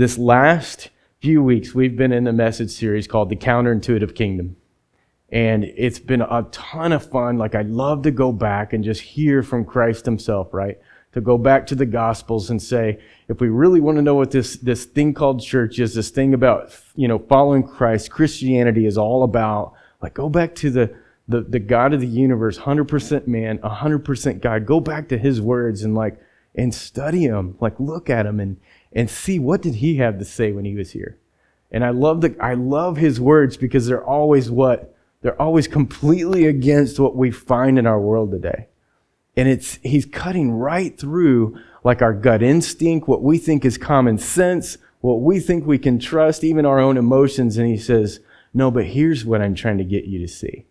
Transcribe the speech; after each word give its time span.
this 0.00 0.16
last 0.16 0.88
few 1.20 1.42
weeks, 1.42 1.74
we've 1.74 1.94
been 1.94 2.10
in 2.10 2.26
a 2.26 2.32
message 2.32 2.70
series 2.70 3.06
called 3.06 3.28
The 3.28 3.36
Counterintuitive 3.36 4.14
Kingdom. 4.14 4.56
And 5.28 5.62
it's 5.62 5.98
been 5.98 6.22
a 6.22 6.46
ton 6.50 6.92
of 6.92 7.10
fun. 7.10 7.36
Like, 7.36 7.54
I 7.54 7.60
love 7.60 8.00
to 8.04 8.10
go 8.10 8.32
back 8.32 8.72
and 8.72 8.82
just 8.82 9.02
hear 9.02 9.42
from 9.42 9.66
Christ 9.66 10.06
himself, 10.06 10.54
right? 10.54 10.78
To 11.12 11.20
go 11.20 11.36
back 11.36 11.66
to 11.66 11.74
the 11.74 11.84
Gospels 11.84 12.48
and 12.48 12.62
say, 12.62 12.98
if 13.28 13.42
we 13.42 13.50
really 13.50 13.78
want 13.78 13.98
to 13.98 14.02
know 14.02 14.14
what 14.14 14.30
this, 14.30 14.56
this 14.56 14.86
thing 14.86 15.12
called 15.12 15.42
church 15.42 15.78
is, 15.78 15.94
this 15.94 16.08
thing 16.08 16.32
about, 16.32 16.74
you 16.96 17.06
know, 17.06 17.18
following 17.18 17.62
Christ, 17.62 18.10
Christianity 18.10 18.86
is 18.86 18.96
all 18.96 19.22
about, 19.22 19.74
like, 20.00 20.14
go 20.14 20.30
back 20.30 20.54
to 20.56 20.70
the, 20.70 20.96
the, 21.28 21.42
the 21.42 21.58
God 21.58 21.92
of 21.92 22.00
the 22.00 22.06
universe, 22.06 22.58
100% 22.58 23.26
man, 23.26 23.58
100% 23.58 24.40
God. 24.40 24.64
Go 24.64 24.80
back 24.80 25.10
to 25.10 25.18
his 25.18 25.42
words 25.42 25.82
and, 25.82 25.94
like, 25.94 26.18
and 26.54 26.74
study 26.74 27.24
him. 27.24 27.58
Like, 27.60 27.78
look 27.78 28.08
at 28.08 28.24
him 28.24 28.40
and, 28.40 28.56
and 28.92 29.08
see 29.08 29.38
what 29.38 29.62
did 29.62 29.76
he 29.76 29.96
have 29.96 30.18
to 30.18 30.24
say 30.24 30.52
when 30.52 30.64
he 30.64 30.74
was 30.74 30.92
here. 30.92 31.18
And 31.70 31.84
I 31.84 31.90
love 31.90 32.20
the, 32.20 32.36
I 32.40 32.54
love 32.54 32.96
his 32.96 33.20
words 33.20 33.56
because 33.56 33.86
they're 33.86 34.04
always 34.04 34.50
what? 34.50 34.94
They're 35.22 35.40
always 35.40 35.68
completely 35.68 36.46
against 36.46 36.98
what 36.98 37.14
we 37.14 37.30
find 37.30 37.78
in 37.78 37.86
our 37.86 38.00
world 38.00 38.30
today. 38.30 38.68
And 39.36 39.48
it's, 39.48 39.78
he's 39.82 40.06
cutting 40.06 40.50
right 40.50 40.98
through 40.98 41.58
like 41.84 42.02
our 42.02 42.12
gut 42.12 42.42
instinct, 42.42 43.06
what 43.06 43.22
we 43.22 43.38
think 43.38 43.64
is 43.64 43.78
common 43.78 44.18
sense, 44.18 44.76
what 45.00 45.20
we 45.20 45.38
think 45.40 45.64
we 45.64 45.78
can 45.78 45.98
trust, 45.98 46.42
even 46.42 46.66
our 46.66 46.80
own 46.80 46.96
emotions. 46.96 47.56
And 47.56 47.68
he 47.68 47.76
says, 47.76 48.20
no, 48.52 48.70
but 48.70 48.86
here's 48.86 49.24
what 49.24 49.40
I'm 49.40 49.54
trying 49.54 49.78
to 49.78 49.84
get 49.84 50.04
you 50.04 50.18
to 50.18 50.28
see. 50.28 50.66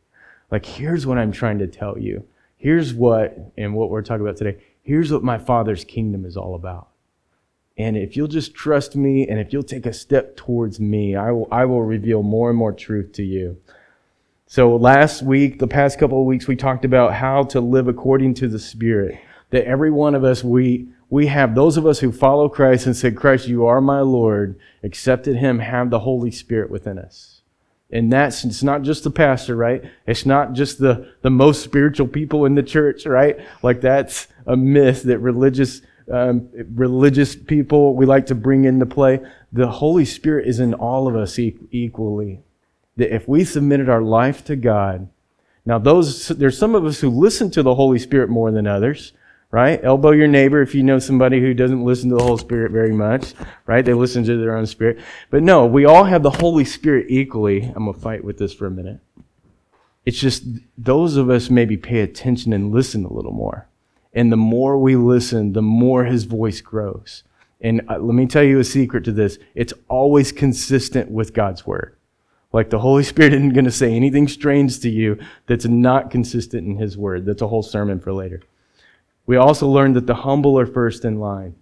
Like, 0.52 0.66
here's 0.66 1.08
what 1.08 1.18
I'm 1.18 1.32
trying 1.32 1.60
to 1.60 1.68
tell 1.68 1.98
you. 1.98 2.26
Here's 2.58 2.94
what, 2.94 3.38
and 3.58 3.74
what 3.74 3.90
we're 3.90 4.02
talking 4.02 4.26
about 4.26 4.38
today, 4.38 4.62
here's 4.82 5.14
what 5.14 5.24
my 5.24 5.38
father's 5.38 5.86
kingdom 5.86 6.26
is 6.26 6.36
all 6.36 6.56
about. 6.56 6.90
And 7.80 7.96
if 7.96 8.18
you'll 8.18 8.28
just 8.28 8.54
trust 8.54 8.98
me 8.98 9.26
and 9.28 9.40
if 9.40 9.54
you'll 9.54 9.64
take 9.64 9.86
a 9.86 9.94
step 9.94 10.36
towards 10.36 10.82
me, 10.82 11.16
I 11.16 11.32
will, 11.32 11.48
I 11.50 11.64
will 11.64 11.82
reveal 11.82 12.22
more 12.22 12.50
and 12.50 12.60
more 12.60 12.74
truth 12.74 13.14
to 13.14 13.24
you. 13.24 13.58
So 14.48 14.76
last 14.76 15.22
week, 15.22 15.60
the 15.60 15.68
past 15.68 15.98
couple 15.98 16.20
of 16.20 16.26
weeks, 16.26 16.46
we 16.46 16.58
talked 16.58 16.84
about 16.84 17.14
how 17.14 17.44
to 17.44 17.62
live 17.62 17.88
according 17.88 18.34
to 18.36 18.50
the 18.50 18.60
Spirit. 18.60 19.18
That 19.52 19.64
every 19.64 19.92
one 19.92 20.14
of 20.14 20.26
us, 20.26 20.44
we, 20.44 20.90
we 21.10 21.28
have, 21.28 21.56
those 21.56 21.78
of 21.78 21.88
us 21.88 22.00
who 22.00 22.12
follow 22.12 22.50
Christ 22.50 22.86
and 22.86 22.98
said, 22.98 23.16
Christ, 23.16 23.48
you 23.48 23.66
are 23.66 23.80
my 23.80 24.02
Lord, 24.02 24.60
accepted 24.84 25.38
him, 25.38 25.60
have 25.60 25.90
the 25.90 26.00
Holy 26.00 26.32
Spirit 26.32 26.70
within 26.70 27.00
us. 27.00 27.42
And 27.92 28.12
that's, 28.12 28.44
it's 28.44 28.62
not 28.62 28.82
just 28.82 29.06
the 29.06 29.10
pastor, 29.10 29.56
right? 29.56 29.84
It's 30.06 30.26
not 30.26 30.52
just 30.52 30.80
the, 30.80 31.14
the 31.22 31.32
most 31.32 31.64
spiritual 31.64 32.08
people 32.08 32.46
in 32.46 32.56
the 32.56 32.62
church, 32.62 33.06
right? 33.06 33.38
Like 33.64 33.80
that's 33.80 34.28
a 34.46 34.58
myth 34.58 35.04
that 35.04 35.20
religious, 35.20 35.82
um, 36.12 36.50
religious 36.74 37.36
people 37.36 37.96
we 37.96 38.06
like 38.06 38.26
to 38.28 38.36
bring 38.36 38.66
into 38.66 38.86
play. 38.86 39.20
The 39.52 39.68
Holy 39.68 40.06
Spirit 40.06 40.48
is 40.48 40.60
in 40.60 40.74
all 40.74 41.08
of 41.08 41.16
us 41.16 41.40
equally 41.40 42.42
that 43.00 43.16
if 43.16 43.28
we 43.28 43.44
submitted 43.44 43.90
our 43.90 44.02
life 44.02 44.44
to 44.46 44.56
God, 44.56 45.08
now 45.66 45.80
those 45.80 46.28
there's 46.28 46.58
some 46.58 46.76
of 46.76 46.86
us 46.86 47.00
who 47.00 47.10
listen 47.10 47.50
to 47.52 47.64
the 47.64 47.76
Holy 47.76 47.98
Spirit 47.98 48.30
more 48.30 48.52
than 48.52 48.68
others, 48.68 49.14
right? 49.52 49.80
Elbow 49.84 50.12
your 50.12 50.28
neighbor 50.28 50.62
if 50.62 50.76
you 50.76 50.84
know 50.84 51.00
somebody 51.00 51.40
who 51.40 51.54
doesn't 51.54 51.84
listen 51.84 52.10
to 52.10 52.16
the 52.16 52.24
Holy 52.24 52.40
Spirit 52.40 52.72
very 52.72 52.92
much, 52.92 53.34
right? 53.66 53.86
They 53.86 53.94
listen 53.94 54.24
to 54.26 54.38
their 54.38 54.58
own 54.58 54.66
spirit. 54.66 55.00
But 55.30 55.44
no, 55.44 55.66
we 55.66 55.86
all 55.86 56.04
have 56.04 56.24
the 56.24 56.30
Holy 56.30 56.66
Spirit 56.66 57.08
equally. 57.10 57.64
I'm 57.64 57.86
gonna 57.86 57.94
fight 57.94 58.24
with 58.24 58.38
this 58.38 58.54
for 58.54 58.68
a 58.68 58.72
minute. 58.72 59.00
It's 60.06 60.20
just 60.20 60.44
those 60.78 61.16
of 61.18 61.30
us 61.30 61.50
maybe 61.50 61.78
pay 61.78 62.02
attention 62.02 62.52
and 62.52 62.72
listen 62.72 63.06
a 63.06 63.14
little 63.14 63.32
more. 63.32 63.69
And 64.14 64.32
the 64.32 64.38
more 64.38 64.78
we 64.78 64.96
listen, 64.96 65.54
the 65.54 65.62
more 65.62 66.06
his 66.06 66.24
voice 66.24 66.62
grows. 66.62 67.24
And 67.62 67.82
uh, 67.90 68.00
let 68.00 68.16
me 68.16 68.26
tell 68.26 68.44
you 68.44 68.60
a 68.60 68.64
secret 68.64 69.04
to 69.04 69.12
this. 69.12 69.38
It's 69.54 69.74
always 69.88 70.32
consistent 70.32 71.12
with 71.12 71.34
God's 71.34 71.68
word. 71.68 71.96
Like 72.52 72.70
the 72.70 72.80
Holy 72.80 73.04
Spirit 73.04 73.34
isn't 73.36 73.54
going 73.54 73.66
to 73.66 73.72
say 73.72 73.94
anything 73.94 74.28
strange 74.28 74.80
to 74.80 74.90
you 74.90 75.20
that's 75.46 75.66
not 75.66 76.12
consistent 76.12 76.68
in 76.68 76.78
His 76.78 76.98
Word. 76.98 77.26
That's 77.26 77.42
a 77.42 77.48
whole 77.48 77.64
sermon 77.64 78.00
for 78.00 78.14
later. 78.14 78.42
We 79.26 79.38
also 79.38 79.68
learned 79.68 79.96
that 79.96 80.08
the 80.08 80.16
humble 80.16 80.58
are 80.60 80.66
first 80.66 81.06
in 81.06 81.20
line. 81.20 81.56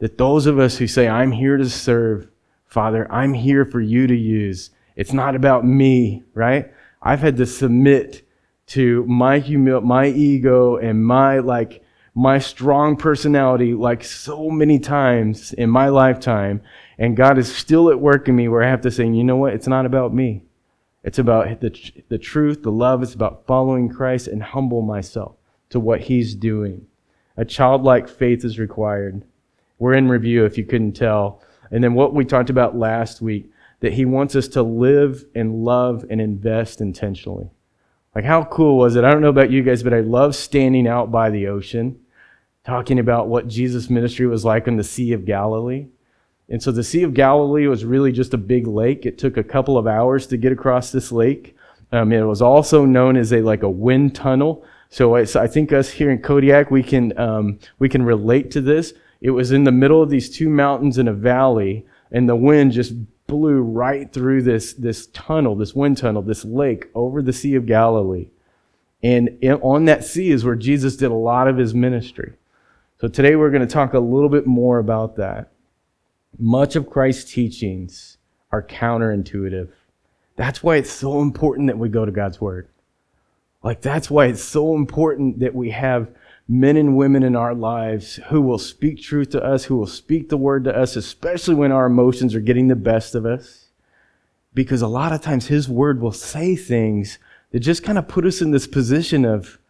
That 0.00 0.18
those 0.18 0.46
of 0.46 0.58
us 0.58 0.78
who 0.78 0.86
say, 0.86 1.06
I'm 1.06 1.30
here 1.30 1.56
to 1.56 1.68
serve, 1.68 2.28
Father, 2.66 3.10
I'm 3.12 3.34
here 3.34 3.64
for 3.64 3.80
you 3.80 4.06
to 4.06 4.16
use. 4.16 4.70
It's 4.96 5.12
not 5.12 5.36
about 5.36 5.64
me, 5.64 6.24
right? 6.34 6.72
I've 7.02 7.20
had 7.20 7.36
to 7.36 7.46
submit 7.46 8.26
to 8.70 9.04
my 9.06 9.40
humil- 9.40 9.84
my 9.84 10.06
ego 10.06 10.76
and 10.76 11.04
my 11.04 11.38
like 11.38 11.84
my 12.14 12.38
strong 12.38 12.96
personality 12.96 13.72
like 13.72 14.02
so 14.02 14.50
many 14.50 14.78
times 14.78 15.52
in 15.52 15.70
my 15.70 15.88
lifetime 15.88 16.60
and 17.00 17.16
God 17.16 17.38
is 17.38 17.54
still 17.54 17.88
at 17.88 17.98
work 17.98 18.28
in 18.28 18.36
me 18.36 18.46
where 18.46 18.62
I 18.62 18.68
have 18.68 18.82
to 18.82 18.90
say, 18.90 19.06
you 19.06 19.24
know 19.24 19.36
what? 19.36 19.54
It's 19.54 19.66
not 19.66 19.86
about 19.86 20.12
me. 20.12 20.42
It's 21.02 21.18
about 21.18 21.60
the, 21.60 21.74
the 22.10 22.18
truth, 22.18 22.62
the 22.62 22.70
love. 22.70 23.02
It's 23.02 23.14
about 23.14 23.46
following 23.46 23.88
Christ 23.88 24.28
and 24.28 24.42
humble 24.42 24.82
myself 24.82 25.36
to 25.70 25.80
what 25.80 26.02
He's 26.02 26.34
doing. 26.34 26.86
A 27.38 27.44
childlike 27.46 28.06
faith 28.06 28.44
is 28.44 28.58
required. 28.58 29.24
We're 29.78 29.94
in 29.94 30.10
review 30.10 30.44
if 30.44 30.58
you 30.58 30.64
couldn't 30.64 30.92
tell. 30.92 31.42
And 31.70 31.82
then 31.82 31.94
what 31.94 32.12
we 32.12 32.26
talked 32.26 32.50
about 32.50 32.76
last 32.76 33.22
week, 33.22 33.50
that 33.80 33.94
He 33.94 34.04
wants 34.04 34.36
us 34.36 34.46
to 34.48 34.62
live 34.62 35.24
and 35.34 35.64
love 35.64 36.04
and 36.10 36.20
invest 36.20 36.82
intentionally. 36.82 37.48
Like, 38.14 38.24
how 38.24 38.44
cool 38.44 38.76
was 38.76 38.96
it? 38.96 39.04
I 39.04 39.10
don't 39.10 39.22
know 39.22 39.28
about 39.28 39.50
you 39.50 39.62
guys, 39.62 39.82
but 39.82 39.94
I 39.94 40.00
love 40.00 40.34
standing 40.34 40.88
out 40.88 41.12
by 41.12 41.30
the 41.30 41.46
ocean, 41.46 42.00
talking 42.64 42.98
about 42.98 43.28
what 43.28 43.46
Jesus' 43.46 43.88
ministry 43.88 44.26
was 44.26 44.44
like 44.44 44.66
in 44.66 44.76
the 44.76 44.84
Sea 44.84 45.12
of 45.12 45.24
Galilee. 45.24 45.86
And 46.48 46.60
so 46.60 46.72
the 46.72 46.82
Sea 46.82 47.04
of 47.04 47.14
Galilee 47.14 47.68
was 47.68 47.84
really 47.84 48.10
just 48.10 48.34
a 48.34 48.38
big 48.38 48.66
lake. 48.66 49.06
It 49.06 49.16
took 49.16 49.36
a 49.36 49.44
couple 49.44 49.78
of 49.78 49.86
hours 49.86 50.26
to 50.26 50.36
get 50.36 50.50
across 50.50 50.90
this 50.90 51.12
lake. 51.12 51.56
Um, 51.92 52.12
it 52.12 52.22
was 52.22 52.42
also 52.42 52.84
known 52.84 53.16
as 53.16 53.32
a 53.32 53.40
like 53.42 53.62
a 53.62 53.70
wind 53.70 54.14
tunnel. 54.14 54.64
So 54.88 55.14
I, 55.14 55.24
so 55.24 55.40
I 55.40 55.46
think 55.46 55.72
us 55.72 55.90
here 55.90 56.10
in 56.10 56.20
Kodiak, 56.20 56.70
we 56.70 56.82
can 56.82 57.16
um, 57.16 57.60
we 57.78 57.88
can 57.88 58.02
relate 58.02 58.50
to 58.52 58.60
this. 58.60 58.92
It 59.20 59.30
was 59.30 59.52
in 59.52 59.64
the 59.64 59.72
middle 59.72 60.02
of 60.02 60.10
these 60.10 60.28
two 60.28 60.48
mountains 60.48 60.98
in 60.98 61.06
a 61.06 61.12
valley, 61.12 61.86
and 62.10 62.28
the 62.28 62.36
wind 62.36 62.72
just 62.72 62.94
blew 63.30 63.62
right 63.62 64.12
through 64.12 64.42
this 64.42 64.74
this 64.74 65.06
tunnel, 65.06 65.54
this 65.54 65.72
wind 65.72 65.96
tunnel, 65.96 66.20
this 66.20 66.44
lake 66.44 66.88
over 66.94 67.22
the 67.22 67.32
Sea 67.32 67.54
of 67.54 67.64
Galilee. 67.64 68.28
And 69.02 69.38
on 69.62 69.86
that 69.86 70.04
sea 70.04 70.30
is 70.32 70.44
where 70.44 70.56
Jesus 70.56 70.96
did 70.96 71.10
a 71.10 71.14
lot 71.14 71.48
of 71.48 71.56
his 71.56 71.72
ministry. 71.72 72.34
So 73.00 73.08
today 73.08 73.36
we're 73.36 73.50
going 73.50 73.66
to 73.66 73.72
talk 73.72 73.94
a 73.94 74.00
little 74.00 74.28
bit 74.28 74.46
more 74.46 74.78
about 74.78 75.16
that. 75.16 75.52
Much 76.38 76.76
of 76.76 76.90
Christ's 76.90 77.32
teachings 77.32 78.18
are 78.52 78.62
counterintuitive. 78.62 79.70
That's 80.36 80.62
why 80.62 80.76
it's 80.76 80.90
so 80.90 81.22
important 81.22 81.68
that 81.68 81.78
we 81.78 81.88
go 81.88 82.04
to 82.04 82.12
God's 82.12 82.40
Word. 82.40 82.68
Like, 83.62 83.80
that's 83.80 84.10
why 84.10 84.26
it's 84.26 84.42
so 84.42 84.74
important 84.74 85.38
that 85.38 85.54
we 85.54 85.70
have 85.70 86.08
men 86.50 86.76
and 86.76 86.96
women 86.96 87.22
in 87.22 87.36
our 87.36 87.54
lives 87.54 88.16
who 88.28 88.40
will 88.40 88.58
speak 88.58 89.00
truth 89.00 89.30
to 89.30 89.40
us, 89.40 89.66
who 89.66 89.76
will 89.76 89.86
speak 89.86 90.28
the 90.28 90.36
Word 90.36 90.64
to 90.64 90.76
us, 90.76 90.96
especially 90.96 91.54
when 91.54 91.70
our 91.70 91.86
emotions 91.86 92.34
are 92.34 92.40
getting 92.40 92.66
the 92.66 92.74
best 92.74 93.14
of 93.14 93.24
us. 93.24 93.66
Because 94.52 94.82
a 94.82 94.88
lot 94.88 95.12
of 95.12 95.22
times 95.22 95.46
His 95.46 95.68
Word 95.68 96.00
will 96.00 96.10
say 96.10 96.56
things 96.56 97.20
that 97.52 97.60
just 97.60 97.84
kind 97.84 97.98
of 97.98 98.08
put 98.08 98.26
us 98.26 98.42
in 98.42 98.50
this 98.50 98.66
position 98.66 99.24
of, 99.24 99.60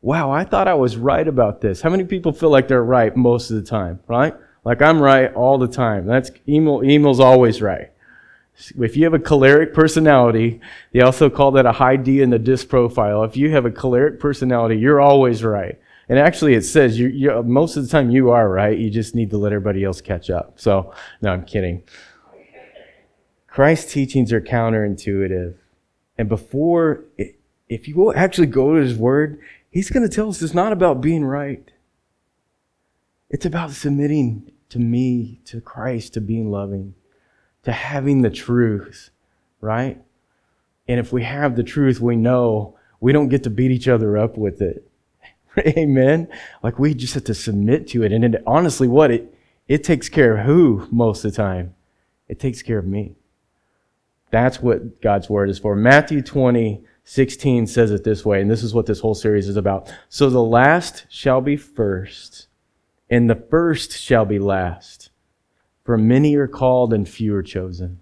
wow, 0.00 0.32
I 0.32 0.42
thought 0.42 0.66
I 0.66 0.74
was 0.74 0.96
right 0.96 1.26
about 1.26 1.60
this. 1.60 1.80
How 1.80 1.90
many 1.90 2.02
people 2.02 2.32
feel 2.32 2.50
like 2.50 2.66
they're 2.66 2.82
right 2.82 3.16
most 3.16 3.50
of 3.50 3.56
the 3.56 3.62
time, 3.62 4.00
right? 4.08 4.34
Like 4.64 4.82
I'm 4.82 5.00
right 5.00 5.32
all 5.32 5.58
the 5.58 5.68
time. 5.68 6.06
That's 6.06 6.32
Emil. 6.48 6.80
Emil's 6.80 7.20
always 7.20 7.62
right. 7.62 7.92
If 8.76 8.96
you 8.96 9.04
have 9.04 9.14
a 9.14 9.20
choleric 9.20 9.72
personality, 9.72 10.60
they 10.92 11.02
also 11.02 11.30
call 11.30 11.52
that 11.52 11.66
a 11.66 11.72
high 11.72 11.94
D 11.94 12.20
in 12.20 12.30
the 12.30 12.38
DISC 12.40 12.68
profile. 12.68 13.22
If 13.22 13.36
you 13.36 13.52
have 13.52 13.64
a 13.64 13.70
choleric 13.70 14.18
personality, 14.18 14.76
you're 14.76 15.00
always 15.00 15.44
right. 15.44 15.78
And 16.08 16.18
actually, 16.18 16.54
it 16.54 16.62
says 16.62 16.98
you, 16.98 17.08
you, 17.08 17.42
most 17.42 17.76
of 17.76 17.82
the 17.82 17.88
time 17.88 18.10
you 18.10 18.30
are 18.30 18.48
right. 18.48 18.78
You 18.78 18.90
just 18.90 19.14
need 19.14 19.30
to 19.30 19.38
let 19.38 19.52
everybody 19.52 19.82
else 19.84 20.00
catch 20.00 20.30
up. 20.30 20.60
So, 20.60 20.94
no, 21.20 21.32
I'm 21.32 21.44
kidding. 21.44 21.82
Christ's 23.48 23.92
teachings 23.92 24.32
are 24.32 24.40
counterintuitive. 24.40 25.56
And 26.18 26.28
before, 26.28 27.04
if 27.68 27.88
you 27.88 27.96
will 27.96 28.12
actually 28.16 28.46
go 28.46 28.74
to 28.74 28.80
his 28.80 28.96
word, 28.96 29.40
he's 29.70 29.90
going 29.90 30.08
to 30.08 30.14
tell 30.14 30.28
us 30.28 30.40
it's 30.42 30.54
not 30.54 30.72
about 30.72 31.00
being 31.00 31.24
right. 31.24 31.70
It's 33.28 33.46
about 33.46 33.72
submitting 33.72 34.52
to 34.68 34.78
me, 34.78 35.40
to 35.46 35.60
Christ, 35.60 36.14
to 36.14 36.20
being 36.20 36.50
loving, 36.50 36.94
to 37.64 37.72
having 37.72 38.22
the 38.22 38.30
truth, 38.30 39.10
right? 39.60 40.00
And 40.86 41.00
if 41.00 41.12
we 41.12 41.24
have 41.24 41.56
the 41.56 41.64
truth, 41.64 42.00
we 42.00 42.14
know 42.14 42.78
we 43.00 43.12
don't 43.12 43.28
get 43.28 43.42
to 43.44 43.50
beat 43.50 43.72
each 43.72 43.88
other 43.88 44.16
up 44.16 44.38
with 44.38 44.62
it. 44.62 44.88
Amen. 45.66 46.28
Like 46.62 46.78
we 46.78 46.94
just 46.94 47.14
have 47.14 47.24
to 47.24 47.34
submit 47.34 47.88
to 47.88 48.02
it. 48.02 48.12
And 48.12 48.24
it, 48.24 48.42
honestly, 48.46 48.88
what 48.88 49.10
it 49.10 49.32
it 49.68 49.82
takes 49.82 50.08
care 50.08 50.38
of 50.38 50.46
who 50.46 50.86
most 50.90 51.24
of 51.24 51.32
the 51.32 51.36
time? 51.36 51.74
It 52.28 52.38
takes 52.38 52.62
care 52.62 52.78
of 52.78 52.86
me. 52.86 53.16
That's 54.30 54.60
what 54.60 55.00
God's 55.00 55.30
word 55.30 55.48
is 55.48 55.58
for. 55.58 55.74
Matthew 55.76 56.22
20, 56.22 56.84
16 57.04 57.66
says 57.66 57.90
it 57.90 58.04
this 58.04 58.24
way, 58.24 58.40
and 58.40 58.50
this 58.50 58.62
is 58.62 58.74
what 58.74 58.86
this 58.86 59.00
whole 59.00 59.14
series 59.14 59.48
is 59.48 59.56
about. 59.56 59.92
So 60.08 60.28
the 60.28 60.42
last 60.42 61.06
shall 61.08 61.40
be 61.40 61.56
first, 61.56 62.48
and 63.08 63.30
the 63.30 63.36
first 63.36 63.92
shall 63.92 64.24
be 64.24 64.38
last. 64.38 65.10
For 65.84 65.96
many 65.96 66.34
are 66.34 66.48
called 66.48 66.92
and 66.92 67.08
few 67.08 67.34
are 67.34 67.44
chosen. 67.44 68.00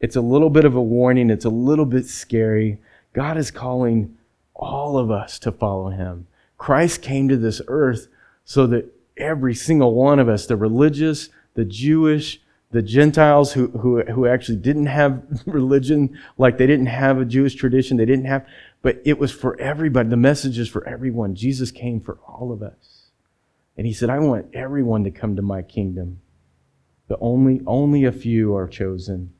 It's 0.00 0.16
a 0.16 0.20
little 0.20 0.50
bit 0.50 0.64
of 0.64 0.74
a 0.74 0.82
warning. 0.82 1.30
It's 1.30 1.44
a 1.44 1.50
little 1.50 1.86
bit 1.86 2.06
scary. 2.06 2.80
God 3.12 3.36
is 3.36 3.52
calling 3.52 4.17
all 4.58 4.98
of 4.98 5.10
us 5.10 5.38
to 5.40 5.52
follow 5.52 5.90
him. 5.90 6.26
Christ 6.58 7.00
came 7.00 7.28
to 7.28 7.36
this 7.36 7.62
earth 7.68 8.08
so 8.44 8.66
that 8.66 8.92
every 9.16 9.54
single 9.54 9.94
one 9.94 10.18
of 10.18 10.28
us, 10.28 10.46
the 10.46 10.56
religious, 10.56 11.28
the 11.54 11.64
Jewish, 11.64 12.40
the 12.70 12.82
Gentiles 12.82 13.52
who, 13.52 13.68
who, 13.68 14.02
who 14.02 14.26
actually 14.26 14.58
didn't 14.58 14.86
have 14.86 15.22
religion, 15.46 16.18
like 16.36 16.58
they 16.58 16.66
didn't 16.66 16.86
have 16.86 17.18
a 17.18 17.24
Jewish 17.24 17.54
tradition, 17.54 17.96
they 17.96 18.04
didn't 18.04 18.26
have, 18.26 18.46
but 18.82 19.00
it 19.04 19.18
was 19.18 19.32
for 19.32 19.58
everybody. 19.60 20.08
The 20.08 20.16
message 20.16 20.58
is 20.58 20.68
for 20.68 20.86
everyone. 20.86 21.34
Jesus 21.34 21.70
came 21.70 22.00
for 22.00 22.18
all 22.26 22.52
of 22.52 22.62
us. 22.62 23.10
And 23.76 23.86
he 23.86 23.92
said, 23.92 24.10
I 24.10 24.18
want 24.18 24.54
everyone 24.54 25.04
to 25.04 25.10
come 25.10 25.36
to 25.36 25.42
my 25.42 25.62
kingdom. 25.62 26.20
But 27.06 27.18
only, 27.20 27.60
only 27.66 28.04
a 28.04 28.12
few 28.12 28.54
are 28.54 28.68
chosen. 28.68 29.32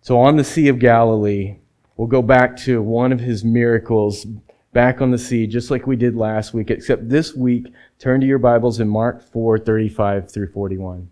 So 0.00 0.18
on 0.20 0.36
the 0.36 0.44
Sea 0.44 0.68
of 0.68 0.78
Galilee, 0.78 1.56
we'll 1.96 2.08
go 2.08 2.22
back 2.22 2.56
to 2.56 2.82
one 2.82 3.12
of 3.12 3.20
his 3.20 3.44
miracles 3.44 4.26
back 4.72 5.00
on 5.00 5.10
the 5.10 5.18
sea, 5.18 5.46
just 5.46 5.70
like 5.70 5.86
we 5.86 5.96
did 5.96 6.16
last 6.16 6.52
week, 6.52 6.70
except 6.70 7.08
this 7.08 7.34
week, 7.34 7.66
turn 7.98 8.20
to 8.20 8.26
your 8.26 8.38
Bibles 8.38 8.80
in 8.80 8.88
Mark 8.88 9.22
4 9.22 9.58
35 9.58 10.30
through 10.30 10.50
41. 10.52 11.08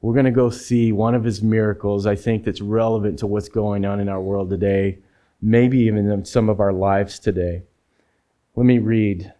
We're 0.00 0.12
going 0.12 0.26
to 0.26 0.30
go 0.30 0.50
see 0.50 0.92
one 0.92 1.14
of 1.14 1.24
his 1.24 1.42
miracles, 1.42 2.06
I 2.06 2.14
think, 2.14 2.44
that's 2.44 2.60
relevant 2.60 3.18
to 3.20 3.26
what's 3.26 3.48
going 3.48 3.84
on 3.84 4.00
in 4.00 4.08
our 4.08 4.20
world 4.20 4.50
today, 4.50 4.98
maybe 5.40 5.78
even 5.80 6.10
in 6.10 6.24
some 6.24 6.48
of 6.48 6.60
our 6.60 6.72
lives 6.72 7.18
today. 7.18 7.62
Let 8.54 8.64
me 8.64 8.78
read 8.78 9.32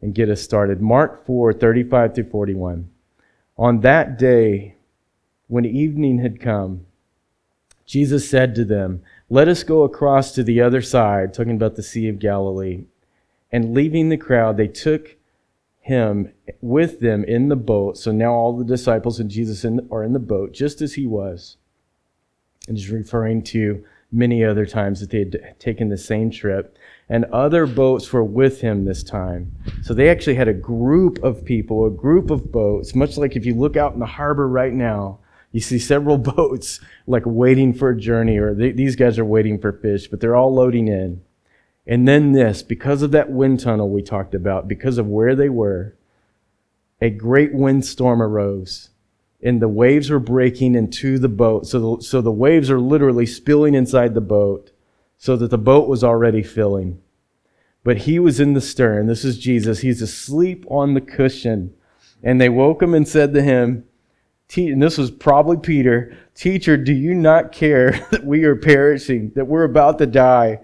and 0.00 0.14
get 0.14 0.30
us 0.30 0.40
started. 0.40 0.80
Mark 0.80 1.26
4 1.26 1.52
35 1.52 2.14
through 2.14 2.30
41. 2.30 2.90
On 3.58 3.80
that 3.80 4.18
day, 4.18 4.76
when 5.48 5.66
evening 5.66 6.20
had 6.20 6.40
come, 6.40 6.86
Jesus 7.84 8.28
said 8.28 8.54
to 8.54 8.64
them, 8.64 9.02
Let 9.32 9.46
us 9.46 9.62
go 9.62 9.84
across 9.84 10.32
to 10.32 10.42
the 10.42 10.60
other 10.60 10.82
side, 10.82 11.32
talking 11.32 11.54
about 11.54 11.76
the 11.76 11.84
Sea 11.84 12.08
of 12.08 12.18
Galilee. 12.18 12.82
And 13.52 13.72
leaving 13.74 14.08
the 14.08 14.16
crowd, 14.16 14.56
they 14.56 14.66
took 14.66 15.16
him 15.78 16.32
with 16.60 16.98
them 16.98 17.22
in 17.24 17.48
the 17.48 17.54
boat. 17.54 17.96
So 17.96 18.10
now 18.10 18.32
all 18.32 18.56
the 18.56 18.64
disciples 18.64 19.20
and 19.20 19.30
Jesus 19.30 19.64
in, 19.64 19.86
are 19.92 20.02
in 20.02 20.14
the 20.14 20.18
boat, 20.18 20.52
just 20.52 20.82
as 20.82 20.94
he 20.94 21.06
was. 21.06 21.58
And 22.66 22.76
he's 22.76 22.90
referring 22.90 23.44
to 23.44 23.84
many 24.10 24.44
other 24.44 24.66
times 24.66 24.98
that 24.98 25.10
they 25.10 25.20
had 25.20 25.60
taken 25.60 25.88
the 25.88 25.96
same 25.96 26.32
trip. 26.32 26.76
And 27.08 27.24
other 27.26 27.66
boats 27.66 28.12
were 28.12 28.24
with 28.24 28.60
him 28.60 28.84
this 28.84 29.04
time. 29.04 29.52
So 29.82 29.94
they 29.94 30.08
actually 30.08 30.34
had 30.34 30.48
a 30.48 30.52
group 30.52 31.22
of 31.22 31.44
people, 31.44 31.86
a 31.86 31.90
group 31.90 32.30
of 32.30 32.50
boats, 32.50 32.96
much 32.96 33.16
like 33.16 33.36
if 33.36 33.46
you 33.46 33.54
look 33.54 33.76
out 33.76 33.94
in 33.94 34.00
the 34.00 34.06
harbor 34.06 34.48
right 34.48 34.72
now, 34.72 35.20
you 35.52 35.60
see 35.60 35.78
several 35.78 36.18
boats 36.36 36.80
like 37.06 37.24
waiting 37.26 37.72
for 37.72 37.90
a 37.90 37.98
journey, 37.98 38.38
or 38.38 38.54
they, 38.54 38.72
these 38.72 38.96
guys 38.96 39.18
are 39.18 39.24
waiting 39.24 39.58
for 39.58 39.72
fish, 39.72 40.08
but 40.08 40.20
they're 40.20 40.36
all 40.36 40.54
loading 40.54 40.88
in. 40.88 41.22
And 41.86 42.06
then 42.06 42.32
this, 42.32 42.62
because 42.62 43.02
of 43.02 43.10
that 43.12 43.30
wind 43.30 43.60
tunnel 43.60 43.88
we 43.88 44.02
talked 44.02 44.34
about, 44.34 44.68
because 44.68 44.98
of 44.98 45.06
where 45.06 45.34
they 45.34 45.48
were, 45.48 45.96
a 47.00 47.10
great 47.10 47.54
windstorm 47.54 48.20
arose 48.20 48.90
and 49.42 49.60
the 49.60 49.68
waves 49.68 50.10
were 50.10 50.20
breaking 50.20 50.74
into 50.74 51.18
the 51.18 51.28
boat. 51.28 51.66
So 51.66 51.96
the, 51.96 52.02
so 52.02 52.20
the 52.20 52.30
waves 52.30 52.70
are 52.70 52.80
literally 52.80 53.26
spilling 53.26 53.74
inside 53.74 54.14
the 54.14 54.20
boat 54.20 54.70
so 55.16 55.36
that 55.36 55.50
the 55.50 55.58
boat 55.58 55.88
was 55.88 56.04
already 56.04 56.42
filling. 56.42 57.00
But 57.82 57.98
he 57.98 58.18
was 58.18 58.40
in 58.40 58.52
the 58.52 58.60
stern. 58.60 59.06
This 59.06 59.24
is 59.24 59.38
Jesus. 59.38 59.80
He's 59.80 60.02
asleep 60.02 60.66
on 60.68 60.92
the 60.92 61.00
cushion. 61.00 61.74
And 62.22 62.38
they 62.38 62.50
woke 62.50 62.82
him 62.82 62.92
and 62.92 63.08
said 63.08 63.32
to 63.32 63.42
him, 63.42 63.84
and 64.56 64.82
this 64.82 64.98
was 64.98 65.10
probably 65.10 65.56
Peter, 65.56 66.16
Teacher, 66.34 66.76
do 66.76 66.92
you 66.92 67.14
not 67.14 67.52
care 67.52 68.06
that 68.10 68.24
we 68.24 68.44
are 68.44 68.56
perishing, 68.56 69.32
that 69.34 69.46
we're 69.46 69.64
about 69.64 69.98
to 69.98 70.06
die? 70.06 70.60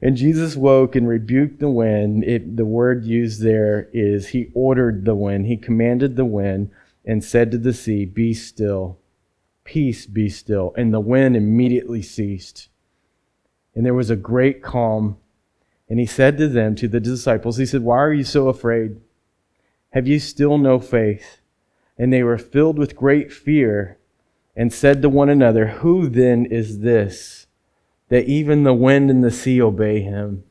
And 0.00 0.16
Jesus 0.16 0.56
woke 0.56 0.94
and 0.94 1.08
rebuked 1.08 1.58
the 1.58 1.70
wind. 1.70 2.24
It, 2.24 2.56
the 2.56 2.64
word 2.64 3.04
used 3.04 3.42
there 3.42 3.88
is 3.92 4.28
he 4.28 4.50
ordered 4.54 5.04
the 5.04 5.14
wind. 5.14 5.46
He 5.46 5.56
commanded 5.56 6.16
the 6.16 6.24
wind 6.24 6.70
and 7.04 7.24
said 7.24 7.50
to 7.50 7.58
the 7.58 7.72
sea, 7.72 8.04
Be 8.04 8.32
still. 8.32 8.98
Peace, 9.64 10.06
be 10.06 10.28
still. 10.28 10.72
And 10.76 10.94
the 10.94 11.00
wind 11.00 11.36
immediately 11.36 12.00
ceased. 12.00 12.68
And 13.74 13.84
there 13.84 13.94
was 13.94 14.10
a 14.10 14.16
great 14.16 14.62
calm. 14.62 15.18
And 15.88 15.98
he 15.98 16.06
said 16.06 16.38
to 16.38 16.48
them, 16.48 16.74
to 16.76 16.86
the 16.86 17.00
disciples, 17.00 17.56
He 17.56 17.66
said, 17.66 17.82
Why 17.82 17.98
are 17.98 18.12
you 18.12 18.24
so 18.24 18.48
afraid? 18.48 19.00
Have 19.90 20.06
you 20.06 20.20
still 20.20 20.58
no 20.58 20.78
faith? 20.78 21.40
And 21.98 22.12
they 22.12 22.22
were 22.22 22.38
filled 22.38 22.78
with 22.78 22.96
great 22.96 23.32
fear 23.32 23.98
and 24.56 24.72
said 24.72 25.02
to 25.02 25.08
one 25.08 25.28
another, 25.28 25.66
Who 25.66 26.08
then 26.08 26.46
is 26.46 26.80
this? 26.80 27.48
that 28.08 28.24
even 28.24 28.64
the 28.64 28.74
wind 28.74 29.10
and 29.10 29.22
the 29.22 29.30
sea 29.30 29.60
obey 29.60 30.00
him. 30.00 30.44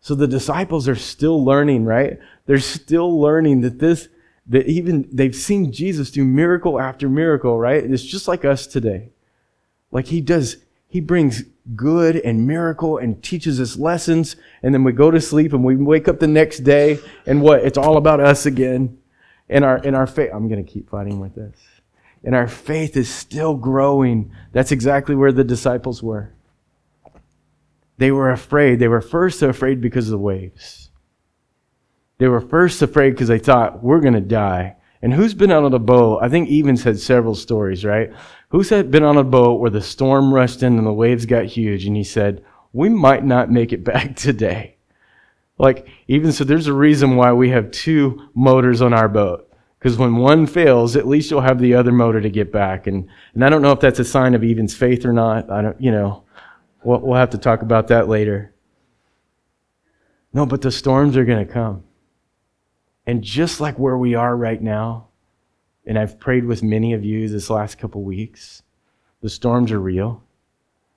So 0.00 0.14
the 0.14 0.26
disciples 0.26 0.88
are 0.88 0.96
still 0.96 1.44
learning, 1.44 1.84
right? 1.84 2.18
They're 2.46 2.58
still 2.58 3.20
learning 3.20 3.60
that 3.62 3.78
this, 3.78 4.08
that 4.46 4.66
even 4.66 5.08
they've 5.12 5.34
seen 5.34 5.72
Jesus 5.72 6.10
do 6.10 6.24
miracle 6.24 6.80
after 6.80 7.08
miracle, 7.08 7.58
right? 7.58 7.82
It's 7.84 8.04
just 8.04 8.28
like 8.28 8.44
us 8.44 8.66
today. 8.66 9.10
Like 9.90 10.06
he 10.06 10.20
does, 10.20 10.56
he 10.88 11.00
brings 11.00 11.42
good 11.76 12.16
and 12.16 12.46
miracle 12.46 12.98
and 12.98 13.22
teaches 13.22 13.60
us 13.60 13.76
lessons. 13.76 14.36
And 14.62 14.72
then 14.72 14.84
we 14.84 14.92
go 14.92 15.10
to 15.10 15.20
sleep 15.20 15.52
and 15.52 15.64
we 15.64 15.76
wake 15.76 16.08
up 16.08 16.20
the 16.20 16.26
next 16.26 16.60
day 16.60 16.98
and 17.26 17.42
what? 17.42 17.64
It's 17.64 17.78
all 17.78 17.96
about 17.96 18.20
us 18.20 18.46
again. 18.46 18.98
And 19.48 19.64
our, 19.64 19.78
in 19.78 19.94
our 19.94 20.06
faith, 20.06 20.30
I'm 20.32 20.48
going 20.48 20.64
to 20.64 20.70
keep 20.70 20.90
fighting 20.90 21.20
with 21.20 21.34
this. 21.34 21.58
And 22.24 22.34
our 22.34 22.48
faith 22.48 22.96
is 22.96 23.08
still 23.08 23.54
growing. 23.54 24.32
That's 24.52 24.72
exactly 24.72 25.14
where 25.14 25.32
the 25.32 25.44
disciples 25.44 26.02
were. 26.02 26.34
They 27.96 28.10
were 28.10 28.30
afraid. 28.30 28.78
They 28.78 28.88
were 28.88 29.00
first 29.00 29.42
afraid 29.42 29.80
because 29.80 30.06
of 30.06 30.12
the 30.12 30.18
waves. 30.18 30.90
They 32.18 32.28
were 32.28 32.40
first 32.40 32.82
afraid 32.82 33.10
because 33.10 33.28
they 33.28 33.38
thought, 33.38 33.82
we're 33.82 34.00
going 34.00 34.14
to 34.14 34.20
die. 34.20 34.76
And 35.00 35.14
who's 35.14 35.34
been 35.34 35.52
out 35.52 35.64
on 35.64 35.74
a 35.74 35.78
boat? 35.78 36.20
I 36.22 36.28
think 36.28 36.50
Evans 36.50 36.82
had 36.82 36.98
several 36.98 37.36
stories, 37.36 37.84
right? 37.84 38.12
Who's 38.48 38.70
been 38.70 39.04
on 39.04 39.16
a 39.16 39.24
boat 39.24 39.60
where 39.60 39.70
the 39.70 39.80
storm 39.80 40.34
rushed 40.34 40.62
in 40.62 40.76
and 40.76 40.86
the 40.86 40.92
waves 40.92 41.26
got 41.26 41.44
huge 41.44 41.86
and 41.86 41.96
he 41.96 42.02
said, 42.02 42.44
we 42.72 42.88
might 42.88 43.24
not 43.24 43.50
make 43.50 43.72
it 43.72 43.84
back 43.84 44.16
today. 44.16 44.77
Like, 45.58 45.88
even 46.06 46.32
so, 46.32 46.44
there's 46.44 46.68
a 46.68 46.72
reason 46.72 47.16
why 47.16 47.32
we 47.32 47.50
have 47.50 47.70
two 47.70 48.28
motors 48.34 48.80
on 48.80 48.92
our 48.92 49.08
boat. 49.08 49.44
Because 49.78 49.96
when 49.96 50.16
one 50.16 50.46
fails, 50.46 50.96
at 50.96 51.06
least 51.06 51.30
you'll 51.30 51.40
have 51.40 51.58
the 51.58 51.74
other 51.74 51.92
motor 51.92 52.20
to 52.20 52.30
get 52.30 52.50
back. 52.50 52.86
And, 52.86 53.08
and 53.34 53.44
I 53.44 53.48
don't 53.48 53.62
know 53.62 53.72
if 53.72 53.80
that's 53.80 54.00
a 54.00 54.04
sign 54.04 54.34
of 54.34 54.42
Even's 54.42 54.74
faith 54.74 55.04
or 55.04 55.12
not. 55.12 55.50
I 55.50 55.62
don't, 55.62 55.80
you 55.80 55.92
know, 55.92 56.24
We'll, 56.82 57.00
we'll 57.00 57.18
have 57.18 57.30
to 57.30 57.38
talk 57.38 57.62
about 57.62 57.88
that 57.88 58.08
later. 58.08 58.54
No, 60.32 60.46
but 60.46 60.62
the 60.62 60.70
storms 60.70 61.16
are 61.16 61.24
going 61.24 61.44
to 61.44 61.52
come. 61.52 61.84
And 63.06 63.22
just 63.22 63.60
like 63.60 63.78
where 63.78 63.96
we 63.96 64.14
are 64.14 64.36
right 64.36 64.60
now, 64.60 65.08
and 65.86 65.98
I've 65.98 66.20
prayed 66.20 66.44
with 66.44 66.62
many 66.62 66.92
of 66.92 67.04
you 67.04 67.28
this 67.28 67.48
last 67.48 67.78
couple 67.78 68.02
weeks, 68.02 68.62
the 69.22 69.30
storms 69.30 69.72
are 69.72 69.80
real. 69.80 70.22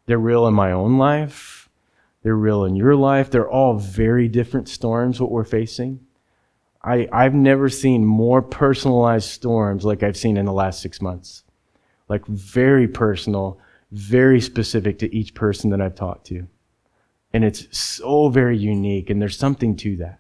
They're 0.05 0.17
real 0.17 0.47
in 0.47 0.53
my 0.53 0.71
own 0.71 0.97
life. 0.97 1.60
They're 2.23 2.35
real 2.35 2.65
in 2.65 2.75
your 2.75 2.95
life. 2.95 3.29
They're 3.31 3.49
all 3.49 3.77
very 3.77 4.27
different 4.27 4.69
storms, 4.69 5.19
what 5.19 5.31
we're 5.31 5.43
facing. 5.43 6.01
I, 6.83 7.07
I've 7.11 7.35
never 7.35 7.69
seen 7.69 8.05
more 8.05 8.41
personalized 8.41 9.29
storms 9.29 9.85
like 9.85 10.03
I've 10.03 10.17
seen 10.17 10.37
in 10.37 10.45
the 10.45 10.53
last 10.53 10.81
six 10.81 11.01
months. 11.01 11.43
Like 12.07 12.25
very 12.25 12.87
personal, 12.87 13.59
very 13.91 14.41
specific 14.41 14.99
to 14.99 15.15
each 15.15 15.33
person 15.33 15.69
that 15.71 15.81
I've 15.81 15.95
talked 15.95 16.27
to. 16.27 16.47
And 17.33 17.43
it's 17.43 17.67
so 17.77 18.29
very 18.29 18.57
unique, 18.57 19.09
and 19.09 19.21
there's 19.21 19.37
something 19.37 19.75
to 19.77 19.95
that. 19.97 20.19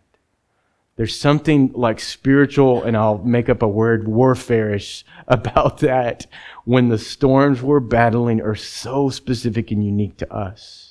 There's 0.95 1.17
something 1.17 1.71
like 1.73 1.99
spiritual, 1.99 2.83
and 2.83 2.95
I'll 2.95 3.17
make 3.17 3.49
up 3.49 3.61
a 3.61 3.67
word, 3.67 4.05
warfareish 4.05 5.03
about 5.27 5.79
that 5.79 6.27
when 6.65 6.89
the 6.89 6.97
storms 6.97 7.61
we're 7.61 7.79
battling 7.79 8.41
are 8.41 8.55
so 8.55 9.09
specific 9.09 9.71
and 9.71 9.83
unique 9.83 10.17
to 10.17 10.33
us. 10.33 10.90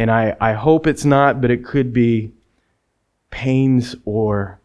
And 0.00 0.10
I, 0.10 0.34
I 0.40 0.54
hope 0.54 0.86
it's 0.86 1.04
not, 1.04 1.42
but 1.42 1.50
it 1.50 1.62
could 1.62 1.92
be 1.92 2.32
pains 3.28 3.94
or 4.06 4.58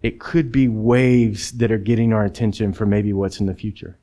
it 0.00 0.20
could 0.20 0.52
be 0.52 0.68
waves 0.68 1.50
that 1.58 1.72
are 1.72 1.76
getting 1.76 2.12
our 2.12 2.24
attention 2.24 2.72
for 2.72 2.86
maybe 2.86 3.12
what's 3.12 3.40
in 3.40 3.46
the 3.46 3.54
future. 3.54 3.98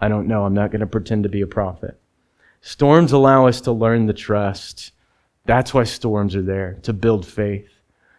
I 0.00 0.08
don't 0.08 0.26
know. 0.26 0.44
I'm 0.44 0.52
not 0.52 0.72
going 0.72 0.80
to 0.80 0.86
pretend 0.88 1.22
to 1.22 1.28
be 1.28 1.42
a 1.42 1.46
prophet. 1.46 2.00
Storms 2.60 3.12
allow 3.12 3.46
us 3.46 3.60
to 3.60 3.70
learn 3.70 4.06
the 4.06 4.12
trust. 4.12 4.90
That's 5.44 5.72
why 5.72 5.84
storms 5.84 6.34
are 6.34 6.42
there, 6.42 6.80
to 6.82 6.92
build 6.92 7.24
faith. 7.24 7.68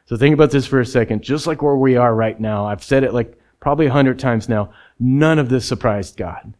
So 0.05 0.15
think 0.15 0.33
about 0.33 0.51
this 0.51 0.65
for 0.65 0.79
a 0.79 0.85
second. 0.85 1.23
Just 1.23 1.45
like 1.45 1.61
where 1.61 1.75
we 1.75 1.97
are 1.97 2.15
right 2.15 2.39
now, 2.39 2.67
I've 2.67 2.85
said 2.85 3.03
it 3.03 3.13
like 3.13 3.37
probably 3.59 3.87
a 3.87 3.91
hundred 3.91 4.17
times 4.17 4.47
now, 4.47 4.71
none 4.97 5.39
of 5.39 5.49
this 5.49 5.67
surprised 5.67 6.15
God. 6.15 6.53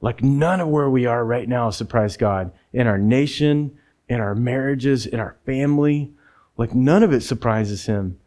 Like 0.00 0.22
none 0.22 0.60
of 0.60 0.68
where 0.68 0.88
we 0.88 1.06
are 1.06 1.24
right 1.24 1.48
now 1.48 1.70
surprised 1.70 2.20
God. 2.20 2.52
In 2.72 2.86
our 2.86 2.98
nation, 2.98 3.76
in 4.10 4.20
our 4.20 4.34
marriages, 4.34 5.06
in 5.06 5.20
our 5.20 5.36
family, 5.46 6.10
like 6.56 6.74
none 6.74 7.04
of 7.04 7.12
it 7.12 7.22
surprises 7.22 7.86
him. 7.86 8.18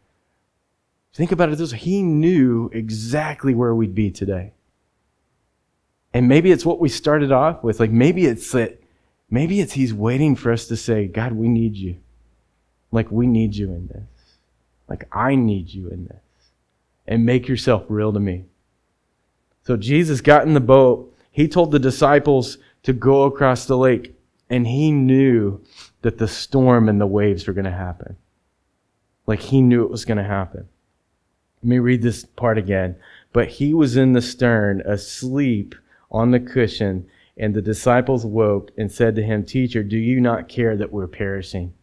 Think 1.14 1.34
about 1.34 1.50
it 1.50 1.58
this 1.58 1.74
way. 1.74 1.78
He 1.78 2.02
knew 2.02 2.72
exactly 2.74 3.54
where 3.54 3.76
we'd 3.76 3.94
be 3.94 4.10
today. 4.10 4.54
And 6.14 6.28
maybe 6.28 6.52
it's 6.52 6.66
what 6.66 6.80
we 6.80 6.88
started 6.88 7.32
off 7.32 7.64
with. 7.64 7.82
Like 7.82 7.92
maybe 7.92 8.26
it's 8.26 8.52
that, 8.54 8.82
maybe 9.30 9.60
it's 9.60 9.74
He's 9.74 9.94
waiting 9.94 10.36
for 10.36 10.52
us 10.52 10.68
to 10.68 10.78
say, 10.78 11.08
God, 11.08 11.34
we 11.34 11.50
need 11.50 11.76
you. 11.76 11.98
Like 12.92 13.12
we 13.12 13.28
need 13.28 13.56
you 13.56 13.68
in 13.68 13.88
this. 13.88 14.38
Like 14.88 15.08
I 15.12 15.36
need 15.36 15.74
you 15.74 15.90
in 15.90 16.06
this. 16.06 16.16
And 17.06 17.26
make 17.26 17.50
yourself 17.50 17.84
real 17.90 18.14
to 18.14 18.20
me. 18.22 18.46
So 19.64 19.76
Jesus 19.76 20.22
got 20.22 20.48
in 20.48 20.54
the 20.54 20.62
boat. 20.62 21.14
He 21.30 21.50
told 21.50 21.72
the 21.72 21.80
disciples 21.80 22.58
to 22.84 22.94
go 22.94 23.24
across 23.24 23.66
the 23.66 23.78
lake. 23.78 24.16
And 24.54 24.68
he 24.68 24.92
knew 24.92 25.64
that 26.04 26.20
the 26.20 26.28
storm 26.28 26.88
and 26.88 27.02
the 27.02 27.08
waves 27.08 27.48
were 27.48 27.54
going 27.54 27.66
to 27.66 27.72
happen. 27.72 28.18
Like 29.26 29.40
he 29.40 29.64
knew 29.64 29.84
it 29.84 29.90
was 29.90 30.06
going 30.06 30.20
to 30.20 30.24
happen. 30.24 30.70
Let 31.64 31.68
me 31.68 31.80
read 31.80 32.04
this 32.04 32.24
part 32.24 32.60
again. 32.60 32.96
But 33.32 33.48
he 33.48 33.74
was 33.74 33.98
in 33.98 34.14
the 34.14 34.22
stern, 34.22 34.82
asleep 34.86 35.74
on 36.12 36.30
the 36.30 36.40
cushion, 36.40 37.08
and 37.36 37.56
the 37.56 37.64
disciples 37.64 38.28
woke 38.28 38.70
and 38.78 38.92
said 38.92 39.16
to 39.16 39.24
him, 39.24 39.44
Teacher, 39.44 39.82
do 39.82 39.98
you 39.98 40.22
not 40.22 40.50
care 40.50 40.78
that 40.78 40.92
we're 40.92 41.08
perishing? 41.08 41.74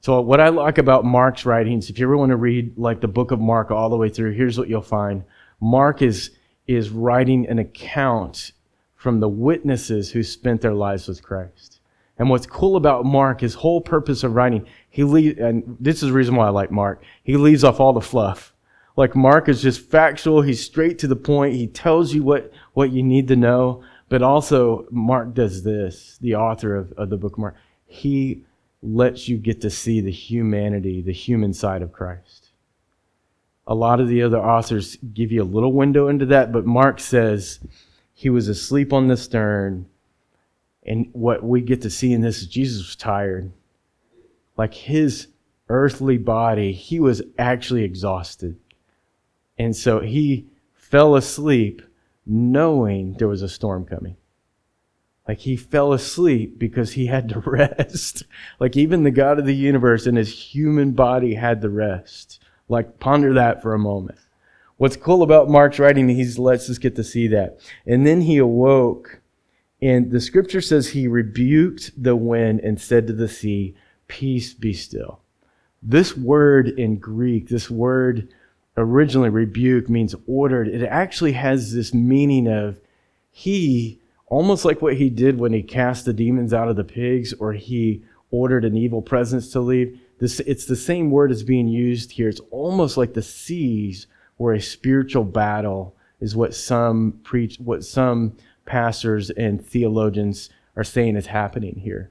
So, 0.00 0.20
what 0.20 0.40
I 0.40 0.48
like 0.48 0.78
about 0.78 1.04
Mark's 1.04 1.46
writings, 1.46 1.88
if 1.88 1.96
you 1.96 2.06
ever 2.06 2.16
want 2.16 2.30
to 2.30 2.36
read 2.36 2.76
like 2.76 3.00
the 3.00 3.06
book 3.06 3.30
of 3.30 3.38
Mark 3.38 3.70
all 3.70 3.88
the 3.88 3.96
way 3.96 4.08
through, 4.08 4.32
here's 4.32 4.58
what 4.58 4.68
you'll 4.68 4.82
find. 4.82 5.22
Mark 5.60 6.02
is, 6.02 6.32
is 6.66 6.90
writing 6.90 7.46
an 7.46 7.60
account 7.60 8.50
from 9.02 9.18
the 9.18 9.28
witnesses 9.28 10.12
who 10.12 10.22
spent 10.22 10.60
their 10.60 10.74
lives 10.74 11.08
with 11.08 11.24
Christ. 11.24 11.80
And 12.18 12.30
what's 12.30 12.46
cool 12.46 12.76
about 12.76 13.04
Mark, 13.04 13.40
his 13.40 13.54
whole 13.54 13.80
purpose 13.80 14.22
of 14.22 14.36
writing, 14.36 14.64
he 14.88 15.02
leaves, 15.02 15.40
and 15.40 15.76
this 15.80 16.04
is 16.04 16.10
the 16.10 16.12
reason 16.12 16.36
why 16.36 16.46
I 16.46 16.50
like 16.50 16.70
Mark, 16.70 17.02
he 17.24 17.36
leaves 17.36 17.64
off 17.64 17.80
all 17.80 17.92
the 17.92 18.00
fluff. 18.00 18.54
Like 18.96 19.16
Mark 19.16 19.48
is 19.48 19.60
just 19.60 19.90
factual, 19.90 20.42
he's 20.42 20.64
straight 20.64 21.00
to 21.00 21.08
the 21.08 21.16
point, 21.16 21.56
he 21.56 21.66
tells 21.66 22.14
you 22.14 22.22
what, 22.22 22.52
what 22.74 22.92
you 22.92 23.02
need 23.02 23.26
to 23.26 23.34
know. 23.34 23.82
But 24.08 24.22
also, 24.22 24.86
Mark 24.92 25.34
does 25.34 25.64
this, 25.64 26.16
the 26.20 26.36
author 26.36 26.76
of, 26.76 26.92
of 26.92 27.10
the 27.10 27.16
book 27.16 27.36
Mark. 27.36 27.56
He 27.86 28.44
lets 28.84 29.26
you 29.26 29.36
get 29.36 29.60
to 29.62 29.70
see 29.70 30.00
the 30.00 30.12
humanity, 30.12 31.02
the 31.02 31.12
human 31.12 31.52
side 31.52 31.82
of 31.82 31.92
Christ. 31.92 32.50
A 33.66 33.74
lot 33.74 33.98
of 33.98 34.06
the 34.06 34.22
other 34.22 34.38
authors 34.38 34.96
give 35.12 35.32
you 35.32 35.42
a 35.42 35.44
little 35.44 35.72
window 35.72 36.06
into 36.06 36.26
that, 36.26 36.52
but 36.52 36.66
Mark 36.66 37.00
says 37.00 37.58
he 38.22 38.30
was 38.30 38.46
asleep 38.46 38.92
on 38.92 39.08
the 39.08 39.16
stern. 39.16 39.84
And 40.86 41.08
what 41.12 41.42
we 41.42 41.60
get 41.60 41.82
to 41.82 41.90
see 41.90 42.12
in 42.12 42.20
this 42.20 42.40
is 42.40 42.46
Jesus 42.46 42.86
was 42.86 42.94
tired. 42.94 43.52
Like 44.56 44.74
his 44.74 45.26
earthly 45.68 46.18
body, 46.18 46.72
he 46.72 47.00
was 47.00 47.20
actually 47.36 47.82
exhausted. 47.82 48.60
And 49.58 49.74
so 49.74 49.98
he 49.98 50.46
fell 50.72 51.16
asleep 51.16 51.82
knowing 52.24 53.14
there 53.14 53.26
was 53.26 53.42
a 53.42 53.48
storm 53.48 53.86
coming. 53.86 54.16
Like 55.26 55.40
he 55.40 55.56
fell 55.56 55.92
asleep 55.92 56.60
because 56.60 56.92
he 56.92 57.06
had 57.06 57.28
to 57.30 57.40
rest. 57.44 58.22
like 58.60 58.76
even 58.76 59.02
the 59.02 59.10
God 59.10 59.40
of 59.40 59.46
the 59.46 59.54
universe 59.54 60.06
in 60.06 60.14
his 60.14 60.32
human 60.32 60.92
body 60.92 61.34
had 61.34 61.60
to 61.62 61.68
rest. 61.68 62.40
Like 62.68 63.00
ponder 63.00 63.34
that 63.34 63.62
for 63.62 63.74
a 63.74 63.80
moment. 63.80 64.20
What's 64.82 64.96
cool 64.96 65.22
about 65.22 65.48
Mark's 65.48 65.78
writing, 65.78 66.08
he 66.08 66.24
lets 66.24 66.68
us 66.68 66.76
get 66.76 66.96
to 66.96 67.04
see 67.04 67.28
that. 67.28 67.60
And 67.86 68.04
then 68.04 68.22
he 68.22 68.38
awoke, 68.38 69.20
and 69.80 70.10
the 70.10 70.20
scripture 70.20 70.60
says 70.60 70.88
he 70.88 71.06
rebuked 71.06 71.92
the 72.02 72.16
wind 72.16 72.58
and 72.64 72.80
said 72.80 73.06
to 73.06 73.12
the 73.12 73.28
sea, 73.28 73.76
Peace 74.08 74.54
be 74.54 74.72
still. 74.72 75.20
This 75.80 76.16
word 76.16 76.68
in 76.68 76.96
Greek, 76.96 77.48
this 77.48 77.70
word 77.70 78.34
originally 78.76 79.28
rebuke 79.28 79.88
means 79.88 80.16
ordered. 80.26 80.66
It 80.66 80.82
actually 80.82 81.34
has 81.34 81.72
this 81.72 81.94
meaning 81.94 82.48
of 82.48 82.80
he, 83.30 84.00
almost 84.26 84.64
like 84.64 84.82
what 84.82 84.96
he 84.96 85.10
did 85.10 85.38
when 85.38 85.52
he 85.52 85.62
cast 85.62 86.06
the 86.06 86.12
demons 86.12 86.52
out 86.52 86.66
of 86.66 86.74
the 86.74 86.82
pigs 86.82 87.32
or 87.34 87.52
he 87.52 88.02
ordered 88.32 88.64
an 88.64 88.76
evil 88.76 89.00
presence 89.00 89.52
to 89.52 89.60
leave. 89.60 90.00
This, 90.18 90.40
it's 90.40 90.64
the 90.64 90.74
same 90.74 91.12
word 91.12 91.30
as 91.30 91.44
being 91.44 91.68
used 91.68 92.10
here. 92.10 92.28
It's 92.28 92.40
almost 92.50 92.96
like 92.96 93.14
the 93.14 93.22
seas 93.22 94.08
were 94.42 94.52
a 94.52 94.60
spiritual 94.60 95.24
battle 95.24 95.96
is 96.20 96.36
what 96.36 96.54
some 96.54 97.20
preach, 97.22 97.56
what 97.58 97.84
some 97.84 98.36
pastors 98.66 99.30
and 99.30 99.64
theologians 99.64 100.50
are 100.76 100.84
saying 100.84 101.16
is 101.16 101.26
happening 101.26 101.76
here. 101.76 102.10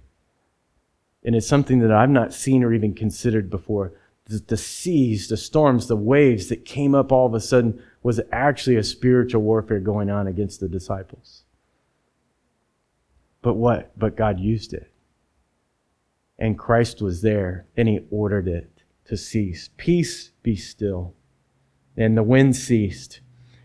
And 1.23 1.35
it's 1.35 1.47
something 1.47 1.79
that 1.79 1.91
I've 1.91 2.09
not 2.09 2.33
seen 2.33 2.63
or 2.63 2.73
even 2.73 2.93
considered 2.93 3.49
before 3.49 3.93
the, 4.25 4.39
the 4.47 4.57
seas, 4.57 5.27
the 5.27 5.37
storms, 5.37 5.87
the 5.87 5.95
waves 5.95 6.47
that 6.47 6.65
came 6.65 6.95
up 6.95 7.11
all 7.11 7.27
of 7.27 7.33
a 7.33 7.39
sudden 7.39 7.83
was 8.01 8.21
actually 8.31 8.77
a 8.77 8.83
spiritual 8.83 9.41
warfare 9.41 9.79
going 9.79 10.09
on 10.09 10.25
against 10.25 10.59
the 10.59 10.69
disciples. 10.69 11.43
But 13.41 13.55
what? 13.55 13.91
But 13.99 14.15
God 14.15 14.39
used 14.39 14.73
it. 14.73 14.91
And 16.39 16.57
Christ 16.57 17.01
was 17.01 17.21
there 17.21 17.65
and 17.75 17.87
he 17.87 17.99
ordered 18.09 18.47
it 18.47 18.83
to 19.05 19.17
cease. 19.17 19.69
Peace 19.77 20.31
be 20.41 20.55
still. 20.55 21.13
And 22.01 22.17
the 22.17 22.23
wind 22.23 22.55
ceased. 22.55 23.21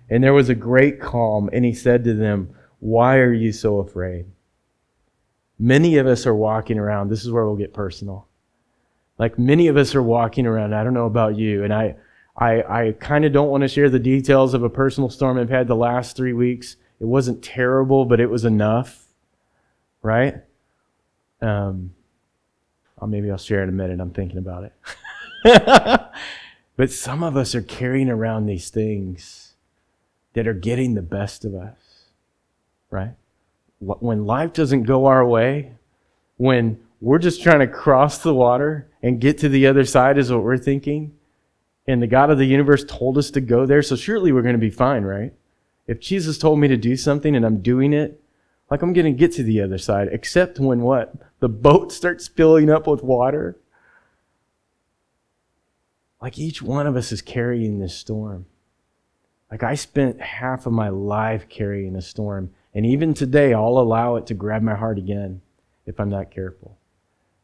And 0.09 0.23
there 0.23 0.35
was 0.35 0.49
a 0.49 0.55
great 0.55 1.01
calm. 1.01 1.49
And 1.53 1.65
he 1.65 1.73
said 1.73 2.05
to 2.05 2.15
them, 2.15 2.55
Why 2.79 3.17
are 3.17 3.33
you 3.33 3.53
so 3.53 3.79
afraid? 3.79 4.27
Many 5.59 5.97
of 5.97 6.07
us 6.07 6.27
are 6.27 6.35
walking 6.35 6.79
around. 6.79 7.09
This 7.09 7.25
is 7.25 7.31
where 7.31 7.47
we'll 7.47 7.57
get 7.57 7.73
personal. 7.73 8.29
Like 9.19 9.39
many 9.39 9.69
of 9.69 9.77
us 9.77 9.95
are 9.95 10.03
walking 10.03 10.47
around. 10.47 10.75
I 10.75 10.85
don't 10.85 10.95
know 10.95 11.07
about 11.07 11.37
you, 11.37 11.65
and 11.65 11.73
I, 11.73 11.97
I, 12.37 12.63
I 12.63 12.93
kind 13.01 13.25
of 13.25 13.33
don't 13.33 13.49
want 13.49 13.63
to 13.63 13.69
share 13.69 13.89
the 13.89 13.99
details 13.99 14.53
of 14.53 14.63
a 14.63 14.69
personal 14.69 15.09
storm 15.09 15.39
I've 15.39 15.49
had 15.49 15.69
the 15.69 15.77
last 15.77 16.17
three 16.17 16.35
weeks. 16.35 16.77
It 17.01 17.07
wasn't 17.07 17.43
terrible, 17.43 18.05
but 18.05 18.21
it 18.21 18.29
was 18.29 18.45
enough, 18.45 19.07
right? 20.03 20.43
Um, 21.41 21.95
well, 23.01 23.09
maybe 23.09 23.31
I'll 23.31 23.39
share 23.39 23.63
in 23.63 23.69
a 23.69 23.73
minute. 23.73 24.01
I'm 24.01 24.11
thinking 24.11 24.39
about 24.39 24.65
it. 24.65 24.73
but 26.77 26.91
some 26.91 27.23
of 27.23 27.37
us 27.37 27.55
are 27.55 27.63
carrying 27.63 28.11
around 28.11 28.47
these 28.47 28.71
things 28.71 29.55
that 30.35 30.47
are 30.47 30.55
getting 30.55 30.95
the 30.95 31.03
best 31.03 31.45
of 31.45 31.55
us, 31.55 32.11
right? 32.91 33.15
When 33.81 34.27
life 34.27 34.53
doesn't 34.53 34.85
go 34.85 35.07
our 35.07 35.27
way, 35.27 35.73
when 36.37 36.79
we're 37.01 37.19
just 37.19 37.43
trying 37.43 37.61
to 37.61 37.67
cross 37.67 38.19
the 38.19 38.35
water 38.35 38.91
and 39.03 39.21
get 39.21 39.39
to 39.39 39.49
the 39.49 39.67
other 39.67 39.85
side, 39.85 40.19
is 40.19 40.31
what 40.31 40.43
we're 40.43 40.59
thinking. 40.59 41.15
And 41.87 42.03
the 42.03 42.07
God 42.07 42.31
of 42.31 42.39
the 42.39 42.47
universe 42.47 42.85
told 42.85 43.17
us 43.17 43.31
to 43.31 43.41
go 43.41 43.65
there, 43.65 43.83
so 43.83 43.97
surely 43.97 44.33
we're 44.33 44.43
going 44.43 44.55
to 44.55 44.59
be 44.59 44.71
fine, 44.71 45.05
right? 45.05 45.33
If 45.87 46.01
Jesus 46.01 46.37
told 46.37 46.59
me 46.59 46.69
to 46.69 46.77
do 46.77 46.97
something 46.97 47.37
and 47.37 47.47
I'm 47.47 47.63
doing 47.63 47.93
it, 47.93 48.21
like 48.71 48.83
I'm 48.83 48.93
going 48.93 49.07
to 49.07 49.13
get 49.13 49.33
to 49.35 49.43
the 49.43 49.61
other 49.61 49.79
side, 49.79 50.09
except 50.11 50.59
when 50.59 50.81
what? 50.81 51.15
The 51.39 51.49
boat 51.49 51.93
starts 51.93 52.27
filling 52.27 52.69
up 52.69 52.87
with 52.87 53.03
water. 53.03 53.57
Like 56.21 56.39
each 56.39 56.63
one 56.63 56.87
of 56.87 56.97
us 56.97 57.13
is 57.13 57.23
carrying 57.23 57.79
this 57.79 57.95
storm. 57.95 58.47
Like 59.51 59.63
I 59.63 59.75
spent 59.75 60.21
half 60.21 60.67
of 60.67 60.73
my 60.73 60.89
life 60.89 61.49
carrying 61.49 61.95
a 61.95 62.03
storm, 62.03 62.51
and 62.75 62.85
even 62.85 63.15
today 63.15 63.55
I'll 63.55 63.79
allow 63.79 64.17
it 64.17 64.27
to 64.27 64.35
grab 64.35 64.63
my 64.63 64.75
heart 64.75 64.99
again 64.99 65.41
if 65.85 66.01
I'm 66.01 66.09
not 66.09 66.31
careful. 66.31 66.79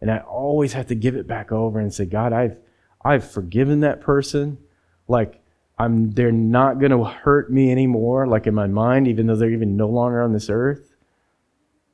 And 0.00 0.10
I 0.10 0.18
always 0.18 0.72
have 0.72 0.88
to 0.88 0.96
give 0.96 1.14
it 1.14 1.28
back 1.28 1.52
over 1.52 1.78
and 1.78 1.94
say, 1.94 2.06
God, 2.06 2.32
I've, 2.32 2.58
I've 3.04 3.30
forgiven 3.30 3.80
that 3.80 4.00
person. 4.00 4.58
Like, 5.06 5.40
I'm, 5.78 6.10
they're 6.10 6.32
not 6.32 6.80
going 6.80 6.90
to 6.90 7.04
hurt 7.04 7.52
me 7.52 7.70
anymore, 7.70 8.26
like 8.26 8.48
in 8.48 8.54
my 8.54 8.66
mind, 8.66 9.06
even 9.06 9.28
though 9.28 9.36
they're 9.36 9.50
even 9.50 9.76
no 9.76 9.88
longer 9.88 10.20
on 10.20 10.32
this 10.32 10.50
earth. 10.50 10.96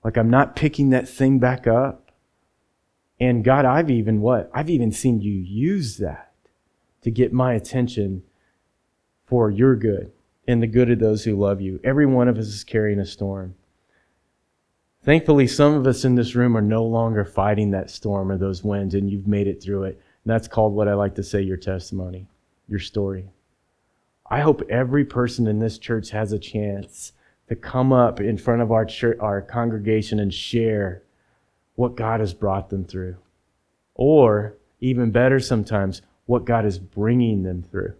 Like, 0.02 0.16
I'm 0.16 0.30
not 0.30 0.56
picking 0.56 0.88
that 0.90 1.06
thing 1.06 1.38
back 1.38 1.66
up. 1.66 2.10
And 3.20 3.44
God, 3.44 3.66
I've 3.66 3.90
even 3.90 4.22
what? 4.22 4.50
I've 4.54 4.70
even 4.70 4.90
seen 4.90 5.20
you 5.20 5.32
use 5.32 5.98
that 5.98 6.27
to 7.02 7.10
get 7.10 7.32
my 7.32 7.54
attention 7.54 8.22
for 9.26 9.50
your 9.50 9.76
good 9.76 10.12
and 10.46 10.62
the 10.62 10.66
good 10.66 10.90
of 10.90 10.98
those 10.98 11.24
who 11.24 11.36
love 11.36 11.60
you. 11.60 11.78
Every 11.84 12.06
one 12.06 12.28
of 12.28 12.38
us 12.38 12.46
is 12.46 12.64
carrying 12.64 12.98
a 12.98 13.06
storm. 13.06 13.54
Thankfully, 15.04 15.46
some 15.46 15.74
of 15.74 15.86
us 15.86 16.04
in 16.04 16.14
this 16.14 16.34
room 16.34 16.56
are 16.56 16.62
no 16.62 16.84
longer 16.84 17.24
fighting 17.24 17.70
that 17.70 17.90
storm 17.90 18.30
or 18.32 18.36
those 18.36 18.64
winds, 18.64 18.94
and 18.94 19.10
you've 19.10 19.28
made 19.28 19.46
it 19.46 19.62
through 19.62 19.84
it. 19.84 20.00
And 20.24 20.32
that's 20.32 20.48
called 20.48 20.74
what 20.74 20.88
I 20.88 20.94
like 20.94 21.14
to 21.14 21.22
say 21.22 21.40
your 21.40 21.56
testimony, 21.56 22.26
your 22.68 22.80
story. 22.80 23.30
I 24.30 24.40
hope 24.40 24.62
every 24.68 25.04
person 25.04 25.46
in 25.46 25.58
this 25.58 25.78
church 25.78 26.10
has 26.10 26.32
a 26.32 26.38
chance 26.38 27.12
to 27.48 27.56
come 27.56 27.92
up 27.92 28.20
in 28.20 28.36
front 28.36 28.60
of 28.60 28.72
our 28.72 28.84
church, 28.84 29.16
our 29.20 29.40
congregation 29.40 30.18
and 30.20 30.32
share 30.32 31.02
what 31.76 31.96
God 31.96 32.20
has 32.20 32.34
brought 32.34 32.68
them 32.68 32.84
through. 32.84 33.16
Or, 33.94 34.54
even 34.80 35.10
better 35.10 35.40
sometimes, 35.40 36.02
what 36.28 36.44
God 36.44 36.66
is 36.66 36.78
bringing 36.78 37.42
them 37.42 37.62
through. 37.62 37.94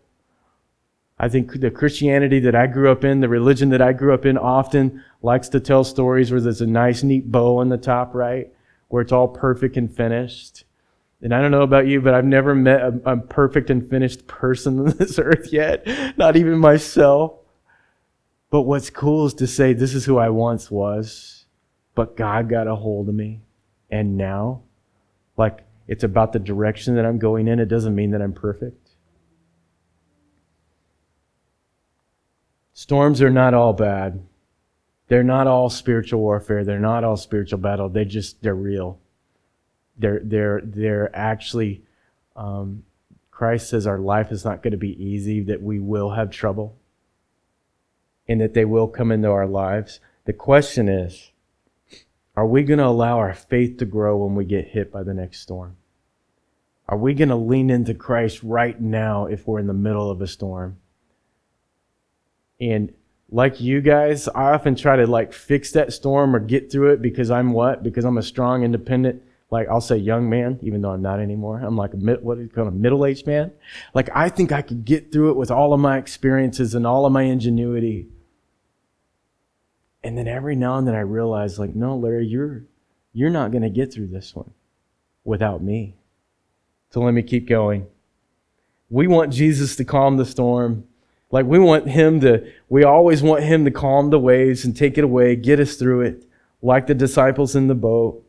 I 1.19 1.31
think 1.31 1.61
the 1.61 1.71
Christianity 1.71 2.41
that 2.41 2.55
I 2.55 2.67
grew 2.67 2.93
up 2.93 3.03
in, 3.03 3.21
the 3.21 3.29
religion 3.29 3.71
that 3.71 3.81
I 3.81 3.95
grew 3.95 4.13
up 4.13 4.27
in, 4.27 4.37
often 4.37 5.03
likes 5.23 5.49
to 5.49 5.61
tell 5.61 5.83
stories 5.83 6.31
where 6.31 6.41
there's 6.41 6.61
a 6.61 6.67
nice, 6.67 7.03
neat 7.03 7.33
bow 7.33 7.57
on 7.57 7.71
the 7.71 7.79
top, 7.79 8.15
right? 8.15 8.53
Where 8.89 9.01
it's 9.01 9.13
all 9.13 9.29
perfect 9.29 9.79
and 9.79 9.91
finished. 9.91 10.65
And 11.23 11.35
I 11.35 11.41
don't 11.41 11.51
know 11.51 11.63
about 11.63 11.87
you, 11.87 12.03
but 12.03 12.13
I've 12.13 12.27
never 12.27 12.55
met 12.55 12.83
a, 12.83 13.13
a 13.13 13.17
perfect 13.17 13.71
and 13.71 13.89
finished 13.89 14.27
person 14.27 14.79
on 14.87 14.91
this 14.99 15.19
earth 15.19 15.51
yet, 15.51 15.87
not 16.19 16.37
even 16.37 16.59
myself. 16.59 17.33
But 18.51 18.63
what's 18.63 18.91
cool 18.91 19.25
is 19.25 19.35
to 19.35 19.47
say, 19.47 19.73
this 19.73 19.95
is 19.95 20.05
who 20.05 20.19
I 20.19 20.29
once 20.29 20.71
was, 20.71 21.47
but 21.95 22.15
God 22.15 22.51
got 22.51 22.67
a 22.69 22.77
hold 22.77 23.09
of 23.09 23.15
me. 23.15 23.41
And 23.91 24.19
now, 24.19 24.65
like, 25.39 25.65
it's 25.89 26.05
about 26.05 26.33
the 26.33 26.39
direction 26.39 26.95
that 26.97 27.07
I'm 27.07 27.19
going 27.19 27.49
in. 27.49 27.59
It 27.59 27.67
doesn't 27.67 27.95
mean 27.95 28.11
that 28.11 28.23
I'm 28.23 28.35
perfect. 28.35 28.91
Storms 32.75 33.21
are 33.23 33.31
not 33.31 33.55
all 33.55 33.73
bad. 33.73 34.23
They're 35.09 35.25
not 35.25 35.47
all 35.47 35.71
spiritual 35.71 36.21
warfare. 36.21 36.65
They're 36.65 36.79
not 36.79 37.03
all 37.03 37.17
spiritual 37.17 37.59
battle. 37.59 37.89
They 37.89 38.05
just, 38.05 38.43
they're 38.43 38.55
real. 38.55 39.01
They're, 39.99 40.21
they're, 40.23 40.61
they're 40.63 41.17
actually, 41.17 41.83
um, 42.37 42.85
Christ 43.31 43.71
says 43.71 43.87
our 43.87 43.99
life 43.99 44.31
is 44.31 44.45
not 44.45 44.63
going 44.63 44.73
to 44.73 44.79
be 44.79 45.03
easy, 45.03 45.41
that 45.45 45.63
we 45.63 45.81
will 45.81 46.11
have 46.11 46.31
trouble, 46.31 46.77
and 48.29 48.41
that 48.41 48.53
they 48.53 48.67
will 48.67 48.87
come 48.87 49.11
into 49.11 49.31
our 49.31 49.47
lives. 49.47 50.01
The 50.27 50.35
question 50.35 50.89
is, 50.89 51.33
are 52.39 52.47
we 52.47 52.63
going 52.63 52.79
to 52.79 52.87
allow 52.87 53.19
our 53.19 53.35
faith 53.35 53.79
to 53.79 53.85
grow 53.85 54.17
when 54.19 54.37
we 54.37 54.45
get 54.45 54.69
hit 54.69 54.93
by 54.93 55.03
the 55.03 55.13
next 55.13 55.41
storm? 55.41 55.77
Are 56.89 56.97
we 56.97 57.13
going 57.13 57.31
to 57.31 57.35
lean 57.35 57.69
into 57.69 57.95
Christ 57.95 58.45
right 58.45 58.81
now 58.81 59.27
if 59.27 59.49
we're 59.49 59.59
in 59.59 59.67
the 59.67 59.73
middle 59.73 60.09
of 60.09 60.23
a 60.23 60.29
storm? 60.29 60.77
And 62.61 62.95
like 63.29 63.61
you 63.61 63.81
guys, 63.81 64.29
I 64.29 64.53
often 64.53 64.77
try 64.77 64.95
to 64.95 65.05
like 65.09 65.33
fix 65.33 65.73
that 65.73 65.93
storm 65.93 66.37
or 66.37 66.39
get 66.39 66.71
through 66.71 66.93
it 66.93 67.03
because 67.03 67.29
I'm 67.29 67.51
what? 67.51 67.83
Because 67.83 68.05
I'm 68.05 68.19
a 68.19 68.23
strong, 68.23 68.63
independent, 68.63 69.21
like 69.51 69.67
I'll 69.67 69.81
say 69.81 69.97
young 69.97 70.31
man, 70.31 70.61
even 70.63 70.81
though 70.81 70.93
I'm 70.93 71.03
not 71.03 71.19
anymore. 71.19 71.59
I'm 71.59 71.77
like 71.77 71.93
a 71.95 71.97
mid, 71.97 72.23
what 72.23 72.37
do 72.37 72.45
you 72.45 72.49
call 72.49 72.69
a 72.69 72.71
middle-aged 72.71 73.27
man? 73.27 73.51
Like 73.95 74.11
I 74.15 74.29
think 74.29 74.53
I 74.53 74.63
could 74.63 74.85
get 74.85 75.11
through 75.11 75.31
it 75.31 75.37
with 75.37 75.51
all 75.51 75.75
of 75.75 75.81
my 75.81 75.99
experiences 75.99 76.77
and 76.77 76.87
all 76.87 77.05
of 77.05 77.11
my 77.11 77.23
ingenuity. 77.23 78.07
And 80.09 80.17
then 80.17 80.27
every 80.27 80.57
now 80.57 80.79
and 80.79 80.89
then 80.89 80.95
I 80.95 81.01
realize, 81.01 81.59
like, 81.59 81.75
no, 81.75 81.95
Larry, 81.95 82.27
you're 82.27 82.65
you're 83.13 83.29
not 83.29 83.51
going 83.51 83.61
to 83.61 83.69
get 83.69 83.93
through 83.93 84.07
this 84.07 84.35
one 84.35 84.55
without 85.23 85.63
me. 85.63 85.97
So 86.89 87.03
let 87.03 87.13
me 87.13 87.23
keep 87.23 87.47
going. 87.47 87.87
We 88.89 89.07
want 89.07 89.35
Jesus 89.35 89.77
to 89.77 89.85
calm 89.85 90.17
the 90.17 90.25
storm. 90.25 90.85
Like 91.31 91.45
we 91.45 91.59
want 91.59 91.91
him 91.91 92.21
to, 92.21 92.51
we 92.71 92.85
always 92.85 93.23
want 93.23 93.43
him 93.43 93.67
to 93.67 93.71
calm 93.71 94.09
the 94.09 94.19
waves 94.19 94.65
and 94.65 94.75
take 94.75 94.97
it 94.97 95.05
away, 95.05 95.37
get 95.37 95.61
us 95.61 95.77
through 95.77 96.01
it, 96.01 96.25
like 96.63 96.87
the 96.87 96.95
disciples 96.95 97.55
in 97.55 97.67
the 97.67 97.75
boat. 97.75 98.25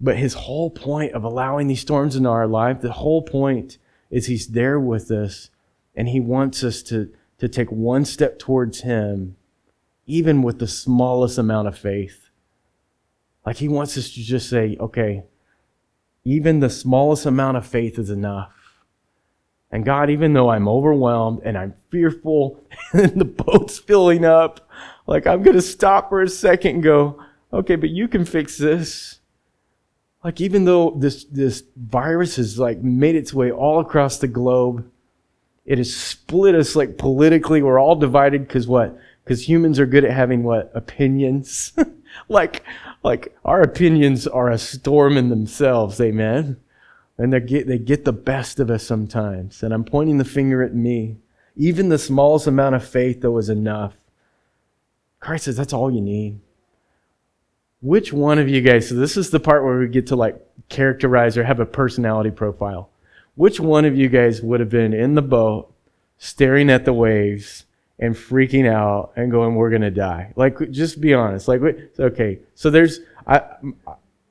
But 0.00 0.16
his 0.16 0.32
whole 0.32 0.70
point 0.70 1.12
of 1.12 1.24
allowing 1.24 1.66
these 1.66 1.82
storms 1.82 2.16
into 2.16 2.30
our 2.30 2.46
life, 2.46 2.80
the 2.80 2.92
whole 2.92 3.20
point 3.20 3.76
is 4.10 4.24
he's 4.28 4.46
there 4.48 4.80
with 4.80 5.10
us 5.10 5.50
and 5.94 6.08
he 6.08 6.20
wants 6.20 6.64
us 6.64 6.82
to, 6.84 7.12
to 7.36 7.50
take 7.50 7.70
one 7.70 8.06
step 8.06 8.38
towards 8.38 8.80
him 8.80 9.36
even 10.08 10.42
with 10.42 10.58
the 10.58 10.66
smallest 10.66 11.38
amount 11.38 11.68
of 11.68 11.78
faith. 11.78 12.30
Like 13.46 13.58
he 13.58 13.68
wants 13.68 13.96
us 13.96 14.10
to 14.10 14.22
just 14.22 14.48
say, 14.50 14.76
okay, 14.80 15.22
even 16.24 16.60
the 16.60 16.70
smallest 16.70 17.26
amount 17.26 17.58
of 17.58 17.66
faith 17.66 17.98
is 17.98 18.10
enough. 18.10 18.52
And 19.70 19.84
God, 19.84 20.08
even 20.08 20.32
though 20.32 20.48
I'm 20.48 20.66
overwhelmed 20.66 21.42
and 21.44 21.56
I'm 21.56 21.74
fearful 21.90 22.64
and 22.92 23.20
the 23.20 23.26
boat's 23.26 23.78
filling 23.78 24.24
up, 24.24 24.68
like 25.06 25.26
I'm 25.26 25.42
going 25.42 25.56
to 25.56 25.62
stop 25.62 26.08
for 26.08 26.22
a 26.22 26.28
second 26.28 26.76
and 26.76 26.82
go, 26.82 27.22
okay, 27.52 27.76
but 27.76 27.90
you 27.90 28.08
can 28.08 28.24
fix 28.24 28.56
this. 28.56 29.20
Like 30.24 30.40
even 30.40 30.64
though 30.64 30.96
this, 30.98 31.24
this 31.24 31.62
virus 31.76 32.36
has 32.36 32.58
like 32.58 32.82
made 32.82 33.14
its 33.14 33.34
way 33.34 33.50
all 33.50 33.78
across 33.78 34.18
the 34.18 34.26
globe, 34.26 34.90
it 35.66 35.76
has 35.76 35.94
split 35.94 36.54
us 36.54 36.74
like 36.74 36.96
politically. 36.96 37.62
We're 37.62 37.78
all 37.78 37.94
divided 37.94 38.48
because 38.48 38.66
what? 38.66 38.98
Because 39.28 39.46
humans 39.46 39.78
are 39.78 39.84
good 39.84 40.06
at 40.06 40.10
having 40.10 40.42
what 40.42 40.72
opinions? 40.74 41.72
Like 42.30 42.64
like 43.04 43.36
our 43.44 43.60
opinions 43.60 44.26
are 44.26 44.50
a 44.50 44.56
storm 44.56 45.18
in 45.18 45.28
themselves 45.28 46.00
amen? 46.00 46.56
And 47.18 47.32
they 47.32 47.38
get 47.38 47.66
they 47.66 47.78
get 47.78 48.06
the 48.06 48.14
best 48.14 48.58
of 48.58 48.70
us 48.70 48.82
sometimes. 48.82 49.62
And 49.62 49.74
i'm 49.74 49.84
pointing 49.84 50.16
the 50.16 50.24
finger 50.24 50.62
at 50.62 50.74
me. 50.74 51.18
Even 51.54 51.90
the 51.90 51.98
smallest 51.98 52.46
amount 52.46 52.74
of 52.74 52.88
faith 52.88 53.20
though 53.20 53.36
is 53.36 53.50
enough. 53.50 53.94
Christ 55.20 55.44
says 55.44 55.58
that's 55.58 55.74
all 55.74 55.92
you 55.92 56.00
need. 56.00 56.40
Which 57.82 58.10
one 58.10 58.38
of 58.38 58.48
you 58.48 58.62
guys 58.62 58.88
so 58.88 58.94
this 58.94 59.18
is 59.18 59.30
the 59.30 59.38
part 59.38 59.62
where 59.62 59.78
we 59.78 59.86
get 59.86 60.06
to 60.08 60.16
like 60.16 60.40
characterize 60.70 61.36
or 61.36 61.44
have 61.44 61.60
a 61.60 61.66
personality 61.66 62.30
profile. 62.30 62.88
Which 63.34 63.60
one 63.60 63.84
of 63.84 63.96
you 63.96 64.08
guys 64.08 64.40
would 64.40 64.60
have 64.60 64.70
been 64.70 64.94
in 64.94 65.14
the 65.14 65.22
boat 65.22 65.72
staring 66.16 66.70
at 66.70 66.86
the 66.86 66.94
waves 66.94 67.66
and 67.98 68.14
freaking 68.14 68.68
out 68.70 69.12
and 69.16 69.30
going, 69.30 69.54
"We're 69.54 69.70
gonna 69.70 69.90
die." 69.90 70.32
Like, 70.36 70.70
just 70.70 71.00
be 71.00 71.14
honest. 71.14 71.48
Like, 71.48 71.60
okay. 71.98 72.40
So 72.54 72.70
there's, 72.70 73.00
I, 73.26 73.42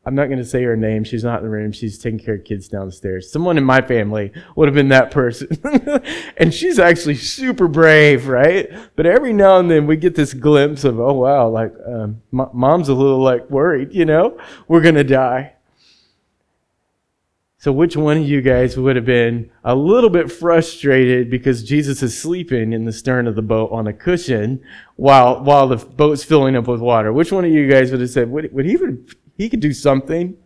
I'm 0.08 0.16
not 0.16 0.30
gonna 0.30 0.46
say 0.46 0.64
her 0.64 0.78
name. 0.78 1.04
She's 1.04 1.26
not 1.26 1.40
in 1.40 1.44
the 1.44 1.50
room. 1.50 1.74
She's 1.74 2.00
taking 2.00 2.18
care 2.18 2.36
of 2.36 2.46
kids 2.46 2.70
downstairs. 2.70 3.30
Someone 3.30 3.58
in 3.58 3.66
my 3.66 3.82
family 3.82 4.32
would 4.56 4.70
have 4.70 4.76
been 4.76 4.88
that 4.88 5.12
person, 5.12 5.50
and 6.38 6.54
she's 6.54 6.80
actually 6.80 7.16
super 7.16 7.68
brave, 7.68 8.30
right? 8.30 8.70
But 8.96 9.06
every 9.06 9.34
now 9.34 9.60
and 9.60 9.70
then 9.70 9.86
we 9.86 9.98
get 9.98 10.16
this 10.16 10.34
glimpse 10.34 10.86
of, 10.86 10.98
oh 11.02 11.12
wow, 11.12 11.50
like 11.50 11.74
um, 11.86 12.22
mom's 12.32 12.88
a 12.88 12.94
little 12.94 13.22
like 13.22 13.50
worried. 13.50 13.94
You 13.94 14.06
know, 14.06 14.40
we're 14.70 14.82
gonna 14.82 15.04
die. 15.04 15.57
So, 17.60 17.72
which 17.72 17.98
one 17.98 18.18
of 18.18 18.24
you 18.28 18.42
guys 18.42 18.78
would 18.78 18.96
have 18.96 19.06
been 19.06 19.50
a 19.64 19.76
little 19.76 20.12
bit 20.12 20.32
frustrated 20.32 21.32
because 21.32 21.64
Jesus 21.64 22.04
is 22.04 22.20
sleeping 22.20 22.72
in 22.72 22.86
the 22.86 22.94
stern 22.94 23.26
of 23.26 23.36
the 23.36 23.42
boat 23.42 23.72
on 23.72 23.88
a 23.88 23.94
cushion 23.94 24.64
while, 24.96 25.44
while 25.44 25.68
the 25.68 25.78
boat's 25.78 26.24
filling 26.24 26.56
up 26.56 26.68
with 26.68 26.82
water? 26.82 27.12
Which 27.12 27.32
one 27.32 27.46
of 27.46 27.52
you 27.52 27.68
guys 27.68 27.90
would 27.90 28.00
have 28.00 28.12
said, 28.12 28.30
would, 28.30 28.54
would 28.54 28.66
he, 28.66 28.78
would, 28.78 29.16
he 29.36 29.50
could 29.50 29.60
do 29.60 29.74
something? 29.74 30.38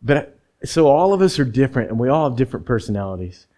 But 0.00 0.38
so 0.64 0.86
all 0.86 1.12
of 1.12 1.20
us 1.20 1.40
are 1.40 1.44
different 1.44 1.90
and 1.90 1.98
we 1.98 2.08
all 2.08 2.28
have 2.30 2.38
different 2.38 2.64
personalities. 2.64 3.48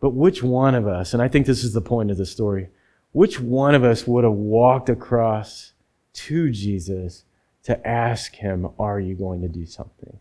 But 0.00 0.10
which 0.10 0.42
one 0.42 0.74
of 0.74 0.86
us, 0.86 1.14
and 1.14 1.22
I 1.22 1.28
think 1.28 1.46
this 1.46 1.64
is 1.64 1.72
the 1.72 1.80
point 1.80 2.10
of 2.10 2.18
the 2.18 2.26
story, 2.26 2.68
which 3.12 3.40
one 3.40 3.74
of 3.74 3.82
us 3.82 4.06
would 4.06 4.24
have 4.24 4.34
walked 4.34 4.90
across 4.90 5.72
to 6.12 6.50
Jesus 6.50 7.24
to 7.62 7.86
ask 7.86 8.34
him, 8.34 8.68
Are 8.78 9.00
you 9.00 9.14
going 9.14 9.40
to 9.40 9.48
do 9.48 9.64
something? 9.64 10.18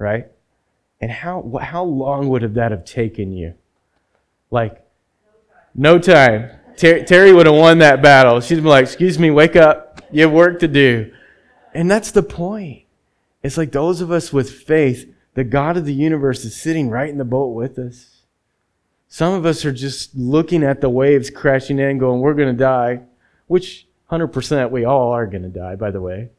Right? 0.00 0.26
And 1.00 1.10
how, 1.10 1.58
how 1.62 1.84
long 1.84 2.28
would 2.28 2.42
have 2.42 2.54
that 2.54 2.72
have 2.72 2.84
taken 2.84 3.32
you? 3.32 3.54
Like, 4.50 4.84
no 5.74 5.98
time. 5.98 6.50
Ter- 6.76 7.04
Terry 7.04 7.32
would 7.32 7.46
have 7.46 7.54
won 7.54 7.78
that 7.78 8.02
battle. 8.02 8.40
She'd 8.40 8.56
be 8.56 8.62
like, 8.62 8.84
excuse 8.84 9.18
me, 9.18 9.30
wake 9.30 9.54
up. 9.54 10.02
You 10.10 10.22
have 10.22 10.32
work 10.32 10.58
to 10.60 10.68
do. 10.68 11.12
And 11.72 11.90
that's 11.90 12.10
the 12.10 12.22
point. 12.22 12.84
It's 13.42 13.56
like 13.56 13.72
those 13.72 14.00
of 14.00 14.10
us 14.10 14.32
with 14.32 14.50
faith, 14.50 15.12
the 15.34 15.44
God 15.44 15.76
of 15.76 15.84
the 15.84 15.94
universe 15.94 16.44
is 16.44 16.56
sitting 16.56 16.90
right 16.90 17.08
in 17.08 17.18
the 17.18 17.24
boat 17.24 17.54
with 17.54 17.78
us. 17.78 18.22
Some 19.08 19.34
of 19.34 19.46
us 19.46 19.64
are 19.64 19.72
just 19.72 20.14
looking 20.14 20.62
at 20.62 20.80
the 20.80 20.90
waves 20.90 21.30
crashing 21.30 21.78
in, 21.78 21.98
going, 21.98 22.20
we're 22.20 22.34
going 22.34 22.54
to 22.54 22.58
die, 22.58 23.02
which 23.46 23.86
100% 24.10 24.70
we 24.70 24.84
all 24.84 25.12
are 25.12 25.26
going 25.26 25.42
to 25.42 25.48
die, 25.48 25.76
by 25.76 25.90
the 25.90 26.00
way. 26.00 26.30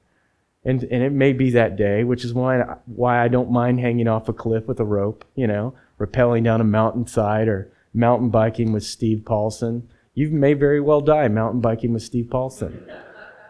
And, 0.64 0.84
and 0.84 1.04
it 1.04 1.12
may 1.12 1.34
be 1.34 1.50
that 1.52 1.76
day, 1.76 2.04
which 2.04 2.24
is 2.24 2.34
why, 2.34 2.62
why 2.86 3.24
I 3.24 3.28
don't 3.28 3.52
mind 3.52 3.80
hanging 3.80 4.08
off 4.08 4.30
a 4.30 4.34
cliff 4.34 4.68
with 4.68 4.80
a 4.80 4.86
rope, 4.86 5.26
you 5.36 5.48
know, 5.48 5.74
rappelling 6.00 6.44
down 6.44 6.62
a 6.62 6.66
mountainside 6.66 7.48
or 7.48 7.72
mountain 7.94 8.30
biking 8.30 8.72
with 8.72 8.84
Steve 8.84 9.26
Paulson. 9.26 9.90
You 10.14 10.30
may 10.30 10.54
very 10.54 10.80
well 10.80 11.02
die 11.02 11.28
mountain 11.30 11.62
biking 11.62 11.94
with 11.94 12.04
Steve 12.04 12.30
Paulson, 12.30 12.86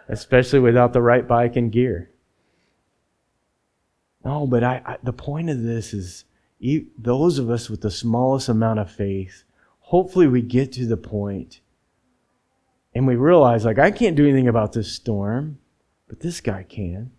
especially 0.07 0.59
without 0.59 0.93
the 0.93 1.01
right 1.01 1.27
bike 1.27 1.57
and 1.57 1.71
gear. 1.71 2.09
No, 4.23 4.47
but 4.47 4.63
I, 4.63 4.81
I 4.85 4.97
the 5.03 5.13
point 5.13 5.49
of 5.49 5.63
this 5.63 5.93
is 5.93 6.23
those 6.97 7.39
of 7.39 7.49
us 7.49 7.69
with 7.69 7.81
the 7.81 7.91
smallest 7.91 8.47
amount 8.47 8.79
of 8.79 8.91
faith, 8.91 9.43
hopefully 9.79 10.27
we 10.27 10.41
get 10.41 10.71
to 10.73 10.85
the 10.85 10.97
point 10.97 11.59
and 12.93 13.07
we 13.07 13.15
realize, 13.15 13.65
like, 13.65 13.79
I 13.79 13.89
can't 13.89 14.15
do 14.15 14.25
anything 14.25 14.47
about 14.47 14.73
this 14.73 14.91
storm. 14.91 15.57
But 16.11 16.19
this 16.19 16.41
guy 16.41 16.63
can. 16.63 17.11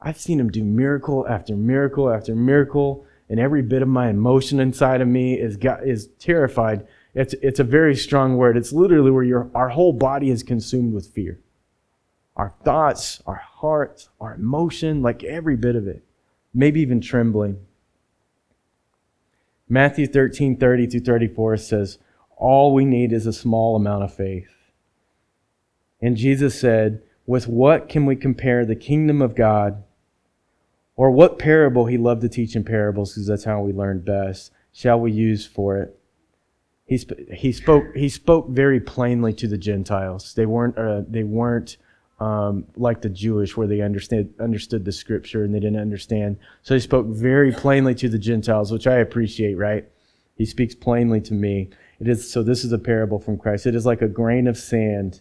I've 0.00 0.18
seen 0.18 0.40
him 0.40 0.50
do 0.50 0.64
miracle 0.64 1.24
after 1.28 1.54
miracle 1.54 2.10
after 2.10 2.34
miracle, 2.34 3.06
and 3.28 3.38
every 3.38 3.62
bit 3.62 3.82
of 3.82 3.88
my 3.88 4.08
emotion 4.08 4.58
inside 4.58 5.00
of 5.00 5.06
me 5.06 5.38
is 5.38 5.56
got, 5.56 5.86
is 5.86 6.08
terrified. 6.18 6.88
It's 7.14 7.34
it's 7.34 7.60
a 7.60 7.64
very 7.64 7.94
strong 7.94 8.36
word. 8.36 8.56
It's 8.56 8.72
literally 8.72 9.12
where 9.12 9.22
your 9.22 9.48
our 9.54 9.68
whole 9.68 9.92
body 9.92 10.30
is 10.30 10.42
consumed 10.42 10.92
with 10.92 11.06
fear. 11.06 11.38
Our 12.34 12.52
thoughts, 12.64 13.22
our 13.26 13.36
hearts, 13.36 14.08
our 14.20 14.34
emotion, 14.34 15.00
like 15.00 15.22
every 15.22 15.54
bit 15.54 15.76
of 15.76 15.86
it, 15.86 16.02
maybe 16.52 16.80
even 16.80 17.00
trembling. 17.00 17.64
Matthew 19.68 20.08
13, 20.08 20.56
30 20.56 20.86
through 20.88 21.00
34 21.00 21.58
says, 21.58 21.98
All 22.36 22.74
we 22.74 22.84
need 22.84 23.12
is 23.12 23.24
a 23.24 23.32
small 23.32 23.76
amount 23.76 24.02
of 24.02 24.12
faith. 24.12 24.50
And 26.00 26.16
Jesus 26.16 26.58
said, 26.58 27.02
with 27.26 27.48
what 27.48 27.88
can 27.88 28.06
we 28.06 28.16
compare 28.16 28.64
the 28.64 28.76
kingdom 28.76 29.22
of 29.22 29.34
God? 29.34 29.82
Or 30.96 31.10
what 31.10 31.38
parable 31.38 31.86
he 31.86 31.96
loved 31.96 32.20
to 32.22 32.28
teach 32.28 32.54
in 32.54 32.64
parables 32.64 33.14
because 33.14 33.26
that's 33.26 33.44
how 33.44 33.60
we 33.62 33.72
learn 33.72 34.00
best. 34.00 34.52
Shall 34.72 35.00
we 35.00 35.10
use 35.10 35.46
for 35.46 35.78
it? 35.78 35.98
He, 36.84 36.98
sp- 37.00 37.32
he 37.32 37.52
spoke 37.52 37.84
he 37.94 38.08
spoke 38.08 38.48
very 38.48 38.80
plainly 38.80 39.32
to 39.34 39.48
the 39.48 39.56
Gentiles. 39.56 40.34
They 40.34 40.46
weren't 40.46 40.76
uh, 40.76 41.02
they 41.08 41.22
weren't 41.22 41.78
um, 42.20 42.66
like 42.76 43.00
the 43.00 43.08
Jewish 43.08 43.56
where 43.56 43.66
they 43.66 43.80
understood 43.80 44.34
understood 44.38 44.84
the 44.84 44.92
scripture 44.92 45.44
and 45.44 45.54
they 45.54 45.60
didn't 45.60 45.80
understand. 45.80 46.36
So 46.62 46.74
he 46.74 46.80
spoke 46.80 47.06
very 47.06 47.52
plainly 47.52 47.94
to 47.96 48.08
the 48.08 48.18
Gentiles, 48.18 48.70
which 48.70 48.86
I 48.86 48.96
appreciate. 48.96 49.54
Right? 49.54 49.88
He 50.36 50.44
speaks 50.46 50.74
plainly 50.74 51.20
to 51.22 51.34
me. 51.34 51.70
It 52.00 52.08
is 52.08 52.30
so. 52.30 52.42
This 52.42 52.64
is 52.64 52.72
a 52.72 52.78
parable 52.78 53.18
from 53.18 53.38
Christ. 53.38 53.66
It 53.66 53.74
is 53.74 53.86
like 53.86 54.02
a 54.02 54.08
grain 54.08 54.46
of 54.46 54.58
sand, 54.58 55.20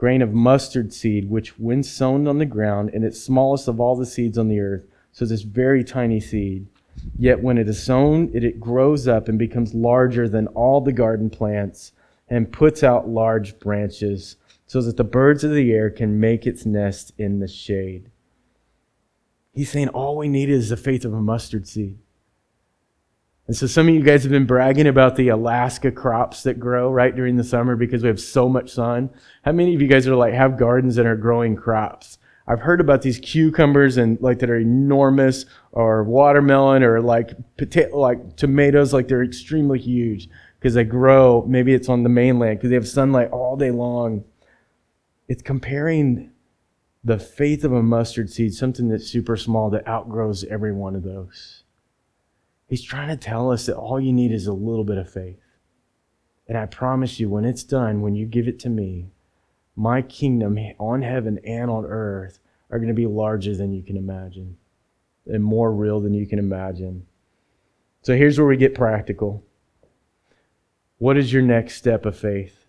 grain 0.00 0.22
of 0.22 0.32
mustard 0.32 0.94
seed, 0.94 1.28
which 1.28 1.58
when 1.58 1.82
sown 1.82 2.26
on 2.26 2.38
the 2.38 2.46
ground, 2.46 2.90
and 2.94 3.04
it's 3.04 3.22
smallest 3.22 3.68
of 3.68 3.78
all 3.78 3.94
the 3.94 4.06
seeds 4.06 4.38
on 4.38 4.48
the 4.48 4.58
earth. 4.58 4.86
So 5.12 5.26
this 5.26 5.42
very 5.42 5.84
tiny 5.84 6.20
seed 6.20 6.66
Yet 7.16 7.42
when 7.42 7.58
it 7.58 7.68
is 7.68 7.82
sown, 7.82 8.30
it, 8.34 8.44
it 8.44 8.60
grows 8.60 9.06
up 9.06 9.28
and 9.28 9.38
becomes 9.38 9.74
larger 9.74 10.28
than 10.28 10.46
all 10.48 10.80
the 10.80 10.92
garden 10.92 11.30
plants 11.30 11.92
and 12.28 12.52
puts 12.52 12.82
out 12.82 13.08
large 13.08 13.58
branches 13.58 14.36
so 14.66 14.80
that 14.82 14.96
the 14.96 15.04
birds 15.04 15.44
of 15.44 15.52
the 15.52 15.72
air 15.72 15.90
can 15.90 16.20
make 16.20 16.46
its 16.46 16.64
nest 16.64 17.12
in 17.18 17.40
the 17.40 17.48
shade. 17.48 18.10
He's 19.52 19.70
saying 19.70 19.88
all 19.88 20.16
we 20.16 20.28
need 20.28 20.48
is 20.48 20.68
the 20.68 20.76
faith 20.76 21.04
of 21.04 21.12
a 21.12 21.20
mustard 21.20 21.66
seed. 21.66 21.98
And 23.50 23.56
so 23.56 23.66
some 23.66 23.88
of 23.88 23.94
you 23.96 24.00
guys 24.04 24.22
have 24.22 24.30
been 24.30 24.46
bragging 24.46 24.86
about 24.86 25.16
the 25.16 25.30
Alaska 25.30 25.90
crops 25.90 26.44
that 26.44 26.60
grow 26.60 26.88
right 26.88 27.12
during 27.12 27.34
the 27.34 27.42
summer 27.42 27.74
because 27.74 28.00
we 28.00 28.06
have 28.06 28.20
so 28.20 28.48
much 28.48 28.70
sun. 28.70 29.10
How 29.42 29.50
many 29.50 29.74
of 29.74 29.82
you 29.82 29.88
guys 29.88 30.06
are 30.06 30.14
like 30.14 30.34
have 30.34 30.56
gardens 30.56 30.94
that 30.94 31.04
are 31.04 31.16
growing 31.16 31.56
crops? 31.56 32.18
I've 32.46 32.60
heard 32.60 32.80
about 32.80 33.02
these 33.02 33.18
cucumbers 33.18 33.96
and 33.96 34.20
like 34.20 34.38
that 34.38 34.50
are 34.50 34.60
enormous, 34.60 35.46
or 35.72 36.04
watermelon, 36.04 36.84
or 36.84 37.00
like 37.00 37.32
potato, 37.56 37.98
like 37.98 38.36
tomatoes, 38.36 38.92
like 38.92 39.08
they're 39.08 39.24
extremely 39.24 39.80
huge 39.80 40.28
because 40.60 40.74
they 40.74 40.84
grow. 40.84 41.44
Maybe 41.48 41.74
it's 41.74 41.88
on 41.88 42.04
the 42.04 42.08
mainland 42.08 42.56
because 42.56 42.70
they 42.70 42.76
have 42.76 42.86
sunlight 42.86 43.32
all 43.32 43.56
day 43.56 43.72
long. 43.72 44.22
It's 45.26 45.42
comparing 45.42 46.30
the 47.02 47.18
faith 47.18 47.64
of 47.64 47.72
a 47.72 47.82
mustard 47.82 48.30
seed, 48.30 48.54
something 48.54 48.86
that's 48.86 49.08
super 49.08 49.36
small 49.36 49.70
that 49.70 49.88
outgrows 49.88 50.44
every 50.44 50.72
one 50.72 50.94
of 50.94 51.02
those. 51.02 51.59
He's 52.70 52.84
trying 52.84 53.08
to 53.08 53.16
tell 53.16 53.50
us 53.50 53.66
that 53.66 53.74
all 53.74 54.00
you 54.00 54.12
need 54.12 54.30
is 54.30 54.46
a 54.46 54.52
little 54.52 54.84
bit 54.84 54.96
of 54.96 55.12
faith. 55.12 55.42
And 56.46 56.56
I 56.56 56.66
promise 56.66 57.18
you, 57.18 57.28
when 57.28 57.44
it's 57.44 57.64
done, 57.64 58.00
when 58.00 58.14
you 58.14 58.26
give 58.26 58.46
it 58.46 58.60
to 58.60 58.68
me, 58.68 59.10
my 59.74 60.02
kingdom 60.02 60.56
on 60.78 61.02
heaven 61.02 61.40
and 61.44 61.68
on 61.68 61.84
earth 61.84 62.38
are 62.70 62.78
going 62.78 62.86
to 62.86 62.94
be 62.94 63.06
larger 63.06 63.56
than 63.56 63.72
you 63.72 63.82
can 63.82 63.96
imagine 63.96 64.56
and 65.26 65.42
more 65.42 65.72
real 65.72 66.00
than 66.00 66.14
you 66.14 66.28
can 66.28 66.38
imagine. 66.38 67.06
So 68.02 68.16
here's 68.16 68.38
where 68.38 68.46
we 68.46 68.56
get 68.56 68.76
practical. 68.76 69.44
What 70.98 71.16
is 71.16 71.32
your 71.32 71.42
next 71.42 71.74
step 71.74 72.06
of 72.06 72.16
faith? 72.16 72.66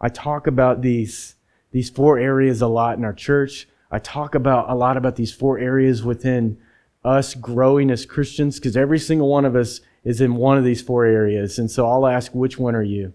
I 0.00 0.08
talk 0.08 0.46
about 0.46 0.80
these, 0.80 1.34
these 1.72 1.90
four 1.90 2.18
areas 2.18 2.62
a 2.62 2.68
lot 2.68 2.96
in 2.96 3.04
our 3.04 3.12
church. 3.12 3.68
I 3.90 3.98
talk 3.98 4.34
about 4.34 4.70
a 4.70 4.74
lot 4.74 4.96
about 4.96 5.16
these 5.16 5.32
four 5.32 5.58
areas 5.58 6.02
within 6.02 6.56
us 7.04 7.34
growing 7.34 7.90
as 7.90 8.06
Christians 8.06 8.58
because 8.58 8.76
every 8.76 8.98
single 8.98 9.28
one 9.28 9.44
of 9.44 9.56
us 9.56 9.80
is 10.04 10.20
in 10.20 10.36
one 10.36 10.58
of 10.58 10.64
these 10.64 10.82
four 10.82 11.04
areas. 11.04 11.58
And 11.58 11.70
so 11.70 11.86
I'll 11.88 12.06
ask, 12.06 12.32
which 12.34 12.58
one 12.58 12.74
are 12.74 12.82
you? 12.82 13.14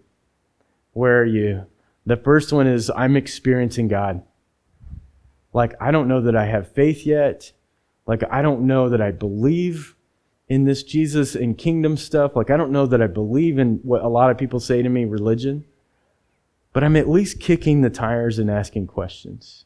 Where 0.93 1.21
are 1.21 1.26
you? 1.26 1.65
The 2.06 2.17
first 2.17 2.54
one 2.54 2.67
is 2.67 2.89
I'm 2.95 3.17
experiencing 3.17 3.88
God. 3.88 4.23
Like, 5.54 5.76
I 5.82 5.91
don't 5.91 6.08
know 6.08 6.21
that 6.21 6.36
I 6.36 6.45
have 6.45 6.71
faith 6.71 7.06
yet. 7.06 7.52
Like, 8.06 8.23
I 8.32 8.41
don't 8.41 8.67
know 8.67 8.89
that 8.89 9.02
I 9.02 9.12
believe 9.12 9.95
in 10.47 10.63
this 10.63 10.84
Jesus 10.84 11.36
and 11.36 11.58
kingdom 11.58 11.97
stuff. 11.97 12.36
Like, 12.36 12.50
I 12.50 12.58
don't 12.58 12.71
know 12.71 12.86
that 12.86 13.02
I 13.02 13.08
believe 13.08 13.60
in 13.60 13.80
what 13.84 14.02
a 14.04 14.08
lot 14.08 14.32
of 14.32 14.38
people 14.38 14.60
say 14.60 14.82
to 14.82 14.89
me, 14.89 15.06
religion. 15.06 15.65
But 16.73 16.84
I'm 16.84 16.95
at 16.95 17.10
least 17.10 17.39
kicking 17.39 17.82
the 17.82 17.89
tires 17.89 18.39
and 18.39 18.50
asking 18.50 18.88
questions. 18.88 19.65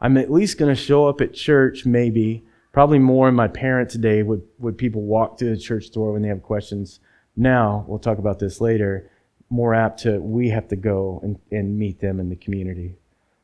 I'm 0.00 0.16
at 0.16 0.32
least 0.32 0.58
going 0.58 0.74
to 0.74 0.80
show 0.80 1.06
up 1.06 1.20
at 1.20 1.34
church, 1.34 1.86
maybe, 1.86 2.44
probably 2.76 2.98
more 2.98 3.26
in 3.26 3.34
my 3.34 3.48
parents' 3.48 3.94
day 3.94 4.22
would, 4.22 4.42
would 4.58 4.76
people 4.76 5.00
walk 5.00 5.38
to 5.38 5.46
the 5.46 5.56
church 5.56 5.90
door 5.92 6.12
when 6.12 6.20
they 6.20 6.28
have 6.28 6.42
questions. 6.42 7.00
Now, 7.34 7.86
we'll 7.88 7.98
talk 7.98 8.18
about 8.18 8.38
this 8.38 8.60
later 8.60 9.10
more 9.48 9.72
apt 9.72 10.00
to 10.00 10.18
we 10.18 10.50
have 10.50 10.68
to 10.68 10.76
go 10.76 11.18
and, 11.22 11.38
and 11.50 11.78
meet 11.78 12.02
them 12.02 12.20
in 12.20 12.28
the 12.28 12.36
community. 12.36 12.96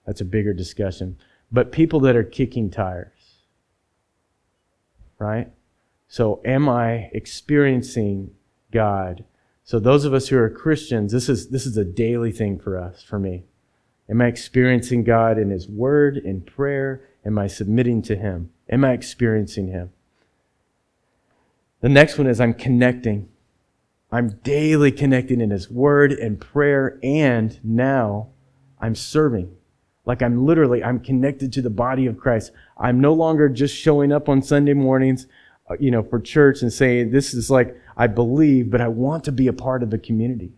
That's 0.07 0.21
a 0.21 0.27
bigger 0.27 0.53
discussion. 0.53 1.16
But 1.51 1.73
people 1.73 1.99
that 2.01 2.14
are 2.14 2.23
kicking 2.23 2.68
tires, 2.68 3.38
right? 5.18 5.51
So, 6.09 6.42
am 6.45 6.68
I 6.68 7.09
experiencing 7.14 8.33
God? 8.71 9.25
So, 9.64 9.79
those 9.79 10.05
of 10.05 10.12
us 10.12 10.29
who 10.29 10.37
are 10.37 10.51
Christians, 10.51 11.11
this 11.11 11.31
is, 11.31 11.49
this 11.49 11.64
is 11.64 11.79
a 11.79 11.87
daily 11.87 12.33
thing 12.33 12.59
for 12.59 12.79
us, 12.79 13.03
for 13.03 13.18
me. 13.18 13.45
Am 14.11 14.21
I 14.21 14.27
experiencing 14.27 15.05
God 15.05 15.38
in 15.38 15.49
His 15.49 15.68
Word, 15.68 16.18
in 16.18 16.42
prayer? 16.42 17.09
Am 17.25 17.38
I 17.38 17.47
submitting 17.47 18.03
to 18.03 18.16
Him? 18.16 18.51
Am 18.72 18.87
I 18.87 18.92
experiencing 18.92 19.68
Him? 19.68 19.90
The 21.82 21.90
next 21.90 22.16
one 22.16 22.26
is 22.26 22.40
I'm 22.40 22.54
connecting. 22.54 23.28
I'm 24.11 24.40
daily 24.42 24.90
connecting 24.90 25.42
in 25.42 25.50
His 25.50 25.70
Word 25.70 26.11
and 26.11 26.40
prayer, 26.40 26.98
and 27.02 27.61
now 27.62 28.30
I'm 28.80 28.94
serving. 28.94 29.54
Like 30.06 30.22
I'm 30.22 30.46
literally, 30.46 30.82
I'm 30.82 31.00
connected 31.00 31.52
to 31.52 31.62
the 31.62 31.70
body 31.70 32.06
of 32.06 32.18
Christ. 32.18 32.50
I'm 32.78 32.98
no 32.98 33.12
longer 33.12 33.50
just 33.50 33.76
showing 33.76 34.11
up 34.11 34.28
on 34.30 34.40
Sunday 34.40 34.72
mornings, 34.72 35.26
uh, 35.70 35.76
you 35.78 35.90
know, 35.90 36.02
for 36.02 36.18
church 36.18 36.62
and 36.62 36.72
saying, 36.72 37.11
this 37.11 37.35
is 37.35 37.50
like, 37.50 37.76
I 37.96 38.06
believe, 38.06 38.70
but 38.70 38.80
I 38.80 38.88
want 38.88 39.22
to 39.24 39.32
be 39.32 39.48
a 39.48 39.52
part 39.52 39.82
of 39.82 39.90
the 39.90 39.98
community. 39.98 40.54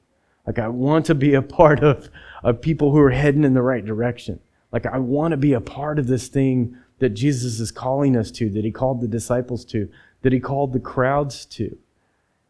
Like 0.47 0.61
I 0.61 0.69
want 0.69 1.05
to 1.07 1.15
be 1.17 1.35
a 1.35 1.43
part 1.61 1.83
of, 1.83 2.09
of 2.45 2.61
people 2.61 2.93
who 2.93 2.99
are 2.99 3.11
heading 3.11 3.45
in 3.45 3.55
the 3.55 3.63
right 3.63 3.85
direction. 3.85 4.39
Like 4.73 4.87
I 4.87 4.99
want 4.99 5.33
to 5.33 5.37
be 5.37 5.53
a 5.53 5.61
part 5.61 5.99
of 5.99 6.07
this 6.07 6.29
thing 6.29 6.79
that 7.05 7.11
Jesus 7.11 7.61
is 7.61 7.71
calling 7.71 8.17
us 8.17 8.31
to, 8.31 8.49
that 8.49 8.65
he 8.65 8.71
called 8.71 9.03
the 9.03 9.07
disciples 9.07 9.63
to, 9.67 9.87
that 10.23 10.33
he 10.33 10.41
called 10.41 10.73
the 10.73 10.81
crowds 10.81 11.45
to. 11.45 11.65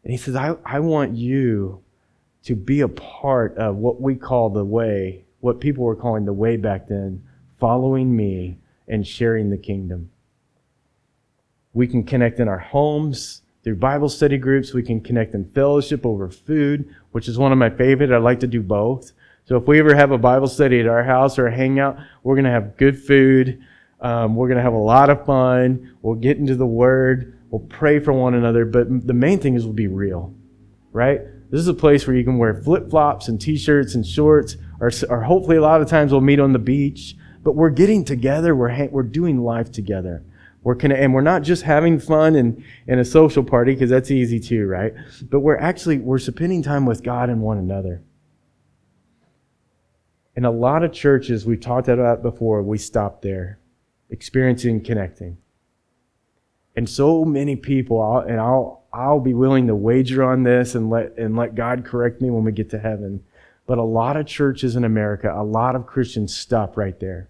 And 0.01 0.13
he 0.13 0.15
says, 0.15 0.33
I, 0.33 0.55
I 0.63 0.79
want 0.79 1.13
you 1.13 1.83
to 2.43 2.55
be 2.55 2.79
a 2.79 2.87
part 2.87 3.57
of 3.57 3.75
what 3.75 3.99
we 3.99 4.15
call 4.15 4.49
the 4.49 4.63
way, 4.63 5.25
what 5.41 5.59
people 5.59 5.83
were 5.83 5.97
calling 5.97 6.23
the 6.23 6.31
way 6.31 6.55
back 6.55 6.87
then, 6.87 7.21
following 7.59 8.15
me 8.15 8.57
and 8.87 9.05
sharing 9.05 9.49
the 9.49 9.57
kingdom. 9.57 10.09
We 11.73 11.85
can 11.85 12.05
connect 12.05 12.39
in 12.39 12.47
our 12.47 12.59
homes 12.59 13.41
through 13.61 13.75
Bible 13.75 14.07
study 14.07 14.37
groups. 14.37 14.73
We 14.73 14.83
can 14.83 15.01
connect 15.01 15.35
in 15.35 15.51
fellowship 15.51 16.05
over 16.05 16.29
food, 16.29 16.95
which 17.11 17.27
is 17.27 17.37
one 17.37 17.51
of 17.51 17.57
my 17.57 17.71
favorite. 17.71 18.13
I 18.13 18.19
like 18.19 18.39
to 18.39 18.47
do 18.47 18.61
both. 18.61 19.11
So 19.43 19.57
if 19.57 19.67
we 19.67 19.79
ever 19.79 19.93
have 19.93 20.11
a 20.11 20.17
Bible 20.17 20.47
study 20.47 20.79
at 20.79 20.87
our 20.87 21.03
house 21.03 21.37
or 21.37 21.47
a 21.47 21.53
hangout, 21.53 21.97
we're 22.23 22.35
going 22.35 22.45
to 22.45 22.51
have 22.51 22.77
good 22.77 22.97
food. 22.97 23.61
Um, 24.05 24.35
we're 24.35 24.47
going 24.47 24.57
to 24.57 24.63
have 24.63 24.73
a 24.73 24.77
lot 24.77 25.09
of 25.09 25.25
fun. 25.25 25.97
We'll 26.03 26.13
get 26.13 26.37
into 26.37 26.55
the 26.55 26.65
Word. 26.67 27.39
We'll 27.49 27.67
pray 27.67 27.97
for 27.97 28.13
one 28.13 28.35
another, 28.35 28.63
but 28.63 29.07
the 29.07 29.15
main 29.15 29.39
thing 29.39 29.55
is 29.55 29.65
we'll 29.65 29.73
be 29.73 29.87
real, 29.87 30.31
right? 30.91 31.21
This 31.49 31.59
is 31.59 31.67
a 31.67 31.73
place 31.73 32.05
where 32.05 32.15
you 32.15 32.23
can 32.23 32.37
wear 32.37 32.61
flip 32.61 32.91
flops 32.91 33.29
and 33.29 33.41
t 33.41 33.57
shirts 33.57 33.95
and 33.95 34.05
shorts, 34.05 34.57
or, 34.79 34.91
or 35.09 35.23
hopefully 35.23 35.57
a 35.57 35.61
lot 35.61 35.81
of 35.81 35.87
times 35.87 36.11
we'll 36.11 36.21
meet 36.21 36.39
on 36.39 36.53
the 36.53 36.59
beach, 36.59 37.15
but 37.41 37.55
we're 37.55 37.71
getting 37.71 38.05
together, 38.05 38.55
we're, 38.55 38.69
ha- 38.69 38.89
we're 38.91 39.01
doing 39.01 39.41
life 39.41 39.71
together. 39.71 40.23
We're 40.61 40.77
and 40.77 41.11
we're 41.11 41.21
not 41.21 41.41
just 41.41 41.63
having 41.63 41.99
fun 41.99 42.35
and, 42.35 42.63
and 42.87 42.99
a 42.99 43.05
social 43.05 43.43
party, 43.43 43.73
because 43.73 43.89
that's 43.89 44.11
easy 44.11 44.39
too, 44.39 44.67
right? 44.67 44.93
But 45.31 45.39
we're 45.39 45.57
actually, 45.57 45.97
we're 45.97 46.19
spending 46.19 46.61
time 46.61 46.85
with 46.85 47.01
God 47.01 47.31
and 47.31 47.41
one 47.41 47.57
another. 47.57 48.03
In 50.35 50.45
a 50.45 50.51
lot 50.51 50.83
of 50.83 50.93
churches, 50.93 51.43
we've 51.43 51.59
talked 51.59 51.87
about 51.87 52.21
before, 52.21 52.61
we 52.61 52.77
stop 52.77 53.23
there, 53.23 53.57
experiencing 54.09 54.83
connecting. 54.83 55.37
And 56.75 56.89
so 56.89 57.23
many 57.23 57.55
people, 57.55 58.19
and 58.19 58.39
I'll, 58.39 58.83
I'll 58.93 59.19
be 59.19 59.33
willing 59.33 59.67
to 59.67 59.75
wager 59.75 60.23
on 60.23 60.43
this 60.43 60.75
and 60.75 60.89
let, 60.89 61.17
and 61.17 61.35
let 61.35 61.55
God 61.55 61.85
correct 61.85 62.21
me 62.21 62.29
when 62.29 62.43
we 62.43 62.51
get 62.51 62.69
to 62.71 62.79
heaven. 62.79 63.23
But 63.65 63.77
a 63.77 63.83
lot 63.83 64.17
of 64.17 64.25
churches 64.25 64.75
in 64.75 64.83
America, 64.83 65.33
a 65.33 65.43
lot 65.43 65.75
of 65.75 65.85
Christians 65.85 66.35
stop 66.35 66.77
right 66.77 66.99
there. 66.99 67.29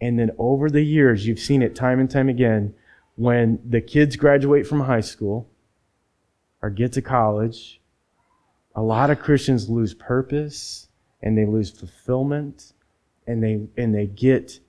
And 0.00 0.18
then 0.18 0.30
over 0.38 0.68
the 0.68 0.82
years, 0.82 1.26
you've 1.26 1.38
seen 1.38 1.62
it 1.62 1.74
time 1.74 2.00
and 2.00 2.10
time 2.10 2.28
again 2.28 2.74
when 3.16 3.58
the 3.66 3.80
kids 3.80 4.16
graduate 4.16 4.66
from 4.66 4.80
high 4.80 5.00
school 5.00 5.48
or 6.62 6.70
get 6.70 6.92
to 6.92 7.02
college, 7.02 7.80
a 8.74 8.82
lot 8.82 9.10
of 9.10 9.18
Christians 9.18 9.70
lose 9.70 9.94
purpose 9.94 10.88
and 11.22 11.36
they 11.36 11.46
lose 11.46 11.70
fulfillment 11.70 12.72
and 13.26 13.42
they, 13.42 13.66
and 13.82 13.94
they 13.94 14.06
get 14.06 14.60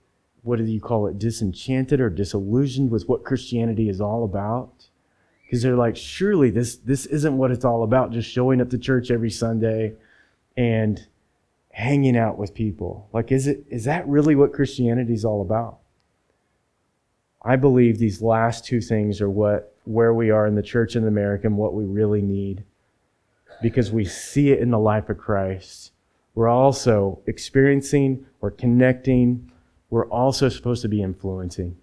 what 0.48 0.60
do 0.60 0.66
you 0.66 0.82
call 0.82 1.08
it, 1.08 1.20
disenchanted 1.20 2.00
or 2.00 2.10
disillusioned 2.10 2.90
with 2.90 3.08
what 3.08 3.24
Christianity 3.24 3.90
is 3.90 4.02
all 4.02 4.24
about. 4.24 4.88
Because 5.44 5.62
they're 5.62 5.78
like, 5.78 5.96
surely 5.96 6.50
this, 6.50 6.78
this 6.78 7.06
isn't 7.06 7.38
what 7.38 7.52
it's 7.52 7.66
all 7.66 7.84
about, 7.84 8.12
just 8.12 8.30
showing 8.30 8.60
up 8.60 8.70
to 8.72 8.78
church 8.78 9.12
every 9.12 9.30
Sunday 9.30 9.94
and 10.58 11.08
hanging 11.72 12.18
out 12.18 12.38
with 12.38 12.54
people. 12.54 13.08
Like, 13.14 13.32
is 13.32 13.48
it 13.48 13.64
is 13.70 13.86
that 13.86 14.08
really 14.08 14.36
what 14.36 14.52
Christianity 14.52 15.14
is 15.14 15.24
all 15.24 15.42
about? 15.42 15.78
I 17.44 17.56
believe 17.56 17.98
these 17.98 18.22
last 18.22 18.66
two 18.66 18.82
things 18.82 19.22
are 19.22 19.30
what 19.30 19.76
where 19.86 20.14
we 20.14 20.32
are 20.32 20.48
in 20.48 20.56
the 20.56 20.64
church 20.64 20.96
in 20.96 21.08
America 21.08 21.48
and 21.48 21.56
what 21.56 21.74
we 21.74 21.86
really 21.86 22.22
need 22.22 22.64
because 23.62 23.92
we 23.92 24.06
see 24.06 24.52
it 24.52 24.60
in 24.60 24.72
the 24.72 24.80
life 24.80 25.10
of 25.10 25.18
Christ. 25.18 25.92
We're 26.36 26.50
also 26.50 27.22
experiencing, 27.26 28.26
we're 28.42 28.52
connecting, 28.52 29.52
we're 29.89 30.08
also 30.08 30.50
supposed 30.50 30.82
to 30.82 30.88
be 30.88 31.02
influencing. 31.02 31.78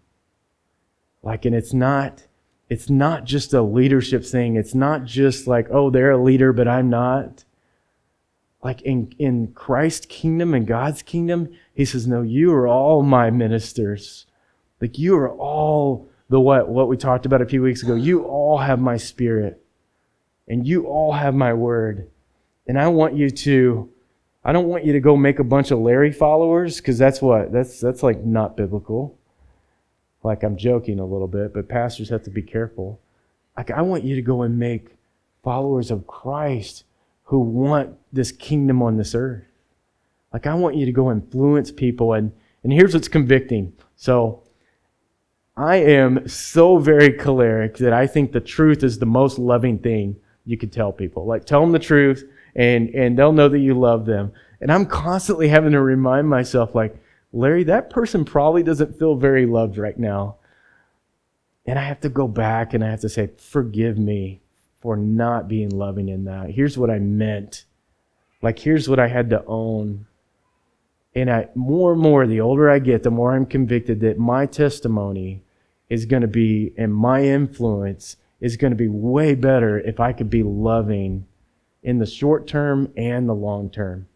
Like, 1.22 1.44
and 1.44 1.54
it's 1.54 1.72
not, 1.72 2.26
it's 2.68 2.90
not 2.90 3.24
just 3.24 3.54
a 3.54 3.62
leadership 3.62 4.24
thing. 4.24 4.56
It's 4.56 4.74
not 4.74 5.04
just 5.04 5.46
like, 5.46 5.68
oh, 5.70 5.90
they're 5.90 6.10
a 6.10 6.22
leader, 6.22 6.52
but 6.52 6.68
I'm 6.68 6.90
not. 6.90 7.44
Like 8.62 8.82
in, 8.82 9.12
in 9.18 9.48
Christ's 9.52 10.06
kingdom 10.06 10.54
and 10.54 10.66
God's 10.66 11.02
kingdom, 11.02 11.50
he 11.74 11.84
says, 11.84 12.06
no, 12.06 12.22
you 12.22 12.52
are 12.52 12.66
all 12.66 13.02
my 13.02 13.30
ministers. 13.30 14.26
Like 14.80 14.98
you 14.98 15.16
are 15.16 15.30
all 15.30 16.08
the 16.28 16.40
what, 16.40 16.68
what 16.68 16.88
we 16.88 16.96
talked 16.96 17.26
about 17.26 17.42
a 17.42 17.46
few 17.46 17.62
weeks 17.62 17.82
ago. 17.82 17.94
You 17.94 18.24
all 18.24 18.58
have 18.58 18.80
my 18.80 18.96
spirit 18.96 19.62
and 20.48 20.66
you 20.66 20.86
all 20.86 21.12
have 21.12 21.34
my 21.34 21.52
word. 21.54 22.10
And 22.66 22.78
I 22.78 22.88
want 22.88 23.14
you 23.14 23.30
to, 23.30 23.90
I 24.44 24.52
don't 24.52 24.68
want 24.68 24.84
you 24.84 24.92
to 24.92 25.00
go 25.00 25.16
make 25.16 25.38
a 25.38 25.44
bunch 25.44 25.70
of 25.70 25.78
Larry 25.78 26.12
followers 26.12 26.76
because 26.76 26.98
that's 26.98 27.22
what, 27.22 27.50
that's, 27.50 27.80
that's 27.80 28.02
like 28.02 28.22
not 28.24 28.56
biblical. 28.56 29.18
Like 30.22 30.42
I'm 30.42 30.56
joking 30.56 30.98
a 30.98 31.06
little 31.06 31.28
bit, 31.28 31.54
but 31.54 31.68
pastors 31.68 32.08
have 32.10 32.24
to 32.24 32.30
be 32.30 32.42
careful. 32.42 33.00
Like 33.56 33.70
I 33.70 33.82
want 33.82 34.04
you 34.04 34.14
to 34.16 34.22
go 34.22 34.42
and 34.42 34.58
make 34.58 34.96
followers 35.42 35.90
of 35.90 36.06
Christ 36.06 36.84
who 37.24 37.38
want 37.38 37.96
this 38.12 38.32
kingdom 38.32 38.82
on 38.82 38.96
this 38.96 39.14
earth. 39.14 39.44
Like 40.32 40.46
I 40.46 40.54
want 40.54 40.76
you 40.76 40.84
to 40.86 40.92
go 40.92 41.10
influence 41.10 41.70
people 41.70 42.12
and 42.12 42.32
and 42.62 42.72
here's 42.72 42.94
what's 42.94 43.08
convicting. 43.08 43.74
So 43.94 44.42
I 45.56 45.76
am 45.76 46.26
so 46.26 46.78
very 46.78 47.12
choleric 47.12 47.76
that 47.76 47.92
I 47.92 48.06
think 48.06 48.32
the 48.32 48.40
truth 48.40 48.82
is 48.82 48.98
the 48.98 49.06
most 49.06 49.38
loving 49.38 49.78
thing 49.78 50.16
you 50.46 50.56
could 50.56 50.72
tell 50.72 50.90
people. 50.90 51.26
Like 51.26 51.44
tell 51.44 51.60
them 51.60 51.72
the 51.72 51.78
truth 51.78 52.28
and 52.54 52.88
and 52.90 53.18
they'll 53.18 53.32
know 53.32 53.48
that 53.48 53.58
you 53.58 53.78
love 53.78 54.06
them. 54.06 54.32
And 54.60 54.72
I'm 54.72 54.86
constantly 54.86 55.48
having 55.48 55.72
to 55.72 55.80
remind 55.80 56.28
myself 56.28 56.74
like 56.74 56.96
Larry, 57.32 57.64
that 57.64 57.90
person 57.90 58.24
probably 58.24 58.62
doesn't 58.62 58.98
feel 58.98 59.16
very 59.16 59.44
loved 59.44 59.76
right 59.76 59.98
now. 59.98 60.36
And 61.66 61.78
I 61.78 61.82
have 61.82 62.00
to 62.00 62.08
go 62.08 62.28
back 62.28 62.74
and 62.74 62.84
I 62.84 62.90
have 62.90 63.00
to 63.00 63.08
say, 63.08 63.30
forgive 63.36 63.98
me 63.98 64.40
for 64.80 64.96
not 64.96 65.48
being 65.48 65.70
loving 65.70 66.08
in 66.08 66.24
that. 66.24 66.50
Here's 66.50 66.78
what 66.78 66.90
I 66.90 66.98
meant. 66.98 67.64
Like, 68.40 68.58
here's 68.58 68.88
what 68.88 69.00
I 69.00 69.08
had 69.08 69.30
to 69.30 69.42
own. 69.46 70.06
And 71.14 71.30
I, 71.30 71.48
more 71.54 71.92
and 71.92 72.00
more, 72.00 72.26
the 72.26 72.40
older 72.40 72.70
I 72.70 72.78
get, 72.78 73.02
the 73.02 73.10
more 73.10 73.34
I'm 73.34 73.46
convicted 73.46 74.00
that 74.00 74.18
my 74.18 74.46
testimony 74.46 75.42
is 75.88 76.06
going 76.06 76.22
to 76.22 76.28
be, 76.28 76.72
and 76.76 76.94
my 76.94 77.22
influence 77.24 78.16
is 78.40 78.56
going 78.56 78.72
to 78.72 78.76
be 78.76 78.88
way 78.88 79.34
better 79.34 79.78
if 79.80 80.00
I 80.00 80.12
could 80.12 80.28
be 80.28 80.42
loving 80.42 81.26
in 81.84 81.98
the 81.98 82.06
short 82.06 82.48
term 82.48 82.92
and 82.96 83.28
the 83.28 83.34
long 83.34 83.70
term. 83.70 84.08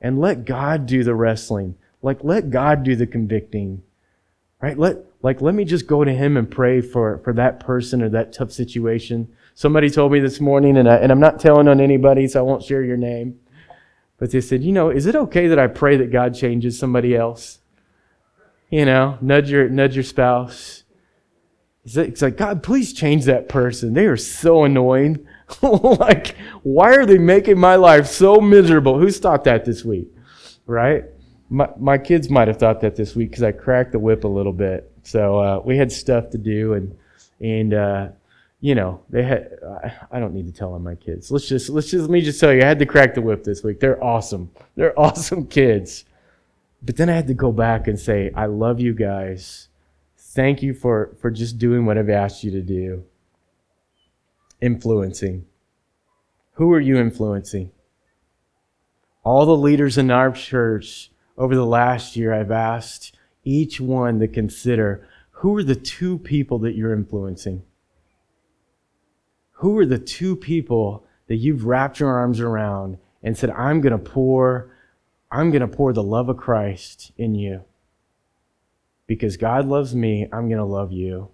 And 0.00 0.20
let 0.20 0.44
God 0.46 0.86
do 0.86 1.04
the 1.04 1.14
wrestling. 1.14 1.76
Like, 2.00 2.24
let 2.24 2.50
God 2.50 2.82
do 2.82 2.96
the 2.96 3.06
convicting, 3.06 3.82
right? 4.60 4.78
Let, 4.78 4.98
like, 5.22 5.40
let 5.40 5.54
me 5.54 5.64
just 5.64 5.86
go 5.86 6.02
to 6.02 6.12
Him 6.12 6.36
and 6.36 6.50
pray 6.50 6.80
for, 6.80 7.18
for 7.18 7.32
that 7.34 7.60
person 7.60 8.02
or 8.02 8.08
that 8.08 8.32
tough 8.32 8.50
situation. 8.50 9.28
Somebody 9.54 9.90
told 9.90 10.10
me 10.10 10.18
this 10.18 10.40
morning, 10.40 10.76
and, 10.78 10.88
I, 10.88 10.96
and 10.96 11.12
I'm 11.12 11.20
not 11.20 11.38
telling 11.38 11.68
on 11.68 11.80
anybody, 11.80 12.26
so 12.26 12.40
I 12.40 12.42
won't 12.42 12.64
share 12.64 12.82
your 12.82 12.96
name. 12.96 13.38
But 14.18 14.30
they 14.30 14.40
said, 14.40 14.62
you 14.62 14.72
know, 14.72 14.90
is 14.90 15.06
it 15.06 15.14
okay 15.14 15.48
that 15.48 15.58
I 15.58 15.66
pray 15.66 15.96
that 15.96 16.10
God 16.10 16.34
changes 16.34 16.78
somebody 16.78 17.14
else? 17.16 17.58
You 18.70 18.84
know, 18.84 19.18
nudge 19.20 19.50
your, 19.50 19.68
nudge 19.68 19.94
your 19.94 20.04
spouse. 20.04 20.84
It's 21.84 22.22
like, 22.22 22.36
God, 22.36 22.62
please 22.62 22.92
change 22.92 23.24
that 23.24 23.48
person. 23.48 23.92
They 23.92 24.06
are 24.06 24.16
so 24.16 24.64
annoying. 24.64 25.26
like, 25.62 26.36
why 26.62 26.94
are 26.94 27.06
they 27.06 27.18
making 27.18 27.58
my 27.58 27.76
life 27.76 28.06
so 28.06 28.36
miserable? 28.36 28.98
Who's 28.98 29.18
thought 29.18 29.44
that 29.44 29.64
this 29.64 29.84
week? 29.84 30.08
Right? 30.66 31.04
my, 31.52 31.68
my 31.78 31.98
kids 31.98 32.30
might 32.30 32.48
have 32.48 32.56
thought 32.56 32.80
that 32.80 32.96
this 32.96 33.14
week 33.14 33.30
because 33.30 33.42
I 33.42 33.52
cracked 33.52 33.92
the 33.92 33.98
whip 33.98 34.24
a 34.24 34.28
little 34.28 34.54
bit. 34.54 34.90
So 35.02 35.38
uh, 35.38 35.60
we 35.62 35.76
had 35.76 35.92
stuff 35.92 36.30
to 36.30 36.38
do, 36.38 36.72
and 36.72 36.96
and 37.40 37.74
uh, 37.74 38.08
you 38.60 38.74
know 38.74 39.02
they 39.10 39.22
had. 39.22 39.50
I, 39.84 39.92
I 40.12 40.18
don't 40.18 40.32
need 40.32 40.46
to 40.46 40.52
tell 40.52 40.72
on 40.72 40.82
my 40.82 40.94
kids. 40.94 41.30
Let's 41.30 41.46
just 41.46 41.68
let's 41.68 41.90
just 41.90 42.02
let 42.02 42.10
me 42.10 42.22
just 42.22 42.40
tell 42.40 42.52
you, 42.54 42.62
I 42.62 42.66
had 42.66 42.78
to 42.78 42.86
crack 42.86 43.14
the 43.14 43.20
whip 43.20 43.44
this 43.44 43.62
week. 43.62 43.80
They're 43.80 44.02
awesome. 44.02 44.50
They're 44.76 44.98
awesome 44.98 45.46
kids. 45.46 46.04
But 46.84 46.96
then 46.96 47.10
I 47.10 47.14
had 47.14 47.28
to 47.28 47.34
go 47.34 47.52
back 47.52 47.86
and 47.86 48.00
say, 48.00 48.32
I 48.34 48.46
love 48.46 48.80
you 48.80 48.94
guys. 48.94 49.68
Thank 50.16 50.62
you 50.62 50.72
for 50.72 51.14
for 51.20 51.30
just 51.30 51.58
doing 51.58 51.84
what 51.84 51.98
I've 51.98 52.08
asked 52.08 52.42
you 52.42 52.50
to 52.52 52.62
do. 52.62 53.04
Influencing. 54.62 55.44
Who 56.52 56.72
are 56.72 56.80
you 56.80 56.96
influencing? 56.96 57.72
All 59.24 59.44
the 59.44 59.56
leaders 59.56 59.98
in 59.98 60.10
our 60.10 60.30
church 60.30 61.10
over 61.36 61.56
the 61.56 61.66
last 61.66 62.14
year, 62.14 62.32
I've 62.32 62.52
asked 62.52 63.16
each 63.44 63.80
one 63.80 64.20
to 64.20 64.28
consider 64.28 65.06
who 65.30 65.56
are 65.56 65.64
the 65.64 65.74
two 65.74 66.18
people 66.18 66.60
that 66.60 66.76
you're 66.76 66.92
influencing? 66.92 67.64
Who 69.54 69.76
are 69.78 69.86
the 69.86 69.98
two 69.98 70.36
people 70.36 71.04
that 71.26 71.36
you've 71.36 71.64
wrapped 71.64 71.98
your 71.98 72.10
arms 72.10 72.38
around 72.38 72.98
and 73.20 73.36
said, 73.36 73.50
I'm 73.50 73.80
going 73.80 73.92
to 73.92 73.98
pour, 73.98 74.70
I'm 75.32 75.50
going 75.50 75.62
to 75.62 75.76
pour 75.76 75.92
the 75.92 76.04
love 76.04 76.28
of 76.28 76.36
Christ 76.36 77.10
in 77.16 77.34
you? 77.34 77.64
Because 79.08 79.36
God 79.36 79.66
loves 79.66 79.96
me, 79.96 80.28
I'm 80.32 80.48
going 80.48 80.58
to 80.58 80.64
love 80.64 80.92
you. 80.92 81.30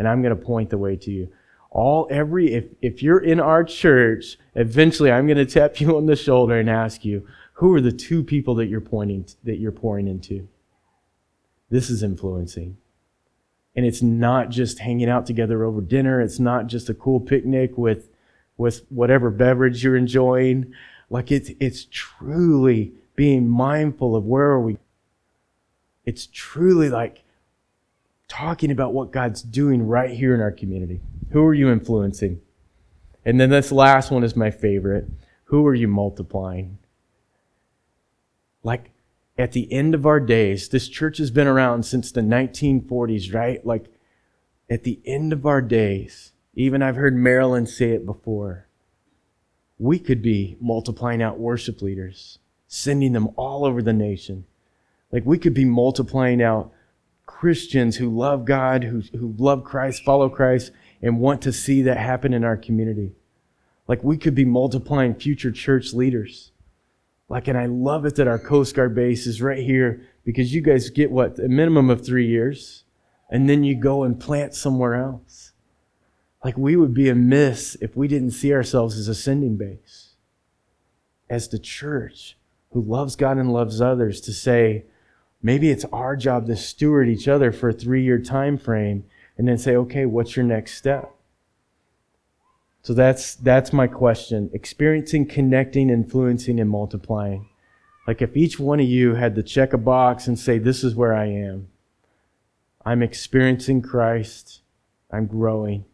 And 0.00 0.08
I'm 0.08 0.22
going 0.22 0.36
to 0.36 0.44
point 0.44 0.70
the 0.70 0.78
way 0.78 0.96
to 0.96 1.12
you. 1.12 1.32
All 1.72 2.06
every, 2.10 2.52
if, 2.52 2.66
if 2.82 3.02
you're 3.02 3.18
in 3.18 3.40
our 3.40 3.64
church, 3.64 4.36
eventually 4.54 5.10
I'm 5.10 5.26
going 5.26 5.38
to 5.38 5.46
tap 5.46 5.80
you 5.80 5.96
on 5.96 6.06
the 6.06 6.16
shoulder 6.16 6.58
and 6.58 6.68
ask 6.68 7.04
you, 7.04 7.26
who 7.54 7.74
are 7.74 7.80
the 7.80 7.92
two 7.92 8.22
people 8.22 8.54
that 8.56 8.66
you're 8.66 8.80
pointing 8.80 9.26
that 9.44 9.58
you're 9.58 9.72
pouring 9.72 10.06
into? 10.06 10.48
This 11.70 11.88
is 11.88 12.02
influencing. 12.02 12.76
And 13.74 13.86
it's 13.86 14.02
not 14.02 14.50
just 14.50 14.80
hanging 14.80 15.08
out 15.08 15.24
together 15.24 15.64
over 15.64 15.80
dinner. 15.80 16.20
It's 16.20 16.38
not 16.38 16.66
just 16.66 16.90
a 16.90 16.94
cool 16.94 17.20
picnic 17.20 17.78
with, 17.78 18.10
with 18.58 18.84
whatever 18.90 19.30
beverage 19.30 19.82
you're 19.82 19.96
enjoying. 19.96 20.74
Like 21.08 21.30
it's, 21.30 21.50
it's 21.58 21.86
truly 21.90 22.92
being 23.16 23.48
mindful 23.48 24.14
of 24.14 24.24
where 24.24 24.50
are 24.50 24.60
we. 24.60 24.76
It's 26.04 26.26
truly 26.26 26.90
like 26.90 27.22
talking 28.28 28.70
about 28.70 28.92
what 28.92 29.10
God's 29.10 29.40
doing 29.40 29.86
right 29.86 30.10
here 30.10 30.34
in 30.34 30.40
our 30.40 30.52
community. 30.52 31.00
Who 31.32 31.44
are 31.44 31.54
you 31.54 31.70
influencing? 31.70 32.40
And 33.24 33.40
then 33.40 33.50
this 33.50 33.72
last 33.72 34.10
one 34.10 34.24
is 34.24 34.36
my 34.36 34.50
favorite. 34.50 35.06
Who 35.44 35.66
are 35.66 35.74
you 35.74 35.88
multiplying? 35.88 36.78
like 38.62 38.90
at 39.38 39.52
the 39.52 39.70
end 39.72 39.94
of 39.94 40.06
our 40.06 40.20
days, 40.20 40.68
this 40.68 40.88
church 40.88 41.18
has 41.18 41.30
been 41.30 41.46
around 41.46 41.84
since 41.84 42.12
the 42.12 42.20
1940s, 42.20 43.34
right? 43.34 43.64
Like 43.64 43.86
at 44.70 44.84
the 44.84 45.00
end 45.04 45.32
of 45.32 45.46
our 45.46 45.62
days, 45.62 46.32
even 46.54 46.82
I've 46.82 46.96
heard 46.96 47.16
Marilyn 47.16 47.66
say 47.66 47.90
it 47.90 48.06
before, 48.06 48.68
we 49.78 49.98
could 49.98 50.22
be 50.22 50.56
multiplying 50.60 51.22
out 51.22 51.38
worship 51.38 51.82
leaders, 51.82 52.38
sending 52.68 53.12
them 53.12 53.30
all 53.36 53.64
over 53.64 53.82
the 53.82 53.92
nation. 53.92 54.44
Like 55.10 55.24
we 55.26 55.38
could 55.38 55.54
be 55.54 55.64
multiplying 55.64 56.42
out 56.42 56.72
Christians 57.26 57.96
who 57.96 58.16
love 58.16 58.44
God, 58.44 58.84
who, 58.84 59.02
who 59.18 59.34
love 59.38 59.64
Christ, 59.64 60.04
follow 60.04 60.28
Christ, 60.28 60.70
and 61.02 61.18
want 61.18 61.42
to 61.42 61.52
see 61.52 61.82
that 61.82 61.98
happen 61.98 62.32
in 62.32 62.44
our 62.44 62.56
community. 62.56 63.12
Like 63.88 64.04
we 64.04 64.16
could 64.16 64.34
be 64.34 64.44
multiplying 64.44 65.14
future 65.14 65.50
church 65.50 65.92
leaders 65.92 66.52
like, 67.32 67.48
and 67.48 67.56
I 67.56 67.64
love 67.64 68.04
it 68.04 68.16
that 68.16 68.28
our 68.28 68.38
Coast 68.38 68.74
Guard 68.74 68.94
base 68.94 69.26
is 69.26 69.40
right 69.40 69.64
here 69.64 70.02
because 70.22 70.52
you 70.54 70.60
guys 70.60 70.90
get 70.90 71.10
what? 71.10 71.38
A 71.38 71.48
minimum 71.48 71.88
of 71.88 72.04
three 72.04 72.26
years. 72.26 72.84
And 73.30 73.48
then 73.48 73.64
you 73.64 73.74
go 73.74 74.02
and 74.02 74.20
plant 74.20 74.54
somewhere 74.54 74.94
else. 74.94 75.52
Like, 76.44 76.58
we 76.58 76.76
would 76.76 76.92
be 76.92 77.08
amiss 77.08 77.74
if 77.80 77.96
we 77.96 78.06
didn't 78.06 78.32
see 78.32 78.52
ourselves 78.52 78.98
as 78.98 79.08
a 79.08 79.14
sending 79.14 79.56
base, 79.56 80.16
as 81.30 81.48
the 81.48 81.58
church 81.58 82.36
who 82.72 82.82
loves 82.82 83.16
God 83.16 83.38
and 83.38 83.50
loves 83.50 83.80
others 83.80 84.20
to 84.20 84.32
say, 84.34 84.84
maybe 85.42 85.70
it's 85.70 85.86
our 85.90 86.16
job 86.16 86.46
to 86.48 86.56
steward 86.56 87.08
each 87.08 87.28
other 87.28 87.50
for 87.50 87.70
a 87.70 87.72
three 87.72 88.04
year 88.04 88.18
time 88.18 88.58
frame 88.58 89.04
and 89.38 89.48
then 89.48 89.58
say, 89.58 89.76
okay, 89.76 90.06
what's 90.06 90.36
your 90.36 90.44
next 90.44 90.74
step? 90.74 91.12
So 92.82 92.94
that's 92.94 93.36
that's 93.36 93.72
my 93.72 93.86
question. 93.86 94.50
Experiencing, 94.52 95.26
connecting, 95.26 95.88
influencing, 95.88 96.58
and 96.58 96.68
multiplying. 96.68 97.48
Like 98.08 98.20
if 98.20 98.36
each 98.36 98.58
one 98.58 98.80
of 98.80 98.86
you 98.86 99.14
had 99.14 99.36
to 99.36 99.42
check 99.42 99.72
a 99.72 99.78
box 99.78 100.26
and 100.26 100.38
say, 100.38 100.58
This 100.58 100.82
is 100.82 100.94
where 100.94 101.14
I 101.14 101.26
am. 101.26 101.68
I'm 102.84 103.02
experiencing 103.02 103.80
Christ, 103.80 104.62
I'm 105.12 105.26
growing, 105.26 105.84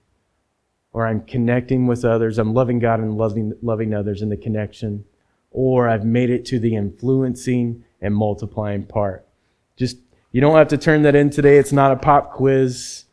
or 0.94 1.06
I'm 1.06 1.20
connecting 1.20 1.86
with 1.86 2.06
others, 2.06 2.38
I'm 2.38 2.54
loving 2.54 2.78
God 2.78 3.00
and 3.00 3.18
loving 3.18 3.52
loving 3.60 3.92
others 3.92 4.22
in 4.22 4.30
the 4.30 4.38
connection, 4.38 5.04
or 5.50 5.90
I've 5.90 6.06
made 6.06 6.30
it 6.30 6.46
to 6.46 6.58
the 6.58 6.74
influencing 6.74 7.84
and 8.00 8.14
multiplying 8.14 8.84
part. 8.84 9.26
Just 9.76 9.98
You 10.32 10.40
don't 10.40 10.56
have 10.56 10.68
to 10.68 10.78
turn 10.78 11.02
that 11.02 11.14
in 11.14 11.28
today. 11.28 11.58
It's 11.58 11.72
not 11.72 11.92
a 11.92 11.96
pop 11.96 12.32
quiz. 12.32 13.04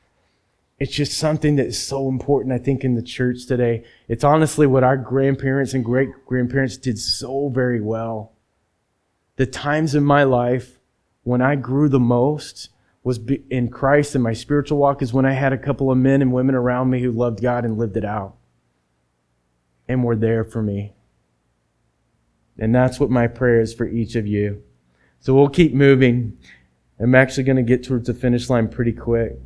It's 0.77 0.93
just 0.93 1.17
something 1.17 1.55
that 1.55 1.67
is 1.67 1.81
so 1.81 2.09
important, 2.09 2.53
I 2.53 2.57
think, 2.57 2.83
in 2.83 2.95
the 2.95 3.01
church 3.01 3.45
today. 3.45 3.85
It's 4.09 4.25
honestly 4.25 4.67
what 4.67 4.83
our 4.83 4.97
grandparents 4.97 5.73
and 5.73 5.85
great 5.85 6.09
grandparents 6.25 6.75
did 6.75 6.99
so 6.99 7.49
very 7.49 7.79
well. 7.79 8.33
The 9.37 9.45
times 9.45 9.95
in 9.95 10.03
my 10.03 10.23
life 10.23 10.79
when 11.23 11.41
I 11.41 11.55
grew 11.55 11.87
the 11.87 11.99
most 11.99 12.69
was 13.03 13.19
in 13.49 13.69
Christ 13.69 14.15
and 14.15 14.23
my 14.23 14.33
spiritual 14.33 14.77
walk 14.77 15.01
is 15.01 15.13
when 15.13 15.25
I 15.25 15.33
had 15.33 15.53
a 15.53 15.57
couple 15.57 15.91
of 15.91 15.97
men 15.97 16.21
and 16.21 16.33
women 16.33 16.55
around 16.55 16.89
me 16.89 17.01
who 17.01 17.11
loved 17.11 17.41
God 17.41 17.63
and 17.63 17.77
lived 17.77 17.97
it 17.97 18.05
out 18.05 18.35
and 19.87 20.03
were 20.03 20.15
there 20.15 20.43
for 20.43 20.61
me. 20.61 20.93
And 22.57 22.73
that's 22.73 22.99
what 22.99 23.09
my 23.09 23.27
prayer 23.27 23.61
is 23.61 23.73
for 23.73 23.87
each 23.87 24.15
of 24.15 24.27
you. 24.27 24.63
So 25.19 25.33
we'll 25.33 25.49
keep 25.49 25.73
moving. 25.73 26.37
I'm 26.99 27.15
actually 27.15 27.43
going 27.43 27.57
to 27.57 27.63
get 27.63 27.83
towards 27.83 28.07
the 28.07 28.13
finish 28.13 28.49
line 28.49 28.67
pretty 28.67 28.93
quick. 28.93 29.37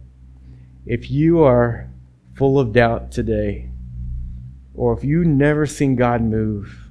If 0.89 1.12
you 1.12 1.43
are 1.43 1.88
full 2.34 2.60
of 2.60 2.73
doubt 2.73 3.12
today, 3.12 3.69
or 4.73 4.91
if 4.97 5.04
you've 5.04 5.28
never 5.28 5.67
seen 5.67 5.95
God 5.95 6.23
move, 6.23 6.89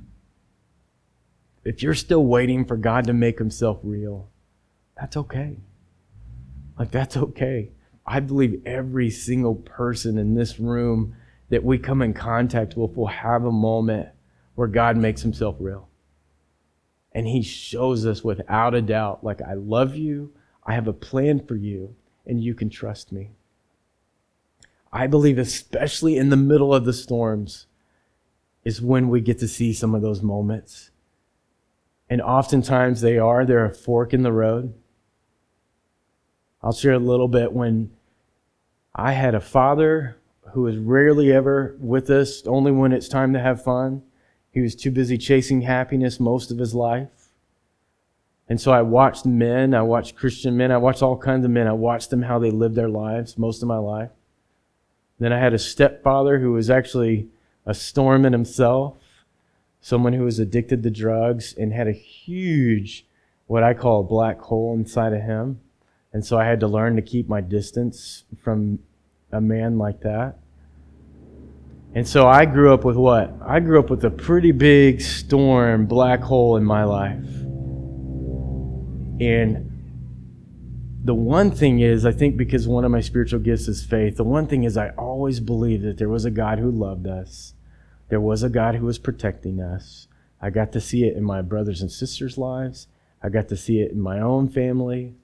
if 1.64 1.82
you're 1.82 1.94
still 1.94 2.24
waiting 2.24 2.64
for 2.64 2.76
God 2.76 3.06
to 3.06 3.12
make 3.12 3.40
himself 3.40 3.80
real, 3.82 4.28
that's 4.96 5.16
okay. 5.16 5.56
Like, 6.78 6.92
that's 6.92 7.16
okay. 7.16 7.72
I 8.06 8.20
believe 8.20 8.62
every 8.64 9.11
single 9.11 9.56
person 9.56 10.16
in 10.16 10.37
this 10.37 10.61
room 10.61 11.16
that 11.48 11.64
we 11.64 11.76
come 11.76 12.00
in 12.00 12.14
contact 12.14 12.76
with 12.76 12.96
will 12.96 13.08
have 13.08 13.46
a 13.46 13.50
moment 13.50 14.11
where 14.54 14.68
God 14.68 14.96
makes 14.96 15.22
himself 15.22 15.56
real. 15.58 15.88
And 17.11 17.26
he 17.26 17.42
shows 17.42 18.06
us 18.06 18.22
without 18.22 18.76
a 18.76 18.80
doubt, 18.80 19.24
like, 19.24 19.42
I 19.42 19.54
love 19.54 19.96
you, 19.96 20.32
I 20.64 20.74
have 20.74 20.87
a 20.87 20.92
plan 20.92 21.44
for 21.44 21.56
you, 21.56 21.96
and 22.24 22.40
you 22.40 22.54
can 22.54 22.70
trust 22.70 23.11
me. 23.11 23.32
I 24.92 25.07
believe, 25.07 25.38
especially 25.38 26.16
in 26.16 26.31
the 26.31 26.37
middle 26.37 26.74
of 26.74 26.85
the 26.85 26.92
storms, 26.92 27.66
is 28.64 28.81
when 28.83 29.09
we 29.09 29.20
get 29.20 29.38
to 29.40 29.48
see 29.48 29.72
some 29.72 29.94
of 29.94 30.03
those 30.03 30.22
moments. 30.22 30.90
And 32.11 32.22
oftentimes 32.22 33.01
they 33.01 33.18
are, 33.18 33.44
they're 33.44 33.66
a 33.66 33.74
fork 33.74 34.14
in 34.14 34.22
the 34.22 34.33
road. 34.33 34.74
I'll 36.62 36.72
share 36.72 36.94
a 36.94 36.98
little 36.98 37.29
bit 37.29 37.53
when 37.53 37.90
I 38.94 39.12
had 39.12 39.35
a 39.35 39.40
father 39.40 40.16
who 40.53 40.62
was 40.62 40.77
rarely 40.77 41.33
ever 41.33 41.77
with 41.79 42.09
us, 42.11 42.42
only 42.46 42.72
when 42.72 42.92
it's 42.92 43.09
time 43.09 43.33
to 43.35 43.40
have 43.40 43.62
fun. 43.62 44.03
He 44.51 44.61
was 44.61 44.74
too 44.74 44.90
busy 44.90 45.18
chasing 45.18 45.61
happiness 45.61 46.18
most 46.18 46.51
of 46.51 46.59
his 46.59 46.74
life. 46.74 47.29
And 48.48 48.59
so 48.59 48.72
I 48.72 48.81
watched 48.81 49.27
men, 49.27 49.74
I 49.74 49.83
watched 49.83 50.16
Christian 50.16 50.57
men, 50.57 50.72
I 50.72 50.79
watched 50.79 51.03
all 51.03 51.18
kinds 51.18 51.44
of 51.44 51.51
men. 51.51 51.66
I 51.66 51.72
watched 51.72 52.09
them 52.09 52.22
how 52.22 52.38
they 52.38 52.51
lived 52.51 52.74
their 52.74 52.88
lives 52.88 53.37
most 53.37 53.62
of 53.62 53.68
my 53.68 53.77
life. 53.77 54.11
Then 55.18 55.33
I 55.33 55.38
had 55.38 55.54
a 55.54 55.59
stepfather 55.59 56.38
who 56.38 56.52
was 56.52 56.70
actually 56.70 57.28
a 57.66 57.74
storm 57.74 58.24
in 58.24 58.33
himself, 58.33 58.96
someone 59.81 60.12
who 60.12 60.24
was 60.24 60.38
addicted 60.38 60.83
to 60.83 60.90
drugs 60.90 61.54
and 61.54 61.72
had 61.72 61.88
a 61.88 61.92
huge, 61.92 63.07
what 63.46 63.62
I 63.62 63.74
call 63.74 64.00
a 64.00 64.04
black 64.04 64.40
hole 64.40 64.74
inside 64.74 65.12
of 65.12 65.22
him. 65.22 65.61
And 66.12 66.24
so 66.24 66.38
I 66.38 66.44
had 66.44 66.61
to 66.61 66.68
learn 66.68 66.96
to 66.96 67.02
keep 67.02 67.28
my 67.28 67.40
distance 67.40 68.24
from 68.42 68.78
a 69.33 69.40
man 69.40 69.76
like 69.76 70.00
that. 70.00 70.38
And 71.94 72.07
so 72.07 72.28
I 72.28 72.44
grew 72.44 72.72
up 72.72 72.85
with 72.85 72.96
what? 72.96 73.35
I 73.44 73.61
grew 73.61 73.78
up 73.78 73.90
with 73.90 74.04
a 74.04 74.11
pretty 74.11 74.52
big 74.52 75.00
storm, 75.00 75.87
black 75.87 76.20
hole 76.20 76.57
in 76.57 76.64
my 76.64 76.85
life. 76.85 77.24
And 79.20 79.67
the 81.09 81.14
one 81.14 81.51
thing 81.51 81.81
is, 81.81 82.05
I 82.05 82.12
think 82.12 82.37
because 82.37 82.68
one 82.68 82.85
of 82.85 82.90
my 82.90 83.01
spiritual 83.01 83.40
gifts 83.40 83.66
is 83.66 83.83
faith, 83.83 84.18
the 84.18 84.25
one 84.25 84.47
thing 84.47 84.64
is 84.64 84.77
I 84.77 84.90
always 84.90 85.40
believed 85.40 85.83
that 85.85 85.97
there 85.97 86.11
was 86.11 86.27
a 86.27 86.31
God 86.31 86.59
who 86.59 86.71
loved 86.71 87.07
us. 87.07 87.55
There 88.11 88.21
was 88.21 88.42
a 88.42 88.51
God 88.51 88.75
who 88.75 88.85
was 88.85 88.99
protecting 88.99 89.59
us. 89.59 90.07
I 90.38 90.51
got 90.51 90.71
to 90.73 90.83
see 90.83 91.05
it 91.05 91.16
in 91.16 91.25
my 91.25 91.40
brothers 91.40 91.81
and 91.81 91.90
sisters' 91.90 92.37
lives. 92.37 92.88
I 93.23 93.31
got 93.31 93.49
to 93.49 93.57
see 93.57 93.81
it 93.81 93.92
in 93.92 94.03
my 94.03 94.21
own 94.21 94.51
family. 94.51 95.14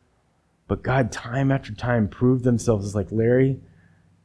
But 0.68 0.82
God, 0.82 1.12
time 1.12 1.52
after 1.52 1.74
time, 1.74 2.08
proved 2.08 2.44
themselves 2.44 2.86
as 2.86 2.94
like, 2.94 3.12
Larry, 3.12 3.60